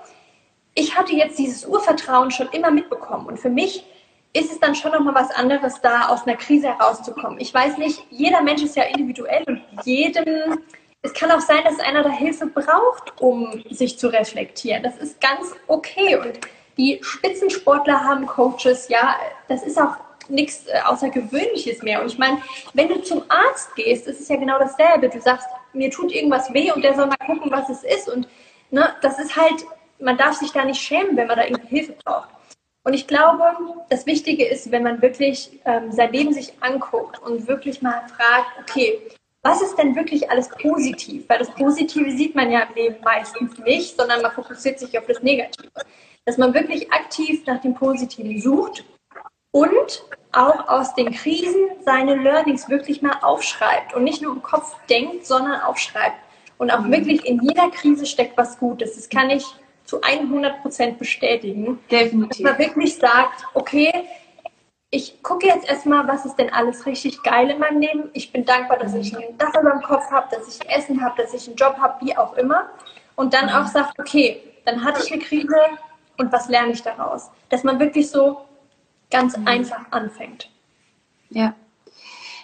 ich 0.76 0.98
hatte 0.98 1.14
jetzt 1.14 1.40
dieses 1.40 1.66
Urvertrauen 1.66 2.32
schon 2.32 2.50
immer 2.50 2.72
mitbekommen 2.72 3.28
und 3.28 3.40
für 3.40 3.50
mich 3.50 3.86
ist 4.34 4.52
es 4.52 4.60
dann 4.60 4.76
schon 4.76 4.92
nochmal 4.92 5.16
was 5.16 5.32
anderes, 5.32 5.82
da 5.82 6.10
aus 6.10 6.28
einer 6.28 6.38
Krise 6.38 6.68
herauszukommen. 6.68 7.40
Ich 7.40 7.54
weiß 7.54 7.78
nicht, 7.78 8.04
jeder 8.10 8.42
Mensch 8.42 8.62
ist 8.62 8.76
ja 8.76 8.84
individuell 8.84 9.44
und 9.48 9.62
jedem, 9.84 10.60
es 11.02 11.14
kann 11.14 11.32
auch 11.32 11.40
sein, 11.40 11.64
dass 11.64 11.80
einer 11.80 12.04
da 12.04 12.10
Hilfe 12.10 12.46
braucht, 12.48 13.20
um 13.20 13.64
sich 13.70 13.98
zu 13.98 14.08
reflektieren. 14.08 14.84
Das 14.84 14.98
ist 14.98 15.20
ganz 15.20 15.56
okay. 15.68 16.18
Und 16.18 16.40
die 16.78 17.00
Spitzensportler 17.02 18.04
haben 18.04 18.28
Coaches, 18.28 18.88
ja, 18.90 19.16
das 19.48 19.64
ist 19.64 19.80
auch 19.80 19.96
nichts 20.30 20.68
äh, 20.68 20.80
Außergewöhnliches 20.86 21.82
mehr. 21.82 22.02
Und 22.02 22.08
ich 22.08 22.18
meine, 22.18 22.42
wenn 22.74 22.88
du 22.88 23.02
zum 23.02 23.24
Arzt 23.30 23.76
gehst, 23.76 24.08
ist 24.08 24.22
es 24.22 24.28
ja 24.28 24.36
genau 24.36 24.60
dasselbe. 24.60 25.10
Du 25.10 25.20
sagst, 25.20 25.48
mir 25.74 25.90
tut 25.90 26.12
irgendwas 26.12 26.54
weh 26.54 26.72
und 26.72 26.84
der 26.84 26.96
soll 26.96 27.08
mal 27.08 27.18
gucken, 27.18 27.52
was 27.52 27.70
es 27.70 27.84
ist. 27.84 28.08
Und 28.08 28.28
ne, 28.70 28.94
das 29.02 29.18
ist 29.20 29.36
halt, 29.36 29.66
man 30.00 30.18
darf 30.18 30.36
sich 30.36 30.52
da 30.52 30.64
nicht 30.64 30.80
schämen, 30.80 31.18
wenn 31.18 31.28
man 31.28 31.38
da 31.38 31.46
irgendwie 31.46 31.68
Hilfe 31.68 31.96
braucht. 32.04 32.30
Und 32.84 32.94
ich 32.94 33.08
glaube, 33.08 33.44
das 33.90 34.06
Wichtige 34.06 34.46
ist, 34.46 34.72
wenn 34.72 34.84
man 34.84 35.02
wirklich 35.02 35.60
ähm, 35.66 35.92
sein 35.92 36.12
Leben 36.12 36.34
sich 36.34 36.54
anguckt 36.62 37.20
und 37.20 37.48
wirklich 37.48 37.82
mal 37.82 38.02
fragt, 38.08 38.48
okay, 38.62 39.00
was 39.42 39.62
ist 39.62 39.76
denn 39.78 39.96
wirklich 39.96 40.30
alles 40.30 40.50
positiv? 40.50 41.28
Weil 41.28 41.40
das 41.40 41.52
Positive 41.52 42.12
sieht 42.12 42.36
man 42.36 42.52
ja 42.52 42.62
im 42.62 42.76
Leben 42.76 42.96
meistens 43.04 43.58
nicht, 43.60 43.98
sondern 43.98 44.22
man 44.22 44.32
fokussiert 44.32 44.80
sich 44.80 44.98
auf 44.98 45.06
das 45.06 45.22
Negative. 45.22 45.72
Dass 46.26 46.38
man 46.38 46.54
wirklich 46.54 46.92
aktiv 46.92 47.46
nach 47.46 47.62
dem 47.62 47.74
Positiven 47.74 48.40
sucht 48.42 48.84
und 49.52 50.04
auch 50.32 50.68
aus 50.68 50.94
den 50.94 51.12
Krisen 51.12 51.70
seine 51.84 52.16
Learnings 52.16 52.70
wirklich 52.70 53.02
mal 53.02 53.18
aufschreibt 53.22 53.94
und 53.94 54.04
nicht 54.04 54.22
nur 54.22 54.34
im 54.34 54.42
Kopf 54.42 54.76
denkt, 54.90 55.26
sondern 55.26 55.62
aufschreibt. 55.62 56.18
Und 56.58 56.72
auch 56.72 56.82
mhm. 56.82 56.92
wirklich 56.92 57.26
in 57.26 57.42
jeder 57.42 57.70
Krise 57.72 58.06
steckt 58.06 58.38
was 58.38 58.60
Gutes. 58.60 58.96
Das 58.96 59.10
kann 59.10 59.30
ich 59.30 59.46
zu 59.90 60.02
100 60.02 60.62
Prozent 60.62 61.00
bestätigen. 61.00 61.80
Definitiv. 61.90 62.46
Dass 62.46 62.58
man 62.58 62.60
wirklich 62.60 62.96
sagt, 62.96 63.44
okay, 63.56 63.92
ich 64.92 65.22
gucke 65.24 65.48
jetzt 65.48 65.68
erstmal, 65.68 66.08
was 66.08 66.26
ist 66.26 66.36
denn 66.36 66.54
alles 66.54 66.86
richtig 66.86 67.24
geil 67.24 67.50
in 67.50 67.60
meinem 67.60 67.82
Leben. 67.82 68.10
Ich 68.14 68.32
bin 68.32 68.46
dankbar, 68.46 68.78
dass 68.78 68.94
ich 68.94 69.16
ein 69.16 69.36
Dach 69.38 69.54
über 69.60 69.72
dem 69.72 69.82
Kopf 69.82 70.10
habe, 70.12 70.28
dass 70.36 70.48
ich 70.48 70.70
Essen 70.70 71.04
habe, 71.04 71.20
dass 71.22 71.34
ich 71.34 71.48
einen 71.48 71.56
Job 71.56 71.78
habe, 71.80 72.06
wie 72.06 72.16
auch 72.16 72.34
immer. 72.38 72.70
Und 73.16 73.34
dann 73.34 73.50
auch 73.50 73.66
sagt, 73.66 74.00
okay, 74.00 74.42
dann 74.66 74.84
hatte 74.84 75.02
ich 75.04 75.12
eine 75.12 75.22
Krise 75.22 75.58
und 76.18 76.32
was 76.32 76.48
lerne 76.50 76.72
ich 76.72 76.84
daraus? 76.84 77.32
Dass 77.50 77.64
man 77.64 77.80
wirklich 77.80 78.10
so 78.10 78.46
ganz 79.10 79.36
mhm. 79.38 79.48
einfach 79.48 79.92
anfängt. 79.92 80.52
Ja. 81.30 81.56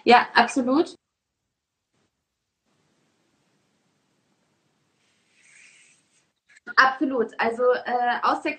Ja, 0.04 0.28
absolut. 0.34 0.96
Absolut. 6.76 7.40
Also 7.40 7.64
äh, 7.86 8.20
aus 8.22 8.42
der 8.42 8.58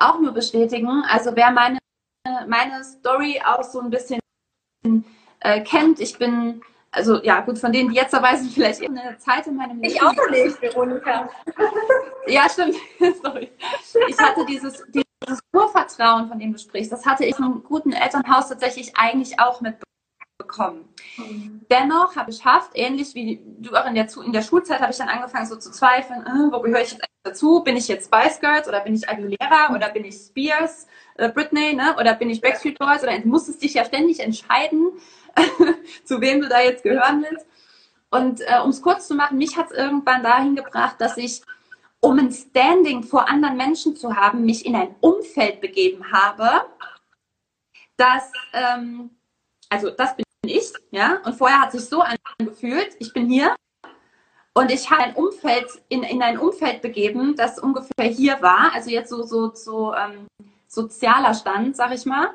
auch 0.00 0.20
nur 0.20 0.32
bestätigen. 0.32 1.04
Also 1.08 1.34
wer 1.34 1.50
meine, 1.50 1.78
meine 2.46 2.84
Story 2.84 3.40
auch 3.44 3.62
so 3.62 3.80
ein 3.80 3.90
bisschen 3.90 4.20
äh, 5.40 5.60
kennt, 5.62 6.00
ich 6.00 6.18
bin, 6.18 6.62
also 6.90 7.22
ja 7.22 7.40
gut, 7.40 7.58
von 7.58 7.72
denen, 7.72 7.90
die 7.90 7.96
jetzt 7.96 8.12
dabei 8.12 8.36
sind, 8.36 8.52
vielleicht 8.52 8.82
eine 8.82 9.16
Zeit 9.18 9.46
in 9.46 9.56
meinem 9.56 9.80
Leben. 9.80 9.94
Ich 9.94 10.02
auch 10.02 10.12
nicht, 10.30 10.60
Veronika. 10.60 11.28
ja, 12.26 12.48
stimmt. 12.48 12.76
Sorry. 13.22 13.50
Ich 14.08 14.18
hatte 14.18 14.44
dieses, 14.46 14.84
dieses 14.88 15.40
Urvertrauen, 15.52 16.28
von 16.28 16.38
dem 16.38 16.52
du 16.52 16.58
sprichst, 16.58 16.92
das 16.92 17.04
hatte 17.06 17.24
ich 17.24 17.36
einem 17.36 17.62
guten 17.62 17.92
Elternhaus 17.92 18.48
tatsächlich 18.48 18.96
eigentlich 18.96 19.38
auch 19.40 19.60
mitbekommen 19.60 19.86
bekommen. 20.38 20.88
Mhm. 21.16 21.60
Dennoch 21.70 22.16
habe 22.16 22.30
ich 22.30 22.38
geschafft, 22.38 22.70
ähnlich 22.74 23.14
wie 23.14 23.40
du 23.58 23.74
auch 23.74 23.86
in 23.86 23.94
der, 23.94 24.06
in 24.24 24.32
der 24.32 24.42
Schulzeit, 24.42 24.80
habe 24.80 24.92
ich 24.92 24.98
dann 24.98 25.08
angefangen 25.08 25.46
so 25.46 25.56
zu 25.56 25.70
zweifeln, 25.70 26.22
äh, 26.22 26.52
wo 26.52 26.60
gehöre 26.60 26.82
ich 26.82 26.92
jetzt 26.92 27.04
dazu? 27.22 27.62
Bin 27.62 27.76
ich 27.76 27.88
jetzt 27.88 28.06
Spice 28.06 28.40
Girls 28.40 28.68
oder 28.68 28.80
bin 28.80 28.94
ich 28.94 29.08
Aguilera 29.08 29.74
oder 29.74 29.88
bin 29.90 30.04
ich 30.04 30.16
Spears, 30.16 30.86
äh, 31.16 31.28
Britney, 31.30 31.74
ne? 31.74 31.96
oder 31.98 32.14
bin 32.14 32.30
ich 32.30 32.40
Backstreet 32.40 32.78
Boys? 32.78 33.02
Oder 33.02 33.18
du 33.18 33.28
musstest 33.28 33.62
dich 33.62 33.74
ja 33.74 33.84
ständig 33.84 34.20
entscheiden, 34.20 34.92
zu 36.04 36.20
wem 36.20 36.40
du 36.40 36.48
da 36.48 36.60
jetzt 36.60 36.82
gehören 36.82 37.24
willst. 37.28 37.46
Und 38.10 38.40
äh, 38.40 38.60
um 38.62 38.70
es 38.70 38.82
kurz 38.82 39.08
zu 39.08 39.14
machen, 39.14 39.38
mich 39.38 39.56
hat 39.56 39.70
es 39.70 39.76
irgendwann 39.76 40.22
dahin 40.22 40.54
gebracht, 40.54 40.96
dass 41.00 41.16
ich, 41.16 41.42
um 42.00 42.18
ein 42.18 42.30
Standing 42.30 43.02
vor 43.02 43.28
anderen 43.28 43.56
Menschen 43.56 43.96
zu 43.96 44.14
haben, 44.14 44.44
mich 44.44 44.64
in 44.64 44.76
ein 44.76 44.94
Umfeld 45.00 45.60
begeben 45.60 46.12
habe, 46.12 46.66
das, 47.96 48.30
ähm, 48.52 49.10
also 49.68 49.90
das 49.90 50.14
bin 50.14 50.25
ich, 50.48 50.72
ja, 50.90 51.20
und 51.24 51.34
vorher 51.36 51.60
hat 51.60 51.72
sich 51.72 51.84
so 51.84 52.02
angefühlt, 52.38 52.96
ich 52.98 53.12
bin 53.12 53.28
hier 53.28 53.54
und 54.54 54.70
ich 54.70 54.90
habe 54.90 55.02
ein 55.02 55.14
Umfeld, 55.14 55.66
in, 55.88 56.02
in 56.02 56.22
ein 56.22 56.38
Umfeld 56.38 56.82
begeben, 56.82 57.36
das 57.36 57.58
ungefähr 57.58 58.06
hier 58.06 58.40
war, 58.40 58.72
also 58.74 58.90
jetzt 58.90 59.10
so, 59.10 59.22
so, 59.22 59.54
so 59.54 59.94
ähm, 59.94 60.26
sozialer 60.66 61.34
Stand, 61.34 61.76
sag 61.76 61.92
ich 61.94 62.06
mal, 62.06 62.30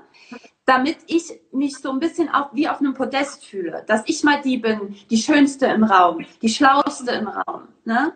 damit 0.66 0.98
ich 1.08 1.42
mich 1.52 1.78
so 1.78 1.92
ein 1.92 2.00
bisschen 2.00 2.30
auch 2.30 2.54
wie 2.54 2.70
auf 2.70 2.80
einem 2.80 2.94
Podest 2.94 3.46
fühle, 3.46 3.84
dass 3.88 4.04
ich 4.06 4.24
mal 4.24 4.42
die 4.42 4.58
bin, 4.58 4.96
die 5.10 5.18
Schönste 5.18 5.66
im 5.68 5.84
Raum, 5.84 6.26
die 6.42 6.50
Schlauste 6.50 7.12
im 7.12 7.28
Raum, 7.28 7.68
ne? 7.86 8.14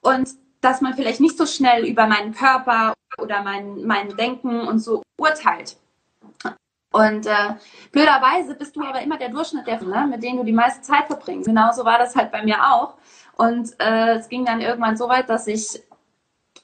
Und 0.00 0.30
dass 0.60 0.80
man 0.80 0.94
vielleicht 0.94 1.20
nicht 1.20 1.36
so 1.36 1.44
schnell 1.44 1.84
über 1.86 2.06
meinen 2.06 2.32
Körper 2.34 2.94
oder 3.18 3.42
mein, 3.42 3.84
mein 3.84 4.16
Denken 4.16 4.60
und 4.60 4.78
so 4.78 5.02
urteilt. 5.18 5.76
Und 6.92 7.26
äh, 7.26 7.54
blöderweise 7.90 8.54
bist 8.54 8.76
du 8.76 8.82
aber 8.82 9.00
immer 9.00 9.16
der 9.16 9.30
Durchschnitt 9.30 9.66
der, 9.66 9.82
ne, 9.82 10.06
mit 10.08 10.22
denen 10.22 10.38
du 10.38 10.44
die 10.44 10.52
meiste 10.52 10.82
Zeit 10.82 11.06
verbringst. 11.06 11.46
Genauso 11.46 11.84
war 11.84 11.98
das 11.98 12.14
halt 12.14 12.30
bei 12.30 12.42
mir 12.42 12.58
auch. 12.62 12.94
Und 13.36 13.74
äh, 13.80 14.18
es 14.18 14.28
ging 14.28 14.44
dann 14.44 14.60
irgendwann 14.60 14.96
so 14.96 15.08
weit, 15.08 15.28
dass 15.28 15.46
ich 15.46 15.82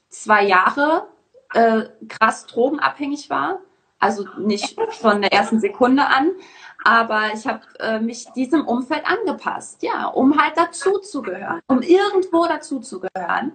zwei 0.09 0.43
Jahre 0.43 1.07
äh, 1.53 1.83
krass 2.07 2.45
drogenabhängig 2.45 3.29
war. 3.29 3.59
Also 3.99 4.25
nicht 4.37 4.79
von 5.01 5.21
der 5.21 5.33
ersten 5.33 5.59
Sekunde 5.59 6.05
an, 6.05 6.31
aber 6.85 7.33
ich 7.33 7.45
habe 7.45 7.59
äh, 7.79 7.99
mich 7.99 8.25
diesem 8.33 8.65
Umfeld 8.65 9.03
angepasst, 9.05 9.83
ja, 9.83 10.05
um 10.07 10.41
halt 10.41 10.57
dazuzugehören, 10.57 11.59
um 11.67 11.81
irgendwo 11.81 12.45
dazuzugehören. 12.45 13.51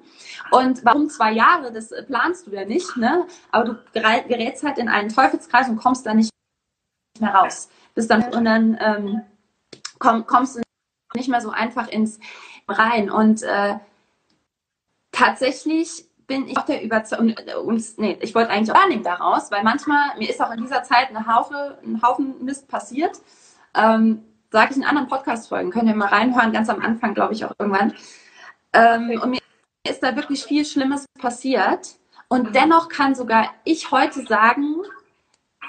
Und 0.51 0.85
warum 0.85 1.09
zwei 1.09 1.33
Jahre, 1.33 1.73
das 1.73 1.91
planst 2.07 2.47
du 2.47 2.51
ja 2.51 2.67
nicht, 2.67 2.95
ne? 2.99 3.27
Aber 3.53 3.65
du 3.65 3.79
gerätst 3.95 4.65
halt 4.65 4.77
in 4.77 4.91
einen 4.91 5.09
Teufelskreis 5.09 5.71
und 5.71 5.77
kommst 5.77 6.05
da 6.05 6.13
nicht 6.13 6.34
mehr 7.21 7.35
raus. 7.35 7.69
Bis 7.95 8.09
dann, 8.09 8.25
und 8.35 8.45
dann 8.45 8.79
ähm, 8.81 9.23
komm, 9.99 10.27
kommst 10.27 10.57
du 10.57 10.63
nicht 11.15 11.29
mehr 11.29 11.41
so 11.41 11.51
einfach 11.51 11.89
ins 11.89 12.19
rein. 12.69 13.11
Und 13.11 13.43
äh, 13.43 13.75
tatsächlich 15.13 16.07
bin 16.27 16.49
ich 16.49 16.57
auch 16.57 16.67
der 16.67 16.83
Überzeugung, 16.83 17.35
und, 17.65 17.99
nee, 17.99 18.19
ich 18.21 18.35
wollte 18.35 18.51
eigentlich 18.51 18.73
auch 18.73 18.81
Learning 18.81 19.03
daraus, 19.03 19.51
weil 19.51 19.63
manchmal, 19.63 20.17
mir 20.19 20.29
ist 20.29 20.41
auch 20.41 20.51
in 20.51 20.63
dieser 20.63 20.83
Zeit 20.83 21.11
eine 21.11 21.27
Haufe, 21.27 21.79
ein 21.85 22.03
Haufen 22.03 22.45
Mist 22.45 22.69
passiert. 22.69 23.21
Ähm, 23.75 24.25
Sage 24.51 24.71
ich 24.71 24.77
in 24.77 24.85
anderen 24.85 25.09
Podcast-Folgen, 25.09 25.73
könnt 25.73 25.89
ihr 25.89 25.97
mal 25.97 26.07
reinhören, 26.07 26.53
ganz 26.53 26.71
am 26.71 26.81
Anfang, 26.81 27.13
glaube 27.13 27.35
ich, 27.35 27.45
auch 27.45 27.53
irgendwann. 27.59 27.93
Ähm, 28.73 29.21
und 29.21 29.31
mir 29.31 29.41
ist 29.85 30.01
da 30.01 30.15
wirklich 30.15 30.45
viel 30.45 30.65
Schlimmes 30.65 31.07
passiert. 31.19 31.97
Und 32.29 32.51
mhm. 32.51 32.53
dennoch 32.53 32.89
kann 32.89 33.17
sogar 33.17 33.51
ich 33.65 33.91
heute 33.91 34.25
sagen, 34.25 34.77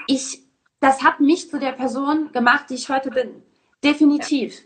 ich 0.06 0.45
das 0.86 1.02
hat 1.02 1.18
mich 1.18 1.50
zu 1.50 1.58
der 1.58 1.72
Person 1.72 2.30
gemacht, 2.30 2.66
die 2.70 2.74
ich 2.74 2.88
heute 2.88 3.10
bin. 3.10 3.42
Definitiv. 3.82 4.62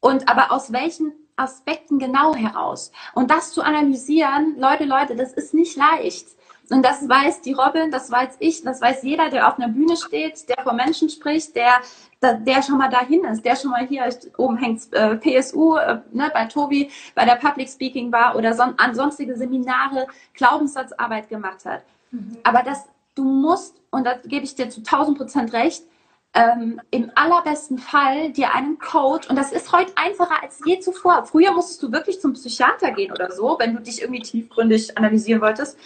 Und 0.00 0.28
aber 0.28 0.50
aus 0.50 0.72
welchen 0.72 1.12
Aspekten 1.36 2.00
genau 2.00 2.34
heraus? 2.34 2.90
Und 3.14 3.30
das 3.30 3.52
zu 3.52 3.62
analysieren, 3.62 4.56
Leute, 4.58 4.84
Leute, 4.84 5.14
das 5.14 5.32
ist 5.32 5.54
nicht 5.54 5.76
leicht. 5.76 6.26
Und 6.70 6.84
das 6.84 7.08
weiß 7.08 7.42
die 7.42 7.52
Robin, 7.52 7.92
das 7.92 8.10
weiß 8.10 8.36
ich, 8.40 8.62
das 8.62 8.80
weiß 8.80 9.04
jeder, 9.04 9.30
der 9.30 9.46
auf 9.46 9.58
einer 9.58 9.68
Bühne 9.68 9.96
steht, 9.96 10.48
der 10.48 10.60
vor 10.64 10.72
Menschen 10.72 11.08
spricht, 11.08 11.54
der, 11.54 11.80
der 12.20 12.62
schon 12.62 12.78
mal 12.78 12.90
dahin 12.90 13.22
ist, 13.24 13.44
der 13.44 13.54
schon 13.54 13.70
mal 13.70 13.86
hier 13.86 14.08
oben 14.38 14.56
hängt 14.56 14.92
äh, 14.92 15.16
PSU, 15.16 15.76
äh, 15.76 16.00
ne, 16.12 16.32
bei 16.34 16.46
Tobi, 16.46 16.90
bei 17.14 17.24
der 17.24 17.36
Public 17.36 17.68
Speaking 17.68 18.10
war 18.10 18.34
oder 18.34 18.54
son 18.54 18.74
an 18.76 18.94
sonstige 18.96 19.36
Seminare, 19.36 20.08
Glaubenssatzarbeit 20.34 21.28
gemacht 21.28 21.64
hat. 21.64 21.84
Mhm. 22.10 22.38
Aber 22.42 22.62
das, 22.64 22.88
du 23.14 23.22
musst, 23.24 23.79
und 23.90 24.04
da 24.04 24.14
gebe 24.24 24.44
ich 24.44 24.54
dir 24.54 24.70
zu 24.70 24.80
1000 24.80 25.18
Prozent 25.18 25.52
recht, 25.52 25.84
ähm, 26.32 26.80
im 26.90 27.10
allerbesten 27.16 27.78
Fall 27.78 28.30
dir 28.32 28.54
einen 28.54 28.78
Coach, 28.78 29.28
und 29.28 29.36
das 29.36 29.52
ist 29.52 29.72
heute 29.72 29.92
einfacher 29.96 30.42
als 30.42 30.60
je 30.64 30.78
zuvor. 30.78 31.24
Früher 31.24 31.52
musstest 31.52 31.82
du 31.82 31.90
wirklich 31.90 32.20
zum 32.20 32.34
Psychiater 32.34 32.92
gehen 32.92 33.10
oder 33.10 33.32
so, 33.32 33.56
wenn 33.58 33.74
du 33.74 33.82
dich 33.82 34.00
irgendwie 34.00 34.22
tiefgründig 34.22 34.96
analysieren 34.96 35.40
wolltest. 35.40 35.76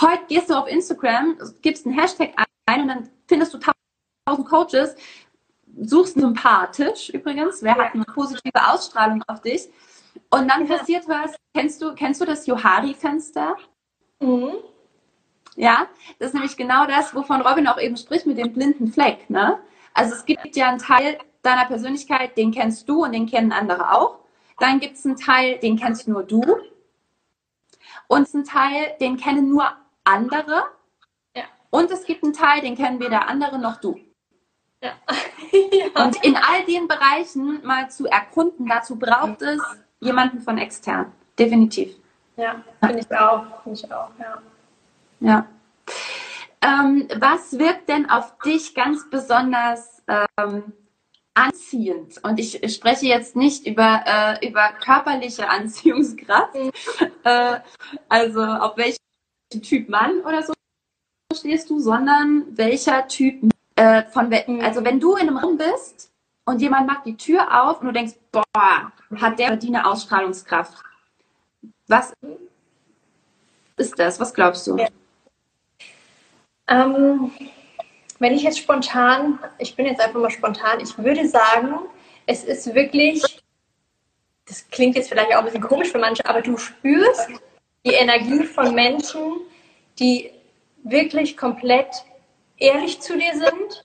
Heute 0.00 0.22
gehst 0.28 0.50
du 0.50 0.54
auf 0.54 0.66
Instagram, 0.66 1.38
gibst 1.60 1.86
einen 1.86 1.98
Hashtag 1.98 2.30
ein 2.66 2.82
und 2.82 2.88
dann 2.88 3.08
findest 3.28 3.54
du 3.54 3.58
tausend 3.58 4.48
Coaches, 4.48 4.96
suchst 5.80 6.14
sympathisch 6.14 7.10
übrigens, 7.10 7.62
wer 7.62 7.76
hat 7.76 7.94
eine 7.94 8.04
positive 8.04 8.68
Ausstrahlung 8.68 9.22
auf 9.28 9.40
dich. 9.40 9.68
Und 10.30 10.48
dann 10.48 10.66
passiert 10.66 11.08
was. 11.08 11.34
Kennst 11.54 11.80
du, 11.80 11.94
kennst 11.94 12.20
du 12.20 12.24
das 12.24 12.46
Johari-Fenster? 12.46 13.56
Mhm. 14.20 14.54
Ja, 15.56 15.86
das 16.18 16.28
ist 16.28 16.34
nämlich 16.34 16.56
genau 16.56 16.86
das, 16.86 17.14
wovon 17.14 17.42
Robin 17.42 17.66
auch 17.66 17.78
eben 17.78 17.96
spricht 17.96 18.26
mit 18.26 18.38
dem 18.38 18.52
blinden 18.52 18.92
Fleck. 18.92 19.28
Ne? 19.28 19.58
Also 19.92 20.14
es 20.14 20.24
gibt 20.24 20.56
ja 20.56 20.68
einen 20.68 20.78
Teil 20.78 21.18
deiner 21.42 21.66
Persönlichkeit, 21.66 22.36
den 22.36 22.52
kennst 22.52 22.88
du 22.88 23.04
und 23.04 23.12
den 23.12 23.26
kennen 23.26 23.52
andere 23.52 23.92
auch. 23.92 24.20
Dann 24.58 24.80
gibt 24.80 24.96
es 24.96 25.04
einen 25.04 25.16
Teil, 25.16 25.58
den 25.58 25.78
kennst 25.78 26.08
nur 26.08 26.22
du. 26.22 26.42
Und 28.06 28.34
einen 28.34 28.44
Teil, 28.44 28.94
den 29.00 29.16
kennen 29.16 29.48
nur 29.48 29.64
andere. 30.04 30.64
Ja. 31.34 31.44
Und 31.70 31.90
es 31.90 32.04
gibt 32.04 32.22
einen 32.22 32.32
Teil, 32.32 32.60
den 32.60 32.76
kennen 32.76 33.00
weder 33.00 33.28
andere 33.28 33.58
noch 33.58 33.76
du. 33.76 33.98
Ja. 34.80 34.92
ja. 35.52 36.04
Und 36.04 36.22
in 36.24 36.36
all 36.36 36.64
den 36.66 36.88
Bereichen 36.88 37.64
mal 37.64 37.90
zu 37.90 38.06
erkunden, 38.06 38.66
dazu 38.66 38.96
braucht 38.98 39.42
es 39.42 39.60
jemanden 40.00 40.40
von 40.40 40.58
extern. 40.58 41.12
Definitiv. 41.38 41.96
Ja, 42.36 42.62
finde 42.80 43.00
ich 43.00 43.16
auch. 43.16 43.62
Finde 43.62 43.78
ich 43.78 43.92
auch, 43.92 44.10
ja. 44.18 44.42
Ja. 45.22 45.46
Ähm, 46.60 47.08
was 47.18 47.58
wirkt 47.58 47.88
denn 47.88 48.08
auf 48.08 48.38
dich 48.38 48.74
ganz 48.74 49.08
besonders 49.10 50.02
ähm, 50.06 50.72
anziehend? 51.34 52.22
Und 52.22 52.38
ich 52.38 52.60
spreche 52.72 53.06
jetzt 53.06 53.34
nicht 53.34 53.66
über, 53.66 54.02
äh, 54.06 54.48
über 54.48 54.70
körperliche 54.84 55.48
Anziehungskraft, 55.48 56.54
mhm. 56.54 56.70
äh, 57.24 57.60
also 58.08 58.42
auf 58.42 58.76
welchen 58.76 58.98
Typ 59.62 59.88
Mann 59.88 60.20
oder 60.20 60.42
so 60.42 60.52
stehst 61.34 61.68
du, 61.70 61.80
sondern 61.80 62.46
welcher 62.56 63.08
Typ 63.08 63.50
äh, 63.76 64.04
von, 64.04 64.28
mhm. 64.28 64.60
also 64.60 64.84
wenn 64.84 65.00
du 65.00 65.16
in 65.16 65.28
einem 65.28 65.38
Raum 65.38 65.56
bist 65.56 66.12
und 66.44 66.60
jemand 66.60 66.86
macht 66.86 67.06
die 67.06 67.16
Tür 67.16 67.64
auf 67.64 67.80
und 67.80 67.88
du 67.88 67.92
denkst, 67.92 68.14
boah, 68.30 68.92
hat 69.16 69.38
der 69.38 69.56
die 69.56 69.68
eine 69.68 69.86
Ausstrahlungskraft. 69.86 70.82
Was 71.88 72.12
ist 73.76 73.98
das? 73.98 74.20
Was 74.20 74.32
glaubst 74.32 74.66
du? 74.66 74.76
Ja. 74.76 74.88
Ähm, 76.68 77.32
wenn 78.18 78.34
ich 78.34 78.42
jetzt 78.42 78.58
spontan, 78.58 79.38
ich 79.58 79.74
bin 79.74 79.86
jetzt 79.86 80.00
einfach 80.00 80.20
mal 80.20 80.30
spontan, 80.30 80.80
ich 80.80 80.96
würde 80.96 81.26
sagen, 81.26 81.74
es 82.26 82.44
ist 82.44 82.72
wirklich, 82.74 83.22
das 84.46 84.68
klingt 84.70 84.96
jetzt 84.96 85.08
vielleicht 85.08 85.34
auch 85.34 85.40
ein 85.40 85.44
bisschen 85.44 85.60
komisch 85.60 85.90
für 85.90 85.98
manche, 85.98 86.24
aber 86.24 86.40
du 86.40 86.56
spürst 86.56 87.28
die 87.84 87.94
Energie 87.94 88.44
von 88.44 88.74
Menschen, 88.74 89.40
die 89.98 90.30
wirklich 90.84 91.36
komplett 91.36 92.04
ehrlich 92.58 93.00
zu 93.00 93.18
dir 93.18 93.32
sind, 93.32 93.84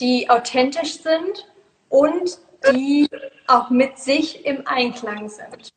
die 0.00 0.30
authentisch 0.30 1.00
sind 1.00 1.50
und 1.88 2.38
die 2.72 3.08
auch 3.48 3.70
mit 3.70 3.98
sich 3.98 4.46
im 4.46 4.66
Einklang 4.66 5.28
sind 5.28 5.72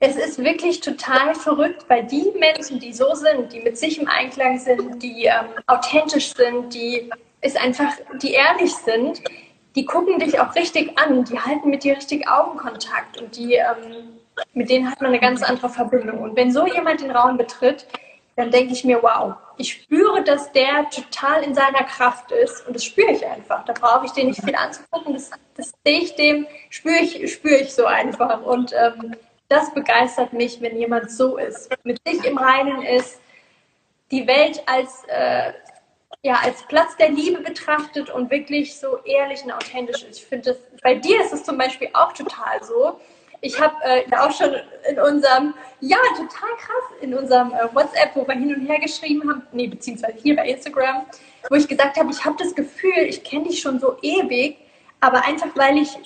es 0.00 0.16
ist 0.16 0.42
wirklich 0.42 0.80
total 0.80 1.34
verrückt, 1.34 1.84
weil 1.88 2.04
die 2.04 2.32
Menschen, 2.38 2.80
die 2.80 2.92
so 2.92 3.14
sind, 3.14 3.52
die 3.52 3.60
mit 3.60 3.76
sich 3.76 4.00
im 4.00 4.08
Einklang 4.08 4.58
sind, 4.58 5.02
die 5.02 5.26
ähm, 5.26 5.46
authentisch 5.66 6.34
sind, 6.34 6.72
die 6.72 7.10
ist 7.42 7.58
einfach, 7.58 7.92
die 8.22 8.32
ehrlich 8.32 8.74
sind, 8.74 9.22
die 9.76 9.84
gucken 9.84 10.18
dich 10.18 10.40
auch 10.40 10.54
richtig 10.54 10.98
an, 10.98 11.24
die 11.24 11.38
halten 11.38 11.68
mit 11.68 11.84
dir 11.84 11.96
richtig 11.96 12.26
Augenkontakt 12.26 13.20
und 13.20 13.36
die, 13.36 13.54
ähm, 13.54 14.18
mit 14.54 14.70
denen 14.70 14.90
hat 14.90 15.02
man 15.02 15.10
eine 15.10 15.20
ganz 15.20 15.42
andere 15.42 15.68
Verbindung. 15.68 16.18
Und 16.22 16.34
wenn 16.34 16.50
so 16.50 16.66
jemand 16.66 17.02
den 17.02 17.10
Raum 17.10 17.36
betritt, 17.36 17.86
dann 18.36 18.50
denke 18.50 18.72
ich 18.72 18.84
mir, 18.84 19.02
wow, 19.02 19.34
ich 19.58 19.72
spüre, 19.72 20.24
dass 20.24 20.50
der 20.52 20.88
total 20.88 21.42
in 21.42 21.54
seiner 21.54 21.84
Kraft 21.84 22.32
ist 22.32 22.66
und 22.66 22.74
das 22.74 22.86
spüre 22.86 23.12
ich 23.12 23.26
einfach. 23.26 23.66
Da 23.66 23.74
brauche 23.74 24.06
ich 24.06 24.12
den 24.12 24.28
nicht 24.28 24.42
viel 24.42 24.54
anzugucken, 24.54 25.12
das, 25.12 25.30
das 25.56 25.72
sehe 25.84 26.00
ich 26.00 26.16
dem, 26.16 26.46
spüre 26.70 27.00
ich, 27.02 27.30
spüre 27.30 27.56
ich 27.56 27.74
so 27.74 27.84
einfach. 27.84 28.40
Und 28.42 28.72
ähm, 28.72 29.14
das 29.50 29.74
begeistert 29.74 30.32
mich, 30.32 30.60
wenn 30.60 30.76
jemand 30.76 31.10
so 31.10 31.36
ist, 31.36 31.68
mit 31.82 32.00
sich 32.06 32.24
im 32.24 32.38
Reinen 32.38 32.82
ist, 32.82 33.20
die 34.12 34.26
Welt 34.26 34.62
als, 34.66 35.02
äh, 35.08 35.52
ja, 36.22 36.34
als 36.42 36.62
Platz 36.68 36.96
der 36.96 37.10
Liebe 37.10 37.40
betrachtet 37.40 38.10
und 38.10 38.30
wirklich 38.30 38.78
so 38.78 38.98
ehrlich 39.04 39.44
und 39.44 39.50
authentisch 39.50 40.04
ist. 40.04 40.18
Ich 40.18 40.24
finde 40.24 40.56
bei 40.82 40.94
dir 40.94 41.20
ist 41.20 41.32
es 41.32 41.42
zum 41.42 41.58
Beispiel 41.58 41.88
auch 41.92 42.12
total 42.12 42.62
so. 42.62 43.00
Ich 43.40 43.60
habe 43.60 43.74
äh, 43.82 44.04
auch 44.16 44.30
schon 44.32 44.54
in 44.88 45.00
unserem, 45.00 45.54
ja, 45.80 45.98
total 46.16 46.50
krass, 46.58 47.00
in 47.00 47.14
unserem 47.14 47.52
äh, 47.52 47.74
WhatsApp, 47.74 48.14
wo 48.14 48.26
wir 48.28 48.34
hin 48.34 48.54
und 48.54 48.66
her 48.66 48.78
geschrieben 48.78 49.28
haben, 49.28 49.42
nee, 49.50 49.66
beziehungsweise 49.66 50.18
hier 50.22 50.36
bei 50.36 50.46
Instagram, 50.48 51.06
wo 51.48 51.56
ich 51.56 51.66
gesagt 51.66 51.96
habe, 51.96 52.10
ich 52.12 52.24
habe 52.24 52.36
das 52.38 52.54
Gefühl, 52.54 52.98
ich 52.98 53.24
kenne 53.24 53.48
dich 53.48 53.60
schon 53.60 53.80
so 53.80 53.96
ewig, 54.02 54.58
aber 55.00 55.24
einfach 55.24 55.48
weil 55.56 55.78
ich 55.78 55.98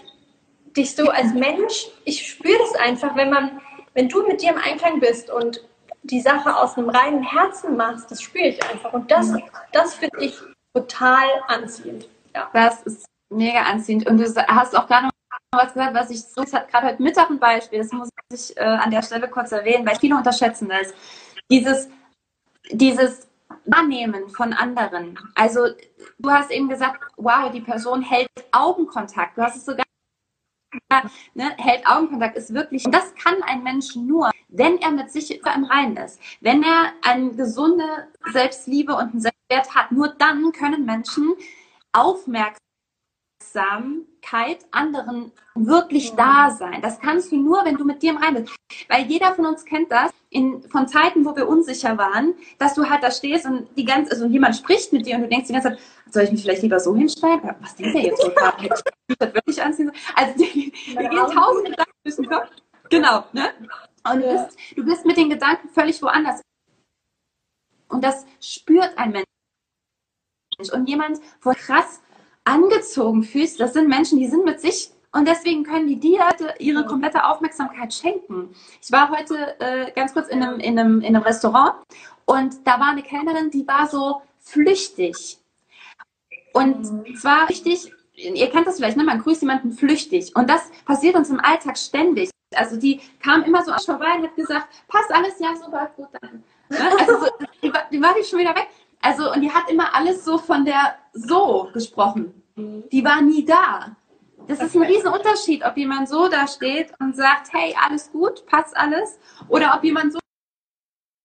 dich 0.77 0.95
so 0.95 1.09
als 1.09 1.33
Mensch, 1.33 1.89
ich 2.05 2.27
spüre 2.27 2.59
das 2.59 2.75
einfach, 2.81 3.15
wenn 3.17 3.31
man, 3.31 3.61
wenn 3.95 4.09
du 4.09 4.27
mit 4.27 4.43
dir 4.43 4.51
im 4.51 4.59
Einklang 4.59 5.01
bist 5.01 5.31
und 5.31 5.61
die 6.03 6.21
Sache 6.21 6.55
aus 6.55 6.77
einem 6.77 6.91
reinen 6.91 7.23
Herzen 7.23 7.77
machst, 7.77 8.11
das 8.11 8.23
spüre 8.23 8.49
ich 8.49 8.71
einfach. 8.71 8.93
Und 8.93 9.11
das, 9.11 9.33
das 9.73 9.95
finde 9.95 10.25
ich 10.25 10.37
total 10.75 11.27
anziehend. 11.49 12.09
Ja. 12.35 12.51
Das 12.53 12.83
ist 12.83 13.07
mega 13.31 13.63
anziehend. 13.63 14.07
Und 14.07 14.19
du 14.19 14.47
hast 14.49 14.77
auch 14.77 14.87
gerade 14.87 15.07
noch 15.07 15.13
was 15.53 15.73
gesagt, 15.73 15.95
was 15.95 16.11
ich 16.11 16.23
so, 16.23 16.43
gerade 16.43 16.89
heute 16.89 17.03
Mittag 17.03 17.31
ein 17.31 17.39
Beispiel, 17.39 17.79
das 17.79 17.93
muss 17.93 18.09
ich 18.33 18.57
äh, 18.57 18.61
an 18.61 18.91
der 18.91 19.03
Stelle 19.03 19.29
kurz 19.29 19.53
erwähnen, 19.53 19.87
weil 19.87 19.97
viele 19.97 20.17
unterschätzen 20.17 20.69
das. 20.69 20.93
Dieses, 21.51 21.89
dieses 22.71 23.29
Wahrnehmen 23.65 24.29
von 24.29 24.53
anderen. 24.53 25.19
Also 25.35 25.69
du 26.19 26.31
hast 26.31 26.51
eben 26.51 26.69
gesagt, 26.69 27.01
wow, 27.17 27.51
die 27.51 27.61
Person 27.61 28.03
hält 28.03 28.29
Augenkontakt. 28.53 29.39
Du 29.39 29.43
hast 29.43 29.57
es 29.57 29.65
sogar 29.65 29.85
ne, 31.35 31.55
hält 31.59 31.87
Augenkontakt, 31.87 32.37
ist 32.37 32.55
wirklich, 32.55 32.85
das 32.91 33.15
kann 33.15 33.43
ein 33.43 33.63
Mensch 33.63 33.95
nur, 33.97 34.31
wenn 34.49 34.79
er 34.79 34.91
mit 34.91 35.11
sich 35.11 35.41
im 35.41 35.65
Reinen 35.65 35.97
ist. 35.97 36.21
Wenn 36.41 36.63
er 36.63 36.93
eine 37.03 37.33
gesunde 37.33 38.09
Selbstliebe 38.33 38.95
und 38.95 39.13
einen 39.13 39.21
Selbstwert 39.21 39.75
hat, 39.75 39.93
nur 39.93 40.09
dann 40.09 40.53
können 40.53 40.85
Menschen 40.85 41.35
aufmerksam 41.93 42.64
Aufmerksamkeit 43.55 44.65
anderen 44.71 45.33
wirklich 45.55 46.15
da 46.15 46.51
sein. 46.51 46.81
Das 46.83 47.01
kannst 47.01 47.33
du 47.33 47.37
nur, 47.37 47.65
wenn 47.65 47.77
du 47.77 47.85
mit 47.85 48.03
dir 48.03 48.11
im 48.11 48.17
Reinen 48.17 48.45
bist. 48.45 48.57
Weil 48.89 49.07
jeder 49.07 49.35
von 49.35 49.47
uns 49.47 49.65
kennt 49.65 49.91
das 49.91 50.11
in, 50.31 50.63
von 50.71 50.89
Zeiten, 50.89 51.25
wo 51.25 51.37
wir 51.37 51.49
unsicher 51.49 51.97
waren, 51.97 52.35
dass 52.59 52.75
du 52.75 52.89
halt 52.89 53.03
da 53.03 53.11
stehst 53.11 53.47
und 53.47 53.69
die 53.77 53.85
ganze, 53.85 54.13
also 54.13 54.27
jemand 54.27 54.57
spricht 54.57 54.93
mit 54.93 55.07
dir 55.07 55.17
und 55.17 55.23
du 55.23 55.29
denkst 55.29 55.47
die 55.47 55.53
ganze 55.53 55.71
Zeit, 55.71 55.79
soll 56.11 56.25
ich 56.25 56.33
mich 56.33 56.43
vielleicht 56.43 56.63
lieber 56.63 56.81
so 56.81 56.95
hinstellen? 56.95 57.41
Was 57.61 57.77
denkt 57.77 57.95
der 57.95 58.03
jetzt 58.03 58.23
so 58.23 58.31
gerade? 58.31 58.69
Das 59.19 59.35
wirklich 59.35 59.63
anziehen? 59.63 59.93
Also 60.15 60.35
die, 60.37 60.73
die 60.73 60.95
gehen 60.95 61.11
tausend 61.11 61.67
Gedanken 61.67 61.93
durch 62.03 62.17
den 62.17 62.29
Kopf. 62.29 62.49
Genau, 62.91 63.25
ne? 63.33 63.51
Und 64.07 64.23
du 64.23 64.33
bist, 64.33 64.59
du 64.77 64.85
bist 64.85 65.07
mit 65.07 65.17
den 65.17 65.31
Gedanken 65.31 65.69
völlig 65.69 66.01
woanders. 66.03 66.41
Und 67.89 68.05
das 68.05 68.27
spürt 68.41 68.97
ein 68.97 69.13
Mensch. 69.13 69.25
Und 70.73 70.89
jemand, 70.89 71.21
wo 71.43 71.51
krass 71.51 72.01
angezogen 72.45 73.23
fühlst, 73.23 73.61
das 73.61 73.73
sind 73.73 73.89
Menschen, 73.89 74.19
die 74.19 74.29
sind 74.29 74.45
mit 74.45 74.61
sich 74.61 74.91
und 75.13 75.27
deswegen 75.29 75.65
können 75.65 75.87
die 75.87 75.99
dir 75.99 76.21
ihre 76.59 76.85
komplette 76.85 77.25
Aufmerksamkeit 77.25 77.95
schenken. 77.95 78.55
Ich 78.83 78.91
war 78.93 79.11
heute 79.11 79.59
äh, 79.61 79.93
ganz 79.93 80.13
kurz 80.13 80.29
in 80.29 80.43
einem, 80.43 80.61
in, 80.61 80.79
einem, 80.79 81.01
in 81.01 81.15
einem 81.15 81.25
Restaurant 81.25 81.75
und 82.25 82.67
da 82.67 82.81
war 82.81 82.89
eine 82.89 83.03
Kellnerin, 83.03 83.51
die 83.51 83.67
war 83.67 83.89
so 83.89 84.23
flüchtig. 84.41 85.39
Und 86.53 86.93
mhm. 86.93 87.17
zwar 87.17 87.47
flüchtig, 87.47 87.93
ihr 88.15 88.51
kennt 88.51 88.67
das 88.67 88.77
vielleicht, 88.77 88.97
ne? 88.97 89.05
man 89.05 89.21
grüßt 89.21 89.43
jemanden 89.43 89.73
flüchtig. 89.73 90.35
Und 90.37 90.49
das 90.49 90.71
passiert 90.85 91.17
uns 91.17 91.31
im 91.31 91.41
Alltag 91.41 91.79
ständig. 91.79 92.31
Also 92.55 92.77
die 92.77 93.01
kam 93.23 93.43
immer 93.43 93.65
so 93.65 93.73
vorbei 93.85 94.15
und 94.17 94.25
hat 94.25 94.37
gesagt, 94.37 94.69
passt 94.89 95.13
alles, 95.13 95.39
ja, 95.41 95.55
super, 95.57 95.91
gut, 95.97 96.09
dann. 96.21 96.45
Ne? 96.69 96.79
Also 96.99 97.25
so, 97.25 97.27
die, 97.63 97.73
war, 97.73 97.85
die 97.91 98.01
war 98.01 98.15
schon 98.23 98.39
wieder 98.39 98.55
weg. 98.55 98.69
Also, 99.05 99.31
und 99.31 99.43
die 99.43 99.53
hat 99.53 99.69
immer 99.69 99.95
alles 99.95 100.25
so 100.25 100.39
von 100.39 100.65
der 100.65 100.97
so 101.13 101.69
gesprochen. 101.75 102.43
Die 102.57 103.05
war 103.05 103.21
nie 103.21 103.45
da. 103.45 103.95
Das 104.47 104.63
ist 104.63 104.75
ein 104.75 104.83
Riesenunterschied, 104.83 105.63
ob 105.63 105.77
jemand 105.77 106.09
so 106.09 106.29
da 106.29 106.47
steht 106.47 106.91
und 107.01 107.15
sagt, 107.15 107.53
hey, 107.53 107.77
alles 107.79 108.11
gut, 108.11 108.47
passt 108.47 108.75
alles, 108.75 109.19
oder 109.49 109.75
ob 109.77 109.85
jemand 109.85 110.15
so 110.15 110.19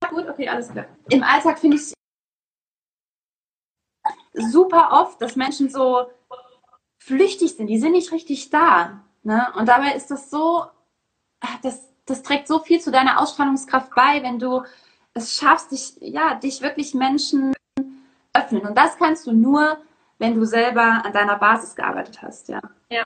gut, 0.09 0.27
okay, 0.27 0.49
alles 0.49 0.69
klar. 0.69 0.87
Im 1.09 1.23
Alltag 1.23 1.59
finde 1.59 1.77
ich 1.77 1.93
super 4.33 4.89
oft, 4.91 5.21
dass 5.21 5.37
Menschen 5.37 5.69
so 5.69 6.09
flüchtig 7.01 7.55
sind. 7.55 7.67
Die 7.67 7.79
sind 7.79 7.93
nicht 7.93 8.11
richtig 8.11 8.49
da. 8.49 9.05
Ne? 9.23 9.53
Und 9.55 9.67
dabei 9.67 9.93
ist 9.95 10.11
das 10.11 10.29
so, 10.29 10.65
das, 11.61 11.87
das 12.05 12.23
trägt 12.23 12.49
so 12.49 12.59
viel 12.59 12.81
zu 12.81 12.91
deiner 12.91 13.21
Ausstrahlungskraft 13.21 13.95
bei, 13.95 14.21
wenn 14.21 14.37
du 14.37 14.63
es 15.13 15.35
schaffst, 15.35 15.71
dich, 15.71 15.95
ja, 16.01 16.35
dich 16.35 16.61
wirklich 16.61 16.93
Menschen 16.93 17.53
öffnen. 18.49 18.65
Und 18.65 18.77
das 18.77 18.97
kannst 18.97 19.27
du 19.27 19.31
nur, 19.31 19.77
wenn 20.17 20.35
du 20.35 20.45
selber 20.45 21.01
an 21.03 21.13
deiner 21.13 21.37
Basis 21.37 21.75
gearbeitet 21.75 22.21
hast, 22.21 22.49
ja. 22.49 22.61
Ja. 22.89 23.03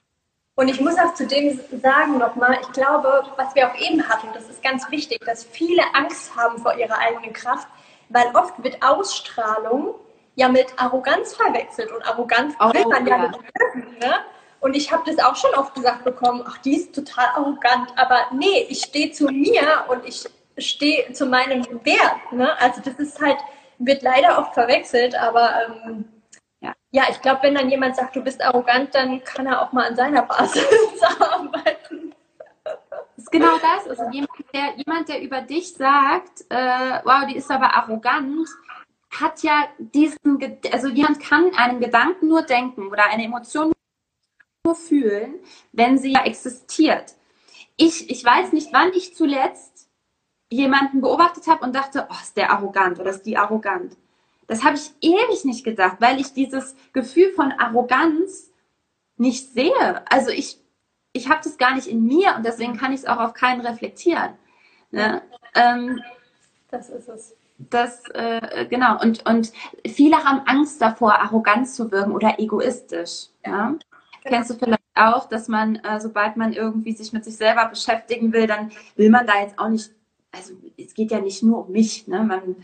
Und 0.55 0.67
ich 0.67 0.79
muss 0.79 0.97
auch 0.97 1.13
zu 1.15 1.25
dem 1.25 1.59
sagen 1.81 2.17
nochmal, 2.17 2.59
ich 2.61 2.71
glaube, 2.71 3.23
was 3.37 3.55
wir 3.55 3.69
auch 3.69 3.75
eben 3.75 4.07
hatten, 4.07 4.27
das 4.33 4.49
ist 4.49 4.61
ganz 4.61 4.89
wichtig, 4.91 5.19
dass 5.25 5.43
viele 5.43 5.83
Angst 5.93 6.35
haben 6.35 6.59
vor 6.59 6.75
ihrer 6.75 6.97
eigenen 6.99 7.33
Kraft, 7.33 7.67
weil 8.09 8.27
oft 8.35 8.63
wird 8.63 8.83
Ausstrahlung 8.83 9.95
ja 10.35 10.49
mit 10.49 10.67
Arroganz 10.77 11.35
verwechselt 11.35 11.91
und 11.91 12.05
Arroganz 12.07 12.53
oh, 12.59 12.71
will 12.73 12.85
man 12.87 13.05
ja, 13.05 13.17
ja 13.17 13.27
nicht 13.29 13.99
ne? 13.99 14.15
Und 14.59 14.75
ich 14.75 14.91
habe 14.91 15.03
das 15.05 15.23
auch 15.23 15.35
schon 15.35 15.53
oft 15.55 15.75
gesagt 15.75 16.05
bekommen, 16.05 16.43
ach, 16.47 16.57
die 16.59 16.77
ist 16.77 16.95
total 16.95 17.25
arrogant, 17.35 17.89
aber 17.97 18.17
nee, 18.31 18.65
ich 18.69 18.81
stehe 18.81 19.11
zu 19.11 19.25
mir 19.25 19.85
und 19.89 20.05
ich 20.05 20.23
stehe 20.57 21.11
zu 21.11 21.25
meinem 21.25 21.65
Wert. 21.83 22.31
Ne? 22.31 22.57
Also 22.59 22.79
das 22.81 22.93
ist 22.95 23.19
halt, 23.19 23.37
wird 23.85 24.01
leider 24.01 24.39
oft 24.39 24.53
verwechselt, 24.53 25.15
aber 25.15 25.51
ähm, 25.65 26.05
ja. 26.61 26.73
ja, 26.91 27.03
ich 27.09 27.21
glaube, 27.21 27.43
wenn 27.43 27.55
dann 27.55 27.69
jemand 27.69 27.95
sagt, 27.95 28.15
du 28.15 28.21
bist 28.21 28.41
arrogant, 28.41 28.95
dann 28.95 29.23
kann 29.23 29.47
er 29.47 29.61
auch 29.61 29.71
mal 29.71 29.87
an 29.87 29.95
seiner 29.95 30.23
Basis 30.23 30.65
arbeiten. 31.19 32.15
Das 32.63 32.77
ist 33.17 33.31
genau 33.31 33.57
das. 33.57 33.87
Also 33.89 34.09
jemand, 34.11 34.31
der, 34.53 34.73
jemand, 34.77 35.09
der 35.09 35.21
über 35.21 35.41
dich 35.41 35.73
sagt, 35.73 36.45
äh, 36.49 36.99
wow, 37.03 37.25
die 37.27 37.35
ist 37.35 37.51
aber 37.51 37.73
arrogant, 37.73 38.47
hat 39.09 39.43
ja 39.43 39.67
diesen, 39.77 40.39
also 40.71 40.87
jemand 40.87 41.19
kann 41.19 41.53
einen 41.55 41.79
Gedanken 41.79 42.27
nur 42.27 42.41
denken 42.41 42.87
oder 42.87 43.05
eine 43.05 43.25
Emotion 43.25 43.71
nur 44.65 44.75
fühlen, 44.75 45.35
wenn 45.71 45.97
sie 45.97 46.15
existiert. 46.15 47.15
Ich, 47.75 48.09
ich 48.09 48.23
weiß 48.23 48.53
nicht, 48.53 48.71
wann 48.71 48.93
ich 48.93 49.15
zuletzt 49.15 49.72
jemanden 50.53 51.01
beobachtet 51.01 51.47
habe 51.47 51.63
und 51.65 51.75
dachte, 51.75 52.07
oh, 52.09 52.15
ist 52.21 52.37
der 52.37 52.51
arrogant 52.51 52.99
oder 52.99 53.11
ist 53.11 53.25
die 53.25 53.37
arrogant. 53.37 53.97
Das 54.47 54.63
habe 54.63 54.75
ich 54.75 54.91
ewig 55.01 55.45
nicht 55.45 55.63
gedacht, 55.63 55.97
weil 55.99 56.19
ich 56.19 56.33
dieses 56.33 56.75
Gefühl 56.91 57.31
von 57.33 57.51
Arroganz 57.53 58.51
nicht 59.17 59.53
sehe. 59.53 60.03
Also 60.11 60.31
ich, 60.31 60.59
ich 61.13 61.29
habe 61.29 61.41
das 61.43 61.57
gar 61.57 61.75
nicht 61.75 61.87
in 61.87 62.05
mir 62.05 62.35
und 62.35 62.45
deswegen 62.45 62.77
kann 62.77 62.91
ich 62.91 63.01
es 63.01 63.05
auch 63.05 63.19
auf 63.19 63.33
keinen 63.33 63.61
reflektieren. 63.61 64.33
Ne? 64.91 65.21
Ähm, 65.55 66.01
das 66.69 66.89
ist 66.89 67.07
es. 67.07 67.35
Das, 67.57 68.09
äh, 68.09 68.65
genau. 68.69 68.99
Und, 69.01 69.27
und 69.29 69.53
viele 69.87 70.17
haben 70.17 70.41
Angst 70.45 70.81
davor, 70.81 71.19
arrogant 71.19 71.69
zu 71.69 71.91
wirken 71.91 72.11
oder 72.11 72.39
egoistisch. 72.39 73.27
Ja? 73.45 73.75
Kennst 74.23 74.49
du 74.49 74.55
vielleicht 74.55 74.81
auch, 74.95 75.27
dass 75.27 75.47
man, 75.47 75.75
äh, 75.77 75.99
sobald 75.99 76.37
man 76.37 76.53
irgendwie 76.53 76.93
sich 76.93 77.13
mit 77.13 77.23
sich 77.25 77.37
selber 77.37 77.65
beschäftigen 77.67 78.33
will, 78.33 78.47
dann 78.47 78.71
will 78.95 79.09
man 79.09 79.27
da 79.27 79.39
jetzt 79.41 79.57
auch 79.59 79.69
nicht, 79.69 79.91
also 80.35 80.53
es 80.77 80.93
geht 80.93 81.11
ja 81.11 81.19
nicht 81.19 81.43
nur 81.43 81.65
um 81.65 81.71
mich, 81.71 82.07
ne? 82.07 82.23
Man, 82.23 82.55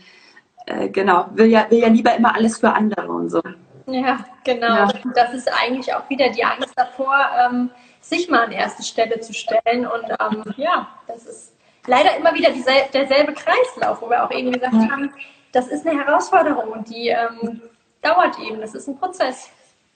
äh, 0.66 0.88
genau, 0.88 1.26
will 1.32 1.46
ja, 1.46 1.70
will 1.70 1.78
ja 1.78 1.88
lieber 1.88 2.14
immer 2.14 2.34
alles 2.34 2.58
für 2.58 2.72
andere 2.72 3.08
und 3.08 3.30
so. 3.30 3.42
Ja, 3.86 4.24
genau. 4.44 4.66
Ja. 4.66 4.92
Das 5.14 5.32
ist 5.32 5.50
eigentlich 5.52 5.92
auch 5.94 6.08
wieder 6.08 6.28
die 6.30 6.44
Angst 6.44 6.72
davor, 6.76 7.16
ähm, 7.38 7.70
sich 8.00 8.28
mal 8.28 8.44
an 8.44 8.52
erste 8.52 8.82
Stelle 8.82 9.20
zu 9.20 9.32
stellen. 9.32 9.86
Und 9.86 10.04
ähm, 10.20 10.44
ja, 10.56 10.88
das 11.06 11.26
ist 11.26 11.52
leider 11.86 12.16
immer 12.16 12.34
wieder 12.34 12.50
diesel 12.50 12.74
derselbe 12.92 13.32
Kreislauf, 13.32 14.02
wo 14.02 14.10
wir 14.10 14.24
auch 14.24 14.30
eben 14.30 14.52
gesagt 14.52 14.74
ja. 14.74 14.90
haben, 14.90 15.12
das 15.52 15.68
ist 15.68 15.86
eine 15.86 16.04
Herausforderung 16.04 16.70
und 16.72 16.88
die 16.88 17.08
ähm, 17.08 17.62
dauert 18.02 18.38
eben. 18.38 18.60
Das 18.60 18.74
ist 18.74 18.88
ein 18.88 18.98
Prozess. 18.98 19.50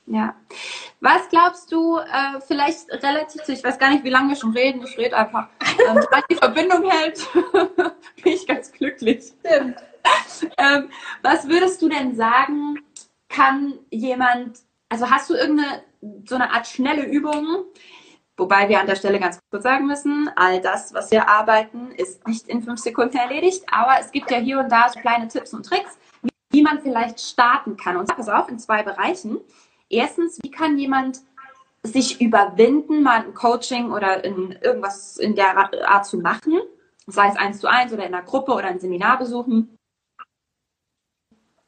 Ja. 0.06 0.34
Was 1.00 1.28
glaubst 1.30 1.72
du, 1.72 1.98
äh, 1.98 2.40
vielleicht 2.46 2.90
relativ 2.90 3.42
zu, 3.42 3.52
ich 3.52 3.64
weiß 3.64 3.78
gar 3.78 3.90
nicht, 3.90 4.04
wie 4.04 4.10
lange 4.10 4.30
wir 4.30 4.36
schon 4.36 4.52
reden, 4.52 4.84
ich 4.84 4.98
rede 4.98 5.16
einfach, 5.16 5.48
ähm, 5.62 6.00
solange 6.02 6.24
die 6.30 6.34
Verbindung 6.34 6.90
hält, 6.90 7.26
bin 8.22 8.32
ich 8.32 8.46
ganz 8.46 8.70
glücklich. 8.70 9.32
Stimmt. 9.44 9.76
ähm, 10.58 10.90
was 11.22 11.48
würdest 11.48 11.80
du 11.80 11.88
denn 11.88 12.14
sagen, 12.14 12.78
kann 13.28 13.78
jemand, 13.90 14.58
also 14.90 15.10
hast 15.10 15.30
du 15.30 15.34
irgendeine 15.34 15.82
so 16.26 16.34
eine 16.34 16.52
Art 16.52 16.66
schnelle 16.66 17.06
Übung, 17.06 17.64
wobei 18.36 18.68
wir 18.68 18.80
an 18.80 18.86
der 18.86 18.96
Stelle 18.96 19.18
ganz 19.18 19.38
kurz 19.50 19.62
sagen 19.62 19.86
müssen, 19.86 20.30
all 20.36 20.60
das, 20.60 20.92
was 20.92 21.10
wir 21.10 21.28
arbeiten, 21.28 21.92
ist 21.92 22.26
nicht 22.28 22.48
in 22.48 22.62
fünf 22.62 22.80
Sekunden 22.80 23.16
erledigt, 23.16 23.64
aber 23.70 23.98
es 24.00 24.10
gibt 24.10 24.30
ja 24.30 24.36
hier 24.36 24.58
und 24.58 24.70
da 24.70 24.90
so 24.90 25.00
kleine 25.00 25.28
Tipps 25.28 25.54
und 25.54 25.64
Tricks, 25.64 25.98
wie 26.50 26.62
man 26.62 26.80
vielleicht 26.80 27.20
starten 27.20 27.76
kann. 27.76 27.96
Und 27.96 28.10
es 28.16 28.28
auf 28.28 28.48
in 28.48 28.58
zwei 28.58 28.82
Bereichen. 28.82 29.40
Erstens, 29.88 30.38
wie 30.42 30.50
kann 30.50 30.78
jemand 30.78 31.20
sich 31.82 32.20
überwinden, 32.20 33.02
mal 33.02 33.22
ein 33.22 33.34
Coaching 33.34 33.92
oder 33.92 34.24
in 34.24 34.52
irgendwas 34.62 35.18
in 35.18 35.34
der 35.34 35.56
Art 35.86 36.06
zu 36.06 36.18
machen, 36.18 36.60
sei 37.06 37.28
es 37.28 37.36
eins 37.36 37.60
zu 37.60 37.68
eins 37.68 37.92
oder 37.92 38.06
in 38.06 38.14
einer 38.14 38.24
Gruppe 38.24 38.52
oder 38.52 38.68
ein 38.68 38.80
Seminar 38.80 39.18
besuchen. 39.18 39.76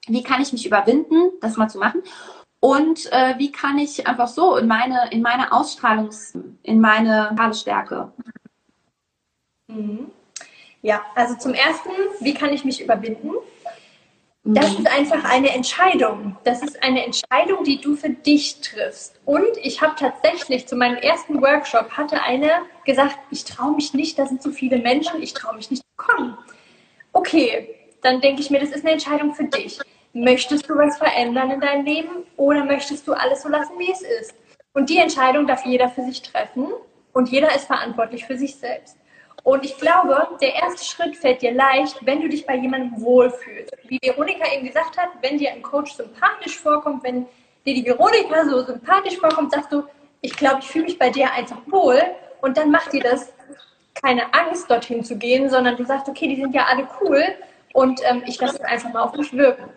Wie 0.06 0.22
kann 0.22 0.40
ich 0.40 0.52
mich 0.52 0.64
überwinden, 0.64 1.32
das 1.40 1.56
mal 1.56 1.68
zu 1.68 1.78
machen? 1.78 2.02
Und 2.60 3.12
äh, 3.12 3.38
wie 3.38 3.52
kann 3.52 3.78
ich 3.78 4.06
einfach 4.06 4.28
so 4.28 4.56
in 4.56 4.66
meine, 4.66 5.10
in 5.10 5.20
meine 5.20 5.52
Ausstrahlungs-, 5.52 6.38
in 6.62 6.80
meine 6.80 7.36
Stärke? 7.52 8.12
Mhm. 9.68 10.10
Ja, 10.82 11.04
also 11.14 11.34
zum 11.34 11.52
ersten, 11.52 11.90
wie 12.20 12.34
kann 12.34 12.50
ich 12.50 12.64
mich 12.64 12.82
überwinden? 12.82 13.32
Das 14.48 14.78
ist 14.78 14.86
einfach 14.86 15.24
eine 15.24 15.50
Entscheidung. 15.50 16.36
Das 16.44 16.62
ist 16.62 16.80
eine 16.80 17.04
Entscheidung, 17.04 17.64
die 17.64 17.80
du 17.80 17.96
für 17.96 18.10
dich 18.10 18.60
triffst. 18.60 19.18
Und 19.24 19.56
ich 19.60 19.82
habe 19.82 19.96
tatsächlich 19.98 20.68
zu 20.68 20.76
meinem 20.76 20.98
ersten 20.98 21.42
Workshop 21.42 21.90
hatte 21.90 22.22
eine 22.22 22.50
gesagt, 22.84 23.18
ich 23.32 23.44
traue 23.44 23.74
mich 23.74 23.92
nicht, 23.92 24.16
da 24.16 24.24
sind 24.24 24.40
so 24.40 24.52
viele 24.52 24.78
Menschen, 24.78 25.20
ich 25.20 25.34
traue 25.34 25.56
mich 25.56 25.72
nicht 25.72 25.82
zu 25.82 25.96
kommen. 25.96 26.38
Okay, 27.12 27.74
dann 28.02 28.20
denke 28.20 28.40
ich 28.40 28.50
mir, 28.50 28.60
das 28.60 28.70
ist 28.70 28.84
eine 28.84 28.92
Entscheidung 28.92 29.34
für 29.34 29.44
dich. 29.44 29.80
Möchtest 30.12 30.70
du 30.70 30.76
was 30.76 30.96
verändern 30.96 31.50
in 31.50 31.60
deinem 31.60 31.84
Leben 31.84 32.10
oder 32.36 32.64
möchtest 32.64 33.08
du 33.08 33.14
alles 33.14 33.42
so 33.42 33.48
lassen, 33.48 33.76
wie 33.78 33.90
es 33.90 34.02
ist? 34.02 34.32
Und 34.74 34.90
die 34.90 34.98
Entscheidung 34.98 35.48
darf 35.48 35.66
jeder 35.66 35.88
für 35.88 36.02
sich 36.02 36.22
treffen 36.22 36.68
und 37.12 37.30
jeder 37.30 37.52
ist 37.52 37.64
verantwortlich 37.64 38.24
für 38.24 38.38
sich 38.38 38.54
selbst. 38.54 38.96
Und 39.46 39.64
ich 39.64 39.76
glaube, 39.76 40.26
der 40.40 40.56
erste 40.56 40.84
Schritt 40.84 41.16
fällt 41.16 41.40
dir 41.40 41.52
leicht, 41.52 42.04
wenn 42.04 42.20
du 42.20 42.28
dich 42.28 42.44
bei 42.44 42.56
jemandem 42.56 43.00
wohlfühlst. 43.00 43.76
Wie 43.86 44.00
Veronika 44.02 44.44
eben 44.52 44.66
gesagt 44.66 44.98
hat, 44.98 45.10
wenn 45.20 45.38
dir 45.38 45.52
ein 45.52 45.62
Coach 45.62 45.92
sympathisch 45.92 46.58
vorkommt, 46.58 47.04
wenn 47.04 47.26
dir 47.64 47.74
die 47.74 47.84
Veronika 47.84 48.44
so 48.44 48.64
sympathisch 48.64 49.16
vorkommt, 49.18 49.52
sagst 49.52 49.70
du, 49.70 49.84
ich 50.20 50.34
glaube, 50.34 50.58
ich 50.62 50.66
fühle 50.66 50.86
mich 50.86 50.98
bei 50.98 51.10
dir 51.10 51.32
einfach 51.32 51.58
wohl. 51.66 52.02
Und 52.42 52.56
dann 52.56 52.72
macht 52.72 52.92
dir 52.92 53.04
das 53.04 53.32
keine 54.02 54.34
Angst, 54.34 54.68
dorthin 54.68 55.04
zu 55.04 55.16
gehen, 55.16 55.48
sondern 55.48 55.76
du 55.76 55.84
sagst, 55.84 56.08
okay, 56.08 56.26
die 56.26 56.40
sind 56.40 56.52
ja 56.52 56.64
alle 56.64 56.88
cool 57.00 57.22
und 57.72 58.00
ähm, 58.04 58.24
ich 58.26 58.40
lasse 58.40 58.56
es 58.56 58.62
einfach 58.62 58.92
mal 58.92 59.02
auf 59.02 59.12
mich 59.12 59.32
wirken. 59.32 59.70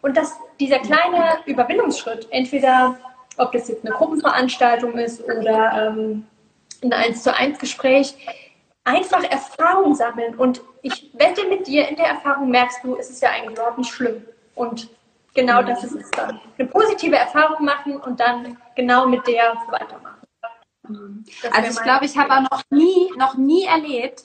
Und 0.00 0.16
das, 0.16 0.36
dieser 0.60 0.78
kleine 0.78 1.38
Überwindungsschritt, 1.44 2.28
entweder 2.30 2.96
ob 3.36 3.50
das 3.50 3.66
jetzt 3.66 3.84
eine 3.84 3.96
Gruppenveranstaltung 3.96 4.96
ist 4.96 5.24
oder 5.24 5.88
ähm, 5.88 6.24
ein 6.84 6.92
1 6.92 7.24
zu 7.24 7.34
1 7.34 7.58
Gespräch, 7.58 8.14
einfach 8.88 9.22
Erfahrung 9.24 9.94
sammeln. 9.94 10.34
Und 10.36 10.62
ich 10.82 11.10
wette 11.14 11.46
mit 11.46 11.66
dir, 11.66 11.88
in 11.88 11.96
der 11.96 12.06
Erfahrung 12.06 12.50
merkst 12.50 12.82
du, 12.82 12.96
es 12.96 13.10
ist 13.10 13.22
ja 13.22 13.30
eigentlich 13.30 13.58
überhaupt 13.58 13.78
nicht 13.78 13.92
schlimm. 13.92 14.24
Und 14.54 14.88
genau 15.34 15.62
das 15.62 15.84
ist 15.84 15.94
es 15.94 16.10
dann. 16.12 16.40
Eine 16.58 16.68
positive 16.68 17.16
Erfahrung 17.16 17.64
machen 17.64 17.96
und 17.96 18.18
dann 18.18 18.56
genau 18.74 19.06
mit 19.06 19.26
der 19.26 19.54
weitermachen. 19.68 21.24
also 21.52 21.70
ich 21.70 21.82
glaube, 21.82 22.06
ich 22.06 22.16
habe 22.16 22.32
auch 22.32 22.50
noch 22.50 22.62
nie, 22.70 23.10
noch 23.16 23.36
nie 23.36 23.64
erlebt, 23.64 24.24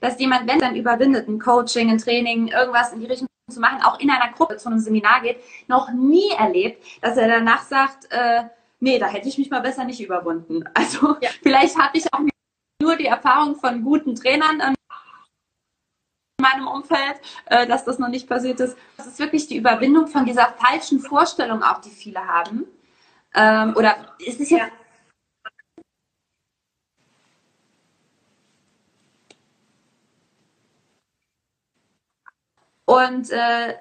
dass 0.00 0.18
jemand, 0.18 0.48
wenn 0.48 0.58
dann 0.58 0.76
überwindet, 0.76 1.28
ein 1.28 1.38
Coaching, 1.38 1.90
ein 1.90 1.98
Training, 1.98 2.48
irgendwas 2.48 2.92
in 2.92 3.00
die 3.00 3.06
Richtung 3.06 3.28
zu 3.50 3.60
machen, 3.60 3.82
auch 3.82 3.98
in 3.98 4.10
einer 4.10 4.32
Gruppe 4.32 4.56
zu 4.56 4.68
einem 4.68 4.78
Seminar 4.78 5.22
geht, 5.22 5.38
noch 5.66 5.90
nie 5.92 6.30
erlebt, 6.38 6.84
dass 7.02 7.16
er 7.16 7.28
danach 7.28 7.62
sagt, 7.62 8.10
äh, 8.10 8.44
nee, 8.80 8.98
da 8.98 9.06
hätte 9.06 9.28
ich 9.28 9.38
mich 9.38 9.50
mal 9.50 9.60
besser 9.60 9.84
nicht 9.84 10.00
überwunden. 10.00 10.64
Also 10.74 11.16
ja. 11.20 11.30
vielleicht 11.42 11.78
habe 11.78 11.98
ich 11.98 12.12
auch 12.12 12.20
nur 12.80 12.96
die 12.96 13.06
Erfahrung 13.06 13.56
von 13.56 13.82
guten 13.82 14.14
Trainern 14.14 14.60
in 14.60 14.74
meinem 16.40 16.68
Umfeld, 16.68 17.20
äh, 17.46 17.66
dass 17.66 17.84
das 17.84 17.98
noch 17.98 18.08
nicht 18.08 18.28
passiert 18.28 18.60
ist. 18.60 18.76
Das 18.96 19.06
ist 19.06 19.18
wirklich 19.18 19.48
die 19.48 19.56
Überwindung 19.56 20.06
von 20.06 20.24
dieser 20.24 20.54
falschen 20.58 21.00
Vorstellung 21.00 21.62
auch, 21.62 21.80
die 21.80 21.90
viele 21.90 22.24
haben. 22.26 22.66
Ähm, 23.34 23.74
oder 23.76 24.16
ist 24.18 24.40
es 24.40 24.50
jetzt 24.50 24.60
ja. 24.60 24.68
Und 32.84 33.30
äh, 33.30 33.74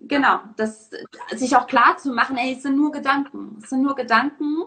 genau, 0.00 0.40
das 0.56 0.90
sich 1.32 1.54
auch 1.54 1.66
klar 1.66 1.98
zu 1.98 2.12
machen, 2.12 2.38
ey, 2.38 2.54
es 2.54 2.62
sind 2.62 2.76
nur 2.76 2.92
Gedanken. 2.92 3.58
Es 3.62 3.68
sind 3.68 3.82
nur 3.82 3.94
Gedanken 3.94 4.64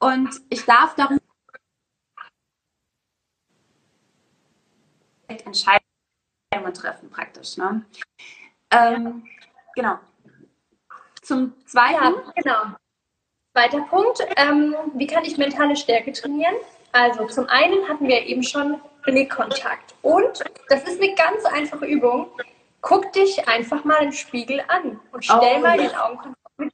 und 0.00 0.28
ich 0.50 0.66
darf 0.66 0.94
darüber 0.96 1.21
entscheiden. 5.40 5.80
treffen 6.74 7.10
praktisch. 7.10 7.56
Ne? 7.56 7.84
Ähm, 8.70 9.24
genau. 9.74 9.98
Zum 11.22 11.54
zweiten. 11.66 11.94
Ja, 11.94 12.32
genau. 12.36 12.76
Zweiter 13.52 13.80
Punkt, 13.82 14.26
ähm, 14.36 14.74
wie 14.94 15.06
kann 15.06 15.24
ich 15.24 15.36
mentale 15.36 15.76
Stärke 15.76 16.12
trainieren? 16.12 16.54
Also 16.92 17.26
zum 17.26 17.48
einen 17.48 17.86
hatten 17.88 18.08
wir 18.08 18.26
eben 18.26 18.42
schon 18.42 18.80
Blickkontakt. 19.02 19.94
Und 20.02 20.42
das 20.68 20.82
ist 20.84 21.02
eine 21.02 21.14
ganz 21.14 21.44
einfache 21.44 21.86
Übung. 21.86 22.30
Guck 22.80 23.12
dich 23.12 23.46
einfach 23.48 23.84
mal 23.84 24.02
im 24.02 24.12
Spiegel 24.12 24.62
an 24.68 25.00
und 25.12 25.24
stell 25.24 25.56
oh, 25.56 25.60
mal 25.60 25.76
den 25.76 25.94
Augenkontakt 25.94 26.58
mit 26.58 26.72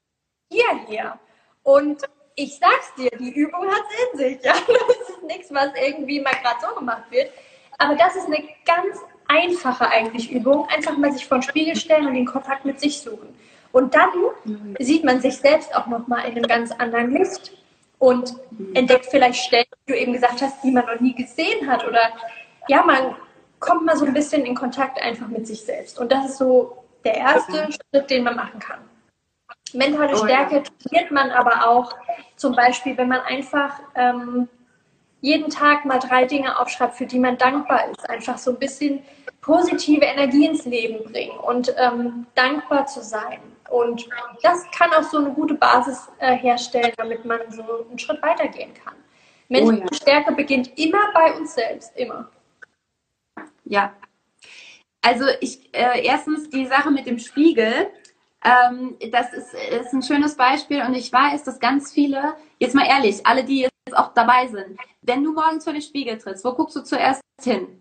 dir 0.52 0.86
her. 0.86 1.18
Und 1.62 2.02
ich 2.34 2.56
sag's 2.58 2.94
dir, 2.96 3.10
die 3.18 3.32
Übung 3.32 3.66
hat 3.66 3.82
in 4.12 4.18
sich. 4.18 4.38
Ja? 4.44 4.52
Das 4.52 5.08
ist 5.08 5.22
nichts, 5.24 5.52
was 5.52 5.70
irgendwie 5.74 6.20
mal 6.20 6.34
gerade 6.34 6.60
so 6.60 6.74
gemacht 6.74 7.10
wird. 7.10 7.30
Aber 7.78 7.94
das 7.94 8.16
ist 8.16 8.26
eine 8.26 8.42
ganz 8.66 8.98
einfache 9.28 9.88
eigentlich 9.88 10.30
Übung. 10.30 10.68
Einfach 10.68 10.96
mal 10.96 11.12
sich 11.12 11.26
vor 11.26 11.38
den 11.38 11.42
Spiegel 11.42 11.76
stellen 11.76 12.06
und 12.06 12.14
den 12.14 12.26
Kontakt 12.26 12.64
mit 12.64 12.80
sich 12.80 13.00
suchen. 13.00 13.34
Und 13.72 13.94
dann 13.94 14.10
sieht 14.78 15.04
man 15.04 15.20
sich 15.20 15.36
selbst 15.36 15.74
auch 15.74 15.86
nochmal 15.86 16.26
in 16.26 16.32
einem 16.32 16.48
ganz 16.48 16.72
anderen 16.72 17.12
Licht 17.12 17.52
und 17.98 18.34
entdeckt 18.74 19.06
vielleicht 19.10 19.44
Stellen, 19.44 19.66
die 19.86 19.92
du 19.92 19.98
eben 19.98 20.12
gesagt 20.12 20.42
hast, 20.42 20.62
die 20.64 20.70
man 20.70 20.86
noch 20.86 21.00
nie 21.00 21.14
gesehen 21.14 21.70
hat. 21.70 21.86
Oder 21.86 22.12
ja, 22.68 22.82
man 22.82 23.14
kommt 23.60 23.84
mal 23.84 23.96
so 23.96 24.04
ein 24.04 24.14
bisschen 24.14 24.44
in 24.44 24.54
Kontakt 24.54 25.00
einfach 25.00 25.28
mit 25.28 25.46
sich 25.46 25.60
selbst. 25.60 25.98
Und 25.98 26.10
das 26.10 26.26
ist 26.26 26.38
so 26.38 26.84
der 27.04 27.16
erste. 27.16 27.68
Schritt, 27.72 28.10
den 28.10 28.24
man 28.24 28.36
machen 28.36 28.58
kann. 28.58 28.80
Mentale 29.74 30.14
oh, 30.14 30.24
Stärke 30.24 30.62
trainiert 30.62 31.10
man 31.10 31.30
aber 31.30 31.68
auch 31.68 31.94
zum 32.36 32.54
Beispiel, 32.54 32.96
wenn 32.96 33.08
man 33.08 33.20
einfach 33.20 33.80
ähm, 33.94 34.48
jeden 35.20 35.50
Tag 35.50 35.84
mal 35.84 35.98
drei 35.98 36.24
Dinge 36.24 36.58
aufschreibt, 36.58 36.94
für 36.94 37.06
die 37.06 37.18
man 37.18 37.38
dankbar 37.38 37.90
ist. 37.90 38.08
Einfach 38.08 38.38
so 38.38 38.52
ein 38.52 38.58
bisschen 38.58 39.02
positive 39.40 40.04
Energie 40.04 40.46
ins 40.46 40.64
Leben 40.64 41.10
bringen 41.10 41.38
und 41.38 41.74
ähm, 41.76 42.26
dankbar 42.34 42.86
zu 42.86 43.02
sein. 43.02 43.40
Und 43.70 44.08
das 44.42 44.64
kann 44.76 44.92
auch 44.92 45.02
so 45.02 45.18
eine 45.18 45.30
gute 45.30 45.54
Basis 45.54 46.08
äh, 46.18 46.36
herstellen, 46.36 46.92
damit 46.96 47.24
man 47.24 47.40
so 47.50 47.62
einen 47.88 47.98
Schritt 47.98 48.22
weitergehen 48.22 48.72
kann. 48.74 48.94
Menschliche 49.48 49.82
oh 49.82 49.88
ja. 49.90 49.96
Stärke 49.96 50.34
beginnt 50.34 50.78
immer 50.78 51.12
bei 51.12 51.34
uns 51.34 51.54
selbst, 51.54 51.96
immer. 51.96 52.30
Ja. 53.64 53.92
Also 55.02 55.24
ich 55.40 55.72
äh, 55.74 56.04
erstens 56.04 56.50
die 56.50 56.66
Sache 56.66 56.90
mit 56.90 57.06
dem 57.06 57.18
Spiegel, 57.18 57.90
ähm, 58.44 58.96
das 59.10 59.32
ist, 59.32 59.54
ist 59.54 59.92
ein 59.92 60.02
schönes 60.02 60.36
Beispiel 60.36 60.82
und 60.82 60.94
ich 60.94 61.12
weiß, 61.12 61.44
dass 61.44 61.58
ganz 61.58 61.92
viele, 61.92 62.34
jetzt 62.58 62.74
mal 62.74 62.86
ehrlich, 62.86 63.26
alle, 63.26 63.44
die 63.44 63.60
jetzt 63.62 63.77
auch 63.96 64.12
dabei 64.14 64.46
sind, 64.46 64.78
wenn 65.02 65.22
du 65.22 65.32
morgens 65.32 65.64
vor 65.64 65.72
den 65.72 65.82
Spiegel 65.82 66.18
trittst, 66.18 66.44
wo 66.44 66.52
guckst 66.52 66.76
du 66.76 66.82
zuerst 66.82 67.20
hin? 67.42 67.80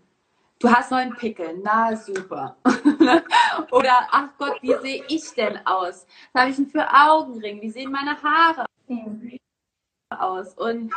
Du 0.60 0.70
hast 0.72 0.90
neuen 0.90 1.16
Pickel, 1.16 1.60
na 1.64 1.96
super. 1.96 2.58
Oder 3.72 4.08
ach 4.12 4.30
Gott, 4.40 4.58
wie 4.62 4.76
sehe 4.82 5.04
ich 5.08 5.32
denn 5.36 5.60
aus? 5.66 6.08
Was 6.34 6.42
habe 6.42 6.50
ich 6.50 6.56
denn 6.56 6.68
für 6.68 6.88
Augenring? 6.92 7.62
Wie 7.62 7.70
sehen 7.70 7.92
meine 7.92 8.22
Haare 8.22 8.66
aus? 10.10 10.56
Und 10.56 10.92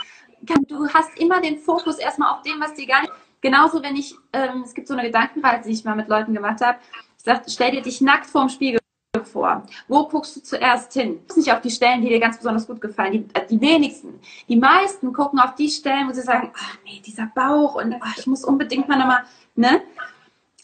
du 0.66 0.88
hast 0.88 1.18
immer 1.18 1.42
den 1.42 1.58
Fokus 1.58 1.98
erstmal 1.98 2.32
auf 2.32 2.42
dem, 2.42 2.58
was 2.58 2.72
dir 2.72 2.86
gar 2.86 3.02
nicht. 3.02 3.12
Genauso, 3.42 3.82
wenn 3.82 3.96
ich, 3.96 4.14
ähm, 4.32 4.62
es 4.64 4.72
gibt 4.72 4.88
so 4.88 4.94
eine 4.94 5.02
Gedankenreise, 5.04 5.68
die 5.68 5.74
ich 5.74 5.84
mal 5.84 5.96
mit 5.96 6.08
Leuten 6.08 6.32
gemacht 6.32 6.60
habe. 6.62 6.78
Ich 7.18 7.24
sage, 7.24 7.42
stell 7.48 7.72
dir 7.72 7.82
dich 7.82 8.00
nackt 8.00 8.26
vorm 8.26 8.48
Spiegel 8.48 8.79
vor. 9.24 9.64
Wo 9.88 10.06
guckst 10.06 10.36
du 10.36 10.42
zuerst 10.42 10.92
hin? 10.92 11.20
Du 11.26 11.36
nicht 11.36 11.52
auf 11.52 11.60
die 11.60 11.70
Stellen, 11.70 12.02
die 12.02 12.08
dir 12.08 12.20
ganz 12.20 12.36
besonders 12.36 12.66
gut 12.66 12.80
gefallen. 12.80 13.12
Die, 13.12 13.34
äh, 13.34 13.46
die 13.46 13.60
wenigsten. 13.60 14.20
Die 14.48 14.56
meisten 14.56 15.12
gucken 15.12 15.40
auf 15.40 15.54
die 15.56 15.68
Stellen, 15.68 16.08
wo 16.08 16.12
sie 16.12 16.22
sagen, 16.22 16.52
ach 16.56 16.76
nee, 16.84 17.02
dieser 17.04 17.30
Bauch 17.34 17.74
und 17.74 17.96
ach, 18.00 18.16
ich 18.16 18.26
muss 18.26 18.44
unbedingt 18.44 18.88
mal 18.88 18.98
nochmal, 18.98 19.24
ne? 19.56 19.82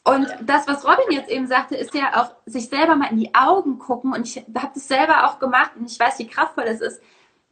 Und 0.05 0.28
das, 0.42 0.68
was 0.68 0.84
Robin 0.84 1.11
jetzt 1.11 1.28
eben 1.28 1.49
sagte, 1.49 1.74
ist 1.74 1.92
ja 1.92 2.22
auch 2.22 2.30
sich 2.47 2.68
selber 2.68 2.94
mal 2.94 3.11
in 3.11 3.18
die 3.18 3.34
Augen 3.34 3.80
gucken. 3.80 4.12
Und 4.12 4.24
ich 4.24 4.36
habe 4.36 4.70
das 4.72 4.86
selber 4.86 5.26
auch 5.26 5.40
gemacht 5.40 5.72
und 5.76 5.90
ich 5.90 5.99
weiß, 5.99 6.20
wie 6.20 6.28
kraftvoll 6.28 6.64
es 6.64 6.80
ist, 6.80 7.01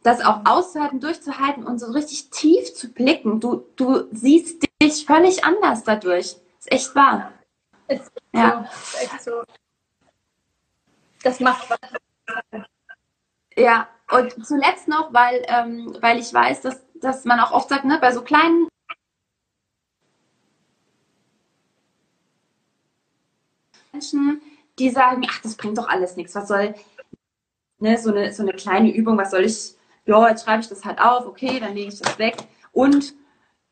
das 0.03 0.23
auch 0.23 0.39
auszuhalten, 0.45 1.01
durchzuhalten 1.01 1.65
und 1.65 1.79
so 1.79 1.91
richtig 1.91 2.29
tief 2.29 2.73
zu 2.73 2.93
blicken. 2.93 3.41
Du, 3.41 3.65
du 3.75 4.07
siehst 4.11 4.65
dich 4.81 5.05
völlig 5.05 5.43
anders 5.43 5.83
dadurch. 5.83 6.37
Ist 6.59 6.71
echt 6.71 6.95
wahr. 6.95 7.33
Ist 7.89 8.09
ja. 8.31 8.69
So, 8.71 8.97
ist 8.97 9.03
echt 9.03 9.21
so 9.21 9.31
das 11.25 11.39
macht 11.39 11.69
was. 11.69 11.79
Ja, 13.57 13.87
und 14.11 14.45
zuletzt 14.45 14.87
noch, 14.87 15.11
weil, 15.13 15.43
ähm, 15.47 15.97
weil 16.01 16.19
ich 16.19 16.31
weiß, 16.31 16.61
dass, 16.61 16.85
dass 16.95 17.25
man 17.25 17.39
auch 17.39 17.51
oft 17.51 17.69
sagt, 17.69 17.85
ne, 17.85 17.97
bei 17.99 18.11
so 18.11 18.21
kleinen 18.21 18.67
Menschen, 23.91 24.41
die 24.77 24.89
sagen, 24.89 25.25
ach, 25.27 25.41
das 25.41 25.55
bringt 25.55 25.77
doch 25.77 25.87
alles 25.87 26.15
nichts, 26.15 26.35
was 26.35 26.47
soll, 26.47 26.75
ne, 27.79 27.97
so 27.97 28.11
eine, 28.11 28.31
so 28.33 28.43
eine 28.43 28.53
kleine 28.53 28.93
Übung, 28.93 29.17
was 29.17 29.31
soll 29.31 29.45
ich, 29.45 29.73
ja, 30.05 30.29
jetzt 30.29 30.43
schreibe 30.43 30.61
ich 30.61 30.69
das 30.69 30.85
halt 30.85 30.99
auf, 30.99 31.25
okay, 31.25 31.59
dann 31.59 31.73
lege 31.73 31.91
ich 31.93 31.99
das 31.99 32.19
weg 32.19 32.35
und 32.71 33.15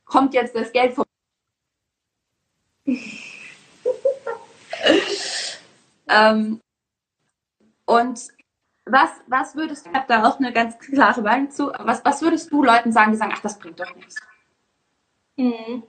kommt 0.05 0.33
jetzt 0.33 0.55
das 0.55 0.71
Geld 0.71 0.95
vom 0.95 1.05
ähm, 6.07 6.59
und 7.85 8.19
was, 8.85 9.09
was 9.27 9.55
würdest 9.55 9.85
du, 9.85 9.91
ich 9.91 9.95
habe 9.95 10.05
da 10.07 10.27
auch 10.27 10.39
eine 10.39 10.51
ganz 10.51 10.77
klare 10.77 11.21
Meinung 11.21 11.49
zu, 11.49 11.71
was, 11.79 12.03
was 12.03 12.21
würdest 12.21 12.51
du 12.51 12.63
Leuten 12.63 12.91
sagen, 12.91 13.11
die 13.11 13.17
sagen, 13.17 13.33
ach, 13.33 13.41
das 13.41 13.57
bringt 13.57 13.79
doch 13.79 13.95
nichts? 13.95 14.15
Mhm. 15.37 15.83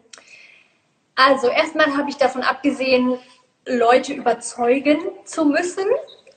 Also 1.17 1.49
erstmal 1.49 1.97
habe 1.97 2.11
ich 2.11 2.17
davon 2.17 2.43
abgesehen, 2.43 3.19
Leute 3.67 4.13
überzeugen 4.13 5.01
zu 5.25 5.45
müssen. 5.45 5.87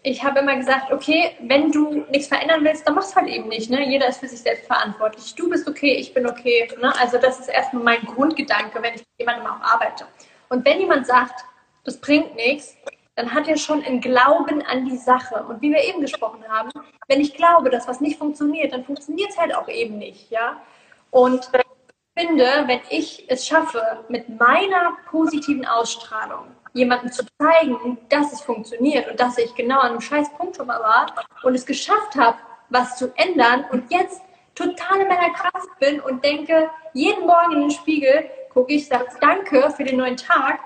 Ich 0.04 0.24
habe 0.24 0.40
immer 0.40 0.56
gesagt, 0.56 0.92
okay, 0.92 1.36
wenn 1.42 1.72
du 1.72 2.06
nichts 2.10 2.28
verändern 2.28 2.64
willst, 2.64 2.88
dann 2.88 2.96
machst 2.96 3.12
du 3.12 3.16
halt 3.18 3.28
eben 3.28 3.50
nicht. 3.50 3.70
Ne? 3.70 3.86
Jeder 3.88 4.08
ist 4.08 4.20
für 4.20 4.28
sich 4.28 4.40
selbst 4.40 4.66
verantwortlich. 4.68 5.36
Du 5.36 5.50
bist 5.50 5.68
okay, 5.68 5.96
ich 5.96 6.14
bin 6.14 6.28
okay. 6.28 6.70
Ne? 6.82 6.94
Also 7.00 7.18
das 7.18 7.40
ist 7.40 7.50
erstmal 7.50 7.84
mein 7.84 8.02
Grundgedanke, 8.06 8.82
wenn 8.82 8.94
ich 8.94 9.02
mit 9.02 9.20
jemandem 9.20 9.48
auch 9.48 9.60
arbeite. 9.62 10.06
Und 10.50 10.64
wenn 10.66 10.80
jemand 10.80 11.06
sagt, 11.08 11.44
das 11.84 12.00
bringt 12.00 12.36
nichts, 12.36 12.78
dann 13.18 13.34
hat 13.34 13.48
er 13.48 13.58
schon 13.58 13.84
einen 13.84 14.00
Glauben 14.00 14.62
an 14.62 14.86
die 14.86 14.96
Sache. 14.96 15.44
Und 15.50 15.60
wie 15.62 15.72
wir 15.72 15.84
eben 15.84 16.02
gesprochen 16.02 16.48
haben, 16.48 16.70
wenn 17.08 17.20
ich 17.20 17.34
glaube, 17.34 17.72
dass 17.72 17.88
was 17.88 18.00
nicht 18.00 18.20
funktioniert, 18.20 18.72
dann 18.72 18.86
funktioniert 18.86 19.32
es 19.32 19.38
halt 19.40 19.56
auch 19.56 19.68
eben 19.68 19.98
nicht, 19.98 20.30
ja. 20.30 20.62
Und 21.10 21.50
ich 21.52 22.24
finde, 22.24 22.46
wenn 22.68 22.80
ich 22.92 23.26
es 23.28 23.48
schaffe, 23.48 23.82
mit 24.08 24.30
meiner 24.40 24.98
positiven 25.10 25.66
Ausstrahlung 25.66 26.46
jemandem 26.74 27.12
zu 27.12 27.26
zeigen, 27.42 27.98
dass 28.10 28.34
es 28.34 28.42
funktioniert 28.42 29.10
und 29.10 29.20
dass 29.20 29.40
ich 29.40 29.56
genau 29.56 29.80
an 29.80 29.92
einem 29.92 30.02
scheiß 30.02 30.32
Punkt 30.38 30.56
schon 30.56 30.68
mal 30.68 30.80
war 30.80 31.08
und 31.42 31.56
es 31.56 31.66
geschafft 31.66 32.16
habe, 32.16 32.38
was 32.70 32.98
zu 32.98 33.12
ändern 33.16 33.66
und 33.72 33.92
jetzt 33.92 34.22
total 34.54 35.02
in 35.02 35.08
meiner 35.08 35.34
Kraft 35.34 35.80
bin 35.80 36.00
und 36.02 36.24
denke, 36.24 36.70
jeden 36.94 37.26
Morgen 37.26 37.54
in 37.54 37.62
den 37.62 37.72
Spiegel 37.72 38.30
gucke 38.54 38.74
ich, 38.74 38.88
sage 38.88 39.08
Danke 39.22 39.72
für 39.76 39.84
den 39.84 39.98
neuen 39.98 40.18
Tag 40.18 40.60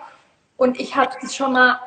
und 0.58 0.80
ich 0.82 0.98
habe 0.98 1.16
es 1.22 1.34
schon 1.34 1.54
mal 1.54 1.80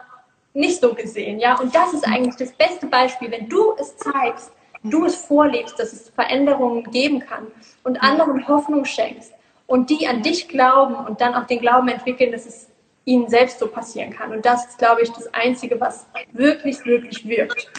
nicht 0.54 0.80
so 0.80 0.94
gesehen, 0.94 1.38
ja. 1.38 1.58
Und 1.58 1.74
das 1.74 1.92
ist 1.92 2.06
eigentlich 2.06 2.36
das 2.36 2.52
beste 2.52 2.86
Beispiel, 2.86 3.30
wenn 3.30 3.48
du 3.48 3.74
es 3.78 3.96
zeigst, 3.96 4.52
du 4.84 5.04
es 5.04 5.16
vorlebst, 5.16 5.78
dass 5.78 5.92
es 5.92 6.10
Veränderungen 6.10 6.84
geben 6.90 7.20
kann 7.20 7.46
und 7.82 8.02
anderen 8.02 8.46
Hoffnung 8.46 8.84
schenkst 8.84 9.32
und 9.66 9.90
die 9.90 10.06
an 10.06 10.22
dich 10.22 10.48
glauben 10.48 10.94
und 10.94 11.20
dann 11.20 11.34
auch 11.34 11.46
den 11.46 11.60
Glauben 11.60 11.88
entwickeln, 11.88 12.32
dass 12.32 12.46
es 12.46 12.68
ihnen 13.04 13.28
selbst 13.28 13.58
so 13.58 13.66
passieren 13.66 14.12
kann. 14.12 14.32
Und 14.32 14.46
das 14.46 14.66
ist, 14.66 14.78
glaube 14.78 15.02
ich, 15.02 15.10
das 15.10 15.32
Einzige, 15.34 15.80
was 15.80 16.06
wirklich, 16.32 16.84
wirklich 16.84 17.26
wirkt. 17.26 17.70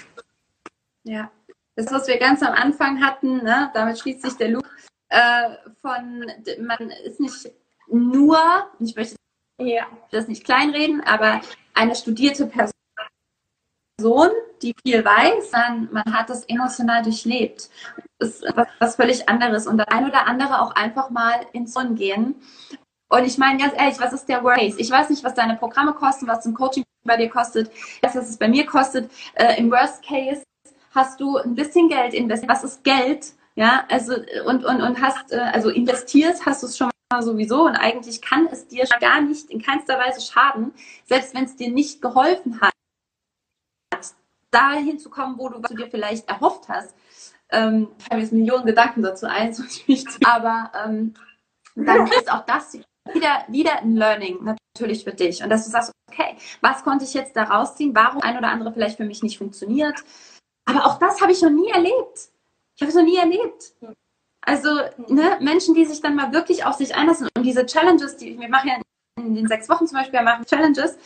Ja, 1.03 1.31
das, 1.75 1.91
was 1.91 2.07
wir 2.07 2.17
ganz 2.17 2.41
am 2.41 2.53
Anfang 2.53 3.03
hatten, 3.03 3.43
ne, 3.43 3.71
damit 3.73 3.99
schließt 3.99 4.21
sich 4.21 4.33
der 4.33 4.49
Loop 4.49 4.65
äh, 5.09 5.49
von, 5.81 6.25
man 6.59 6.89
ist 7.05 7.19
nicht 7.19 7.51
nur, 7.87 8.37
ich 8.79 8.95
möchte 8.95 9.15
ja. 9.59 9.85
das 10.11 10.27
nicht 10.27 10.43
kleinreden, 10.43 11.01
aber 11.01 11.41
eine 11.73 11.95
studierte 11.95 12.47
Person, 12.47 12.71
die 14.61 14.75
viel 14.83 15.03
weiß, 15.03 15.51
dann 15.51 15.89
man 15.91 16.13
hat 16.13 16.29
das 16.29 16.43
emotional 16.45 17.03
durchlebt. 17.03 17.69
Das 18.19 18.29
ist 18.29 18.45
was, 18.55 18.67
was 18.79 18.95
völlig 18.95 19.27
anderes. 19.29 19.67
Und 19.67 19.77
das 19.77 19.87
ein 19.87 20.07
oder 20.07 20.27
andere 20.27 20.61
auch 20.61 20.75
einfach 20.75 21.09
mal 21.09 21.45
ins 21.53 21.73
Sonn 21.73 21.95
gehen. 21.95 22.35
Und 23.09 23.25
ich 23.25 23.37
meine 23.37 23.59
ganz 23.59 23.73
ehrlich, 23.77 23.99
was 23.99 24.13
ist 24.13 24.27
der 24.27 24.43
Worst 24.43 24.59
Case? 24.59 24.79
Ich 24.79 24.89
weiß 24.89 25.09
nicht, 25.09 25.23
was 25.23 25.35
deine 25.35 25.55
Programme 25.55 25.93
kosten, 25.93 26.27
was 26.27 26.45
ein 26.45 26.53
Coaching 26.53 26.83
bei 27.03 27.17
dir 27.17 27.29
kostet, 27.29 27.71
was 28.01 28.15
es 28.15 28.37
bei 28.37 28.47
mir 28.47 28.65
kostet. 28.65 29.11
Äh, 29.35 29.59
Im 29.59 29.69
Worst 29.71 30.03
Case 30.03 30.43
hast 30.93 31.19
du 31.19 31.37
ein 31.37 31.55
bisschen 31.55 31.87
Geld 31.87 32.13
investiert. 32.13 32.51
Was 32.51 32.63
ist 32.63 32.83
Geld? 32.83 33.33
Ja, 33.55 33.85
also 33.89 34.15
und 34.45 34.65
und 34.65 34.81
und 34.81 35.01
hast 35.01 35.31
äh, 35.31 35.37
also 35.37 35.69
investiert, 35.69 36.45
hast 36.45 36.63
du 36.63 36.67
es 36.67 36.77
schon 36.77 36.89
sowieso 37.21 37.65
und 37.65 37.75
eigentlich 37.75 38.21
kann 38.21 38.47
es 38.47 38.67
dir 38.67 38.85
gar 38.99 39.21
nicht 39.21 39.49
in 39.49 39.61
keinster 39.61 39.97
Weise 39.97 40.21
schaden, 40.21 40.73
selbst 41.05 41.33
wenn 41.33 41.45
es 41.45 41.55
dir 41.55 41.71
nicht 41.71 42.01
geholfen 42.01 42.61
hat, 42.61 42.73
dahin 44.51 44.99
zu 44.99 45.09
kommen, 45.09 45.37
wo 45.37 45.49
du, 45.49 45.61
was 45.61 45.69
du 45.69 45.77
dir 45.77 45.89
vielleicht 45.89 46.29
erhofft 46.29 46.69
hast. 46.69 46.95
Ähm, 47.49 47.89
ich 47.99 48.09
habe 48.09 48.21
jetzt 48.21 48.33
Millionen 48.33 48.65
Gedanken 48.65 49.03
dazu 49.03 49.27
ein, 49.27 49.53
aber 50.25 50.71
ähm, 50.85 51.13
dann 51.75 52.07
ist 52.07 52.31
auch 52.31 52.45
das 52.45 52.73
wieder, 53.13 53.45
wieder 53.49 53.79
ein 53.81 53.95
Learning 53.95 54.43
natürlich 54.43 55.03
für 55.03 55.13
dich. 55.13 55.43
Und 55.43 55.49
dass 55.49 55.65
du 55.65 55.71
sagst, 55.71 55.91
okay, 56.11 56.35
was 56.61 56.83
konnte 56.83 57.05
ich 57.05 57.13
jetzt 57.13 57.35
da 57.35 57.43
rausziehen? 57.43 57.93
Warum 57.93 58.21
ein 58.21 58.37
oder 58.37 58.47
andere 58.47 58.73
vielleicht 58.73 58.97
für 58.97 59.05
mich 59.05 59.21
nicht 59.23 59.37
funktioniert? 59.37 60.03
Aber 60.65 60.85
auch 60.85 60.99
das 60.99 61.21
habe 61.21 61.31
ich 61.31 61.41
noch 61.41 61.51
nie 61.51 61.69
erlebt. 61.69 62.29
Ich 62.75 62.81
habe 62.81 62.89
es 62.89 62.95
noch 62.95 63.03
nie 63.03 63.17
erlebt. 63.17 63.73
Also 64.45 64.69
ne, 65.07 65.37
Menschen, 65.41 65.73
die 65.73 65.85
sich 65.85 66.01
dann 66.01 66.15
mal 66.15 66.31
wirklich 66.31 66.65
auf 66.65 66.75
sich 66.75 66.95
einlassen 66.95 67.27
und 67.35 67.43
diese 67.43 67.65
Challenges, 67.65 68.17
die 68.17 68.39
wir 68.39 68.49
machen 68.49 68.69
ja 68.69 68.75
in 69.17 69.35
den 69.35 69.47
sechs 69.47 69.67
Wochen 69.69 69.87
zum 69.87 69.97
Beispiel, 69.97 70.19
wir 70.19 70.23
machen 70.23 70.45
Challenges. 70.45 70.97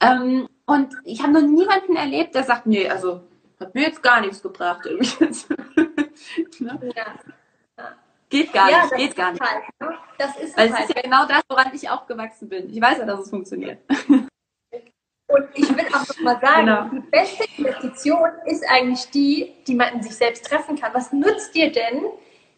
Ähm, 0.00 0.48
und 0.66 0.94
ich 1.04 1.22
habe 1.22 1.32
noch 1.32 1.42
niemanden 1.42 1.96
erlebt, 1.96 2.34
der 2.34 2.44
sagt, 2.44 2.66
nee, 2.66 2.88
also 2.88 3.22
hat 3.60 3.74
mir 3.74 3.82
jetzt 3.82 4.02
gar 4.02 4.20
nichts 4.20 4.42
gebracht. 4.42 4.84
ne? 6.58 6.92
ja. 6.96 7.94
Geht 8.28 8.52
gar 8.52 8.70
ja, 8.70 8.82
nicht, 8.84 8.96
geht 8.96 9.16
gar 9.16 9.32
nicht. 9.32 9.42
Halt, 9.42 9.62
ne? 9.78 9.94
Das 10.18 10.36
ist 10.38 10.56
Weil 10.56 10.68
es 10.68 10.74
halt. 10.74 10.88
ist 10.88 10.96
ja 10.96 11.02
genau 11.02 11.26
das, 11.26 11.42
woran 11.48 11.70
ich 11.74 11.88
auch 11.88 12.06
gewachsen 12.06 12.48
bin. 12.48 12.70
Ich 12.70 12.80
weiß 12.80 12.98
ja, 12.98 13.04
dass 13.04 13.20
es 13.20 13.30
funktioniert. 13.30 13.78
Und 14.08 15.48
ich 15.54 15.68
will 15.68 15.86
auch 15.92 16.08
noch 16.08 16.20
mal 16.20 16.40
sagen, 16.40 16.66
genau. 16.66 16.88
die 16.90 17.10
beste 17.10 17.44
Investition 17.56 18.28
ist 18.46 18.64
eigentlich 18.68 19.08
die, 19.10 19.54
die 19.66 19.74
man 19.74 19.94
in 19.94 20.02
sich 20.02 20.14
selbst 20.14 20.44
treffen 20.44 20.78
kann. 20.78 20.92
Was 20.94 21.12
nutzt 21.12 21.54
dir 21.54 21.70
denn 21.70 22.04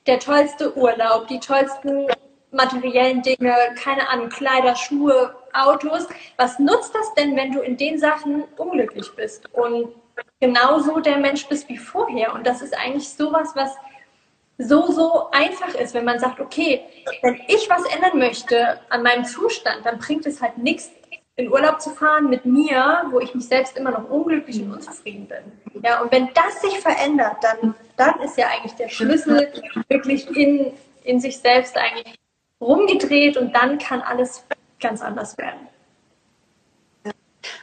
der 0.07 0.19
tollste 0.19 0.77
Urlaub, 0.77 1.29
die 1.29 1.41
tollsten 1.41 2.07
materiellen 2.51 3.23
Dinge, 3.23 3.55
keine 3.83 4.09
Ahnung, 4.09 4.29
Kleider, 4.29 4.77
Schuhe, 4.77 5.35
Autos? 5.53 6.07
Was 6.37 6.59
nutzt 6.59 6.95
das 6.95 7.15
denn, 7.15 7.37
wenn 7.37 7.53
du 7.53 7.61
in 7.61 7.77
den 7.77 7.99
Sachen 7.99 8.45
unglücklich 8.57 9.11
bist 9.17 9.53
und 9.53 9.95
genauso 10.41 11.01
der 11.01 11.19
Mensch 11.19 11.47
bist 11.49 11.69
wie 11.69 11.79
vorher? 11.79 12.35
Und 12.35 12.47
das 12.47 12.63
ist 12.63 12.77
eigentlich 12.77 13.09
sowas, 13.09 13.51
was 13.55 13.75
so, 14.59 14.93
so 14.93 15.31
einfach 15.33 15.75
ist, 15.75 15.95
wenn 15.95 16.05
man 16.05 16.21
sagt, 16.21 16.41
okay, 16.41 16.83
wenn 17.23 17.41
ich 17.49 17.69
was 17.69 17.85
ändern 17.93 18.19
möchte 18.19 18.81
an 18.89 19.03
meinem 19.03 19.25
Zustand, 19.25 19.85
dann 19.85 19.99
bringt 19.99 20.27
es 20.27 20.41
halt 20.41 20.59
nichts, 20.59 20.91
in 21.37 21.51
Urlaub 21.51 21.81
zu 21.81 21.91
fahren 21.91 22.31
mit 22.31 22.45
mir, 22.45 23.07
wo 23.11 23.21
ich 23.21 23.35
mich 23.35 23.47
selbst 23.47 23.77
immer 23.77 23.91
noch 23.91 24.09
unglücklich 24.09 24.63
und 24.63 24.73
unzufrieden 24.73 25.27
bin. 25.27 25.83
Ja, 25.83 26.01
und 26.01 26.13
wenn 26.13 26.31
das 26.35 26.61
sich 26.61 26.79
verändert, 26.79 27.37
dann, 27.43 27.75
dann 27.97 28.21
ist 28.21 28.39
ja 28.39 28.47
eigentlich 28.49 28.75
der 28.75 28.89
Schlüssel 28.89 29.53
wirklich 29.89 30.29
in, 30.37 30.73
in 31.03 31.21
sich 31.21 31.39
selbst 31.39 31.77
eigentlich 31.77 32.15
rumgedreht 32.61 33.37
und 33.37 33.55
dann 33.55 33.79
kann 33.79 34.01
alles 34.01 34.47
ganz 34.79 35.03
anders 35.03 35.37
werden. 35.37 35.69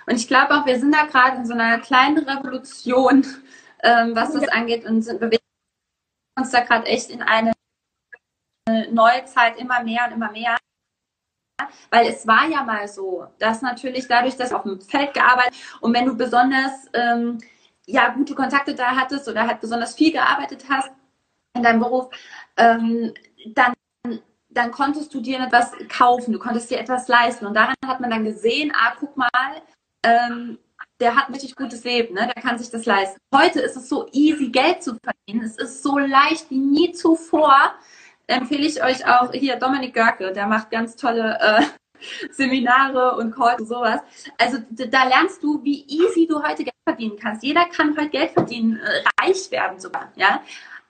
Und 0.06 0.16
ich 0.16 0.28
glaube 0.28 0.54
auch, 0.56 0.66
wir 0.66 0.80
sind 0.80 0.94
da 0.94 1.06
gerade 1.06 1.38
in 1.38 1.46
so 1.46 1.54
einer 1.54 1.80
kleinen 1.80 2.18
Revolution, 2.18 3.26
ähm, 3.84 4.16
was 4.16 4.34
das 4.34 4.44
ja. 4.44 4.50
angeht 4.50 4.86
und 4.86 5.02
sind, 5.02 5.20
bewegen 5.20 5.44
uns 6.38 6.52
da 6.52 6.62
gerade 6.62 6.86
echt 6.88 7.10
in 7.10 7.22
eine 7.22 7.54
neue 8.92 9.26
Zeit 9.26 9.58
immer 9.58 9.84
mehr 9.84 10.06
und 10.08 10.14
immer 10.14 10.32
mehr. 10.32 10.58
Weil 11.90 12.08
es 12.08 12.26
war 12.28 12.48
ja 12.50 12.64
mal 12.64 12.88
so, 12.88 13.28
dass 13.40 13.62
natürlich 13.62 14.08
dadurch, 14.08 14.38
dass 14.38 14.54
auf 14.54 14.64
dem 14.64 14.82
Feld 14.82 15.14
gearbeitet 15.14 15.54
und 15.82 15.94
wenn 15.94 16.06
du 16.06 16.16
besonders 16.16 16.72
ähm, 16.94 17.40
ja, 17.86 18.10
gute 18.10 18.36
Kontakte 18.36 18.76
da 18.76 18.96
hattest 18.96 19.28
oder 19.28 19.48
halt 19.48 19.60
besonders 19.62 19.96
viel 19.96 20.12
gearbeitet 20.12 20.66
hast 20.70 20.92
in 21.54 21.64
deinem 21.64 21.80
Beruf, 21.80 22.10
ähm, 22.58 23.14
dann, 23.54 23.74
dann 24.50 24.72
konntest 24.72 25.14
du 25.14 25.22
dir 25.22 25.40
etwas 25.40 25.72
kaufen, 25.90 26.32
du 26.32 26.40
konntest 26.40 26.70
dir 26.72 26.80
etwas 26.80 27.08
leisten. 27.08 27.46
Und 27.46 27.54
daran 27.56 27.76
hat 27.86 28.00
man 28.00 28.10
dann 28.10 28.24
gesehen, 28.24 28.72
ah, 28.76 28.94
guck 29.00 29.18
mal, 29.18 29.30
ähm, 30.04 30.58
der 31.00 31.16
hat 31.16 31.28
ein 31.28 31.34
richtig 31.34 31.56
gutes 31.56 31.84
Leben, 31.84 32.14
ne? 32.14 32.32
der 32.34 32.42
kann 32.42 32.58
sich 32.58 32.70
das 32.70 32.86
leisten. 32.86 33.20
Heute 33.34 33.60
ist 33.60 33.76
es 33.76 33.90
so 33.90 34.08
easy, 34.12 34.50
Geld 34.50 34.84
zu 34.84 34.96
verdienen. 35.04 35.46
Es 35.46 35.58
ist 35.58 35.84
so 35.84 35.98
leicht 35.98 36.50
wie 36.50 36.60
nie 36.60 36.92
zuvor. 36.92 37.74
Empfehle 38.32 38.66
ich 38.66 38.84
euch 38.84 39.06
auch 39.06 39.32
hier 39.32 39.58
Dominik 39.58 39.94
Görke, 39.94 40.32
der 40.32 40.48
macht 40.48 40.72
ganz 40.72 40.96
tolle 40.96 41.38
äh, 41.40 41.64
Seminare 42.32 43.16
und 43.16 43.36
Calls 43.36 43.62
und 43.62 43.68
sowas. 43.68 44.02
Also 44.38 44.58
da 44.70 45.08
lernst 45.08 45.44
du, 45.44 45.64
wie 45.64 45.86
easy 45.88 46.28
du 46.28 46.42
heute 46.42 46.64
Geld 46.64 46.76
verdienen 46.88 47.18
kannst. 47.22 47.44
Jeder 47.44 47.66
kann 47.66 47.96
heute 47.98 48.10
Geld 48.10 48.32
verdienen, 48.32 48.78
äh, 48.78 49.04
reich 49.22 49.52
werden 49.52 49.80
sogar, 49.80 50.12
ja. 50.16 50.42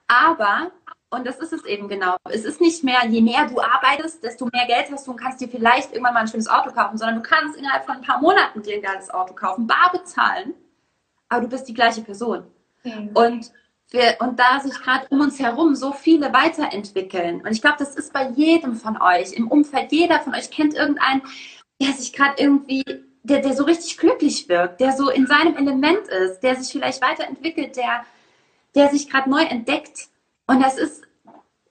Aber 0.08 0.70
und 1.12 1.26
das 1.26 1.38
ist 1.40 1.52
es 1.52 1.64
eben 1.66 1.88
genau. 1.88 2.16
Es 2.30 2.44
ist 2.44 2.58
nicht 2.62 2.82
mehr, 2.84 3.04
je 3.06 3.20
mehr 3.20 3.46
du 3.46 3.60
arbeitest, 3.60 4.24
desto 4.24 4.46
mehr 4.46 4.64
Geld 4.66 4.90
hast 4.90 5.06
du 5.06 5.10
und 5.10 5.18
kannst 5.18 5.42
dir 5.42 5.48
vielleicht 5.48 5.92
irgendwann 5.92 6.14
mal 6.14 6.20
ein 6.20 6.28
schönes 6.28 6.48
Auto 6.48 6.70
kaufen, 6.72 6.96
sondern 6.96 7.16
du 7.16 7.22
kannst 7.22 7.54
innerhalb 7.58 7.84
von 7.84 7.96
ein 7.96 8.02
paar 8.02 8.18
Monaten 8.18 8.62
dir 8.62 8.76
ein 8.76 8.82
geiles 8.82 9.10
Auto 9.10 9.34
kaufen, 9.34 9.66
bar 9.66 9.90
bezahlen, 9.92 10.54
aber 11.28 11.42
du 11.42 11.48
bist 11.48 11.68
die 11.68 11.74
gleiche 11.74 12.00
Person. 12.00 12.46
Mhm. 12.82 13.10
Und, 13.12 13.52
wir, 13.92 14.16
und 14.20 14.38
da 14.38 14.60
sich 14.60 14.74
gerade 14.80 15.06
um 15.10 15.20
uns 15.20 15.38
herum 15.38 15.74
so 15.74 15.92
viele 15.92 16.32
weiterentwickeln. 16.32 17.40
Und 17.40 17.52
ich 17.52 17.60
glaube, 17.60 17.76
das 17.78 17.94
ist 17.94 18.12
bei 18.12 18.28
jedem 18.30 18.76
von 18.76 19.00
euch 19.00 19.32
im 19.32 19.48
Umfeld. 19.48 19.92
Jeder 19.92 20.20
von 20.20 20.34
euch 20.34 20.50
kennt 20.50 20.74
irgendeinen, 20.74 21.22
der 21.80 21.92
sich 21.92 22.12
gerade 22.12 22.40
irgendwie, 22.42 22.84
der, 23.22 23.40
der 23.40 23.54
so 23.54 23.64
richtig 23.64 23.98
glücklich 23.98 24.48
wirkt, 24.48 24.80
der 24.80 24.92
so 24.92 25.10
in 25.10 25.26
seinem 25.26 25.56
Element 25.56 26.08
ist, 26.08 26.40
der 26.40 26.56
sich 26.56 26.70
vielleicht 26.72 27.02
weiterentwickelt, 27.02 27.76
der, 27.76 28.04
der 28.74 28.88
sich 28.88 29.08
gerade 29.08 29.30
neu 29.30 29.42
entdeckt. 29.42 30.08
Und 30.46 30.60
das 30.60 30.78
ist, 30.78 31.02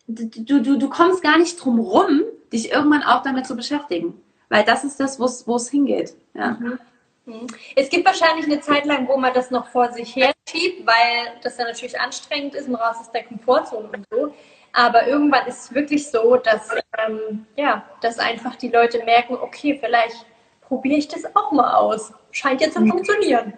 du, 0.08 0.62
du, 0.62 0.78
du 0.78 0.90
kommst 0.90 1.22
gar 1.22 1.38
nicht 1.38 1.64
drum 1.64 1.80
rum, 1.80 2.22
dich 2.52 2.72
irgendwann 2.72 3.04
auch 3.04 3.24
damit 3.24 3.48
zu 3.48 3.56
beschäftigen. 3.56 4.22
Weil 4.50 4.66
das 4.66 4.84
ist 4.84 5.00
das, 5.00 5.20
wo 5.20 5.56
es 5.56 5.70
hingeht. 5.70 6.14
Ja. 6.34 6.52
Mhm. 6.52 6.80
Mhm. 7.26 7.48
Es 7.76 7.90
gibt 7.90 8.06
wahrscheinlich 8.06 8.46
eine 8.46 8.62
Zeit 8.62 8.86
lang, 8.86 9.08
wo 9.08 9.18
man 9.18 9.34
das 9.34 9.52
noch 9.52 9.68
vor 9.68 9.92
sich 9.92 10.16
her 10.16 10.32
schiebt, 10.50 10.86
weil 10.86 11.40
das 11.42 11.58
ja 11.58 11.66
natürlich 11.66 12.00
anstrengend 12.00 12.56
ist 12.56 12.68
und 12.68 12.76
raus 12.76 12.98
aus 13.00 13.12
der 13.12 13.24
Komfortzone 13.24 13.90
und 13.90 14.06
so. 14.12 14.34
Aber 14.74 15.08
irgendwann 15.08 15.48
ist 15.48 15.66
es 15.66 15.74
wirklich 15.74 16.10
so, 16.10 16.38
dass, 16.38 16.70
ähm, 16.98 17.46
ja, 17.58 17.86
dass 18.02 18.20
einfach 18.20 18.56
die 18.56 18.70
Leute 18.70 19.04
merken, 19.04 19.36
okay, 19.36 19.78
vielleicht 19.80 20.26
probiere 20.62 20.98
ich 20.98 21.08
das 21.08 21.36
auch 21.36 21.52
mal 21.52 21.74
aus. 21.76 22.14
Scheint 22.32 22.62
jetzt 22.62 22.76
zu 22.76 22.82
mhm. 22.82 22.92
funktionieren. 22.92 23.54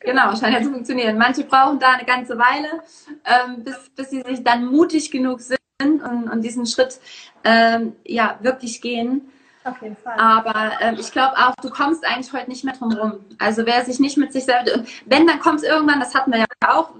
Genau, 0.00 0.36
scheint 0.36 0.54
ja 0.54 0.62
zu 0.62 0.70
funktionieren. 0.70 1.16
Manche 1.16 1.44
brauchen 1.44 1.78
da 1.78 1.92
eine 1.92 2.04
ganze 2.04 2.38
Weile, 2.38 2.82
ähm, 3.24 3.64
bis, 3.64 3.90
bis 3.96 4.10
sie 4.10 4.22
sich 4.22 4.44
dann 4.44 4.66
mutig 4.66 5.10
genug 5.10 5.40
sind 5.40 5.58
und, 5.80 6.28
und 6.30 6.42
diesen 6.42 6.66
Schritt 6.66 7.00
ähm, 7.44 7.96
ja 8.04 8.38
wirklich 8.42 8.80
gehen. 8.80 9.32
Auf 9.68 9.82
jeden 9.82 9.96
Fall. 9.96 10.18
Aber 10.18 10.72
ähm, 10.80 10.96
ich 10.98 11.12
glaube 11.12 11.36
auch, 11.36 11.54
du 11.62 11.70
kommst 11.70 12.04
eigentlich 12.06 12.32
heute 12.32 12.48
nicht 12.48 12.64
mehr 12.64 12.74
drum 12.74 12.92
rum. 12.92 13.20
Also 13.38 13.66
wer 13.66 13.84
sich 13.84 14.00
nicht 14.00 14.16
mit 14.16 14.32
sich 14.32 14.44
selbst, 14.44 14.78
wenn, 15.06 15.26
dann 15.26 15.40
kommt 15.40 15.60
es 15.60 15.62
irgendwann, 15.64 16.00
das 16.00 16.14
hatten 16.14 16.32
wir 16.32 16.38
ja 16.38 16.46
auch 16.66 16.92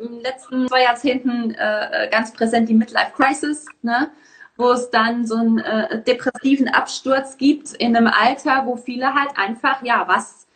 in 0.00 0.08
den 0.08 0.20
letzten 0.20 0.68
zwei 0.68 0.82
Jahrzehnten 0.82 1.52
äh, 1.52 2.08
ganz 2.10 2.32
präsent, 2.32 2.68
die 2.68 2.74
Midlife 2.74 3.12
Crisis, 3.16 3.66
ne? 3.82 4.10
wo 4.56 4.72
es 4.72 4.90
dann 4.90 5.24
so 5.24 5.36
einen 5.36 5.58
äh, 5.58 6.02
depressiven 6.02 6.68
Absturz 6.68 7.36
gibt 7.36 7.74
in 7.74 7.96
einem 7.96 8.08
Alter, 8.08 8.66
wo 8.66 8.76
viele 8.76 9.14
halt 9.14 9.30
einfach, 9.36 9.82
ja, 9.82 10.08
was 10.08 10.48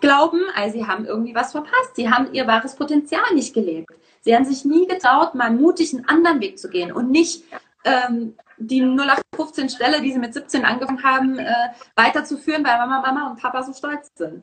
glauben, 0.00 0.40
also 0.54 0.78
sie 0.78 0.86
haben 0.86 1.04
irgendwie 1.04 1.34
was 1.34 1.52
verpasst. 1.52 1.94
Sie 1.96 2.10
haben 2.10 2.32
ihr 2.32 2.46
wahres 2.46 2.74
Potenzial 2.74 3.34
nicht 3.34 3.54
gelebt. 3.54 3.90
Sie 4.22 4.34
haben 4.34 4.44
sich 4.44 4.64
nie 4.64 4.86
getraut, 4.86 5.34
mal 5.34 5.50
mutig 5.50 5.94
einen 5.94 6.08
anderen 6.08 6.40
Weg 6.40 6.58
zu 6.58 6.70
gehen 6.70 6.92
und 6.92 7.10
nicht 7.10 7.44
ähm, 7.84 8.34
die 8.66 8.80
0815 8.80 9.68
Stelle, 9.68 10.00
die 10.00 10.12
sie 10.12 10.18
mit 10.18 10.34
17 10.34 10.64
angefangen 10.64 11.02
haben, 11.02 11.38
äh, 11.38 11.54
weiterzuführen, 11.96 12.64
weil 12.64 12.78
Mama, 12.78 13.00
Mama 13.00 13.30
und 13.30 13.40
Papa 13.40 13.62
so 13.62 13.72
stolz 13.72 14.10
sind. 14.16 14.42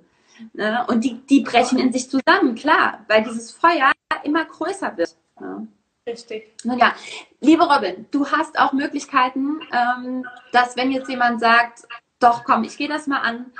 Ne? 0.53 0.85
Und 0.87 1.03
die, 1.03 1.25
die 1.25 1.41
brechen 1.41 1.79
in 1.79 1.91
sich 1.91 2.09
zusammen, 2.09 2.55
klar, 2.55 3.05
weil 3.07 3.23
dieses 3.23 3.51
Feuer 3.51 3.91
immer 4.23 4.45
größer 4.45 4.95
wird. 4.97 5.15
Ne? 5.39 5.67
Richtig. 6.07 6.55
Nun 6.63 6.79
ja, 6.79 6.93
liebe 7.39 7.63
Robin, 7.63 8.05
du 8.11 8.25
hast 8.27 8.57
auch 8.57 8.73
Möglichkeiten, 8.73 9.59
ähm, 9.71 10.25
dass 10.51 10.75
wenn 10.75 10.91
jetzt 10.91 11.09
jemand 11.09 11.39
sagt, 11.39 11.87
doch 12.19 12.43
komm, 12.43 12.63
ich 12.63 12.77
gehe 12.77 12.87
das 12.87 13.07
mal 13.07 13.19
an, 13.19 13.51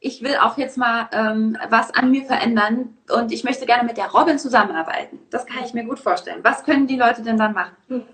ich 0.00 0.22
will 0.22 0.36
auch 0.36 0.58
jetzt 0.58 0.76
mal 0.76 1.08
ähm, 1.12 1.56
was 1.70 1.90
an 1.94 2.10
mir 2.10 2.26
verändern 2.26 2.98
und 3.10 3.32
ich 3.32 3.42
möchte 3.42 3.64
gerne 3.64 3.84
mit 3.84 3.96
der 3.96 4.10
Robin 4.10 4.38
zusammenarbeiten. 4.38 5.18
Das 5.30 5.46
kann 5.46 5.64
ich 5.64 5.72
mir 5.72 5.84
gut 5.84 5.98
vorstellen. 5.98 6.40
Was 6.42 6.62
können 6.62 6.86
die 6.86 6.98
Leute 6.98 7.22
denn 7.22 7.38
dann 7.38 7.54
machen? 7.54 8.04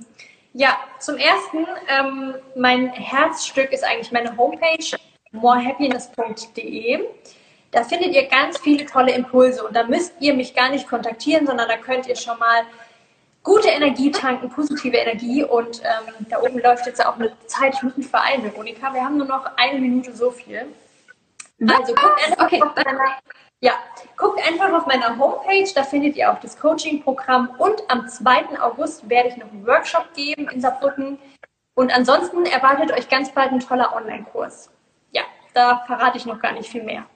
Ja, 0.52 0.78
zum 0.98 1.16
ersten, 1.16 1.66
ähm, 1.88 2.34
mein 2.56 2.90
Herzstück 2.90 3.72
ist 3.72 3.84
eigentlich 3.84 4.10
meine 4.10 4.36
Homepage 4.36 4.96
morehappiness.de. 5.32 7.04
Da 7.70 7.84
findet 7.84 8.14
ihr 8.14 8.26
ganz 8.26 8.58
viele 8.58 8.84
tolle 8.84 9.12
Impulse 9.12 9.64
und 9.64 9.76
da 9.76 9.84
müsst 9.84 10.14
ihr 10.18 10.34
mich 10.34 10.54
gar 10.54 10.70
nicht 10.70 10.88
kontaktieren, 10.88 11.46
sondern 11.46 11.68
da 11.68 11.76
könnt 11.76 12.08
ihr 12.08 12.16
schon 12.16 12.36
mal 12.38 12.62
gute 13.44 13.68
Energie 13.68 14.10
tanken, 14.10 14.50
positive 14.50 14.96
Energie 14.96 15.44
und 15.44 15.80
ähm, 15.80 16.26
da 16.28 16.40
oben 16.40 16.58
läuft 16.58 16.86
jetzt 16.86 17.04
auch 17.04 17.14
eine 17.14 17.32
Zeit, 17.46 17.80
mich 17.96 18.08
vereinen, 18.08 18.42
Veronika. 18.42 18.92
Wir 18.92 19.04
haben 19.04 19.18
nur 19.18 19.26
noch 19.26 19.46
eine 19.56 19.78
Minute 19.78 20.14
so 20.14 20.32
viel. 20.32 20.66
Also 21.68 21.94
guckt 21.94 22.20
okay. 22.38 22.60
Ja, 23.60 23.72
guckt 24.16 24.40
einfach 24.46 24.72
auf 24.72 24.86
meiner 24.86 25.18
Homepage, 25.18 25.70
da 25.74 25.82
findet 25.82 26.16
ihr 26.16 26.32
auch 26.32 26.40
das 26.40 26.58
Coaching-Programm 26.58 27.50
und 27.58 27.82
am 27.88 28.08
2. 28.08 28.60
August 28.60 29.08
werde 29.08 29.28
ich 29.28 29.36
noch 29.36 29.50
einen 29.50 29.66
Workshop 29.66 30.12
geben 30.14 30.48
in 30.48 30.60
Saarbrücken. 30.60 31.18
Und 31.74 31.94
ansonsten 31.94 32.44
erwartet 32.46 32.92
euch 32.92 33.08
ganz 33.08 33.32
bald 33.32 33.52
ein 33.52 33.60
toller 33.60 33.94
Online-Kurs. 33.94 34.70
Ja, 35.12 35.22
da 35.54 35.82
verrate 35.86 36.18
ich 36.18 36.26
noch 36.26 36.40
gar 36.40 36.52
nicht 36.52 36.70
viel 36.70 36.82
mehr. 36.82 37.06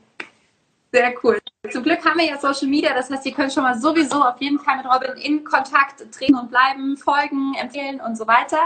Sehr 0.93 1.15
cool. 1.25 1.41
Zum 1.71 1.83
Glück 1.83 2.05
haben 2.05 2.19
wir 2.19 2.27
ja 2.27 2.39
Social 2.39 2.69
Media, 2.69 2.95
das 2.95 3.11
heißt, 3.11 3.25
ihr 3.27 3.33
könnt 3.33 3.53
schon 3.53 3.63
mal 3.63 3.79
sowieso 3.79 4.23
auf 4.23 4.41
jeden 4.41 4.59
Fall 4.59 4.77
mit 4.77 4.87
Robin 4.87 5.17
in 5.17 5.45
Kontakt 5.45 6.05
treten 6.13 6.37
und 6.37 6.51
bleiben, 6.51 6.97
folgen, 6.97 7.55
empfehlen 7.61 8.01
und 8.01 8.17
so 8.17 8.27
weiter. 8.27 8.59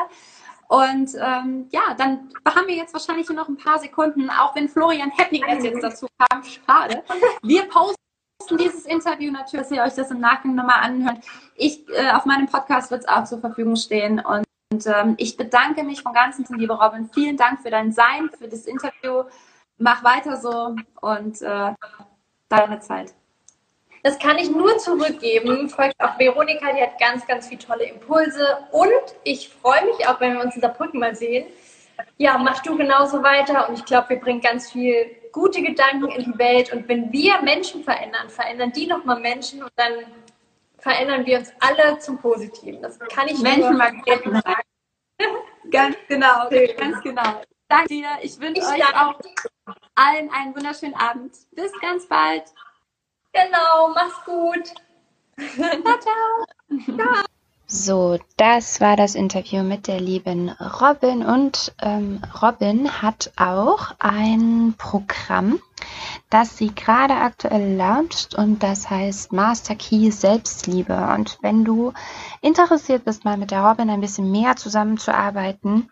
Und 0.68 1.14
ähm, 1.18 1.66
ja, 1.70 1.94
dann 1.96 2.30
haben 2.46 2.66
wir 2.66 2.74
jetzt 2.74 2.92
wahrscheinlich 2.92 3.26
nur 3.28 3.36
noch 3.36 3.48
ein 3.48 3.56
paar 3.56 3.78
Sekunden, 3.78 4.28
auch 4.28 4.54
wenn 4.54 4.68
Florian 4.68 5.10
Happiness 5.16 5.64
jetzt 5.64 5.82
dazu 5.82 6.06
kam. 6.18 6.44
Schade. 6.44 7.02
Wir 7.42 7.66
posten 7.68 7.96
dieses 8.58 8.84
Interview 8.84 9.32
natürlich, 9.32 9.66
dass 9.66 9.76
ihr 9.76 9.82
euch 9.82 9.94
das 9.94 10.10
im 10.10 10.20
Nachgang 10.20 10.54
nochmal 10.54 10.80
anhört. 10.82 11.24
Ich, 11.54 11.88
äh, 11.88 12.10
auf 12.10 12.26
meinem 12.26 12.46
Podcast 12.46 12.90
wird 12.90 13.02
es 13.02 13.08
auch 13.08 13.24
zur 13.24 13.40
Verfügung 13.40 13.76
stehen. 13.76 14.20
Und, 14.20 14.44
und 14.70 14.86
ähm, 14.86 15.14
ich 15.16 15.38
bedanke 15.38 15.84
mich 15.84 16.02
von 16.02 16.12
ganzem 16.12 16.44
liebe 16.58 16.74
Robin. 16.74 17.08
Vielen 17.14 17.38
Dank 17.38 17.60
für 17.60 17.70
dein 17.70 17.90
Sein, 17.90 18.30
für 18.38 18.48
das 18.48 18.66
Interview. 18.66 19.24
Mach 19.78 20.04
weiter 20.04 20.36
so 20.36 20.76
und 21.00 21.40
äh, 21.40 21.72
deine 22.50 22.80
Zeit. 22.80 23.14
Das 24.02 24.18
kann 24.18 24.38
ich 24.38 24.50
nur 24.50 24.78
zurückgeben. 24.78 25.68
Folgt 25.68 25.94
auch 26.00 26.18
Veronika, 26.18 26.72
die 26.72 26.82
hat 26.82 26.98
ganz, 26.98 27.26
ganz 27.26 27.48
viele 27.48 27.60
tolle 27.60 27.84
Impulse. 27.84 28.58
Und 28.70 28.90
ich 29.24 29.48
freue 29.48 29.84
mich 29.86 30.06
auch, 30.06 30.20
wenn 30.20 30.34
wir 30.34 30.44
uns 30.44 30.54
in 30.54 30.62
Saarbrücken 30.62 31.00
mal 31.00 31.14
sehen. 31.14 31.46
Ja, 32.16 32.38
mach 32.38 32.62
du 32.62 32.76
genauso 32.76 33.22
weiter. 33.22 33.68
Und 33.68 33.78
ich 33.78 33.84
glaube, 33.84 34.10
wir 34.10 34.20
bringen 34.20 34.40
ganz 34.40 34.70
viel 34.70 35.10
gute 35.32 35.62
Gedanken 35.62 36.08
in 36.08 36.32
die 36.32 36.38
Welt. 36.38 36.72
Und 36.72 36.88
wenn 36.88 37.12
wir 37.12 37.42
Menschen 37.42 37.82
verändern, 37.82 38.28
verändern 38.28 38.72
die 38.72 38.86
nochmal 38.86 39.20
Menschen. 39.20 39.62
Und 39.62 39.72
dann 39.76 39.92
verändern 40.78 41.26
wir 41.26 41.38
uns 41.38 41.52
alle 41.60 41.98
zum 41.98 42.18
Positiven. 42.18 42.80
Das 42.82 42.98
kann 42.98 43.28
ich 43.28 43.38
Menschen 43.40 43.76
nur 43.76 44.42
Ganz 45.70 45.96
genau, 46.06 46.48
ganz 46.48 47.02
genau. 47.02 47.42
Danke 47.68 47.88
dir. 47.88 48.08
Ich 48.22 48.40
wünsche 48.40 48.62
euch 48.62 48.82
auch 48.94 49.18
allen 49.94 50.30
einen 50.30 50.54
wunderschönen 50.54 50.94
Abend. 50.94 51.36
Bis 51.52 51.72
ganz 51.80 52.06
bald. 52.06 52.44
Genau, 53.38 53.94
mach's 53.94 54.24
gut. 54.24 54.74
ciao, 55.54 55.98
ciao. 56.00 56.96
ciao. 56.96 57.24
So, 57.70 58.18
das 58.38 58.80
war 58.80 58.96
das 58.96 59.14
Interview 59.14 59.62
mit 59.62 59.88
der 59.88 60.00
lieben 60.00 60.48
Robin 60.80 61.22
und 61.22 61.74
ähm, 61.82 62.22
Robin 62.40 63.02
hat 63.02 63.30
auch 63.36 63.94
ein 63.98 64.74
Programm, 64.78 65.60
das 66.30 66.56
sie 66.56 66.74
gerade 66.74 67.14
aktuell 67.14 67.76
launcht 67.76 68.34
und 68.34 68.62
das 68.62 68.88
heißt 68.88 69.32
Master 69.32 69.76
Key 69.76 70.10
Selbstliebe. 70.10 70.96
Und 71.14 71.38
wenn 71.42 71.64
du 71.66 71.92
interessiert 72.40 73.04
bist, 73.04 73.26
mal 73.26 73.36
mit 73.36 73.50
der 73.50 73.60
Robin 73.60 73.90
ein 73.90 74.00
bisschen 74.00 74.30
mehr 74.30 74.56
zusammenzuarbeiten, 74.56 75.90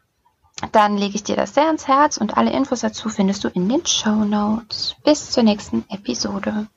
dann 0.72 0.96
lege 0.96 1.16
ich 1.16 1.24
dir 1.24 1.36
das 1.36 1.52
sehr 1.52 1.66
ans 1.66 1.86
Herz 1.86 2.16
und 2.16 2.38
alle 2.38 2.52
Infos 2.52 2.80
dazu 2.80 3.10
findest 3.10 3.44
du 3.44 3.48
in 3.48 3.68
den 3.68 3.84
Show 3.84 4.24
Notes. 4.24 4.96
Bis 5.04 5.30
zur 5.30 5.42
nächsten 5.42 5.84
Episode. 5.90 6.68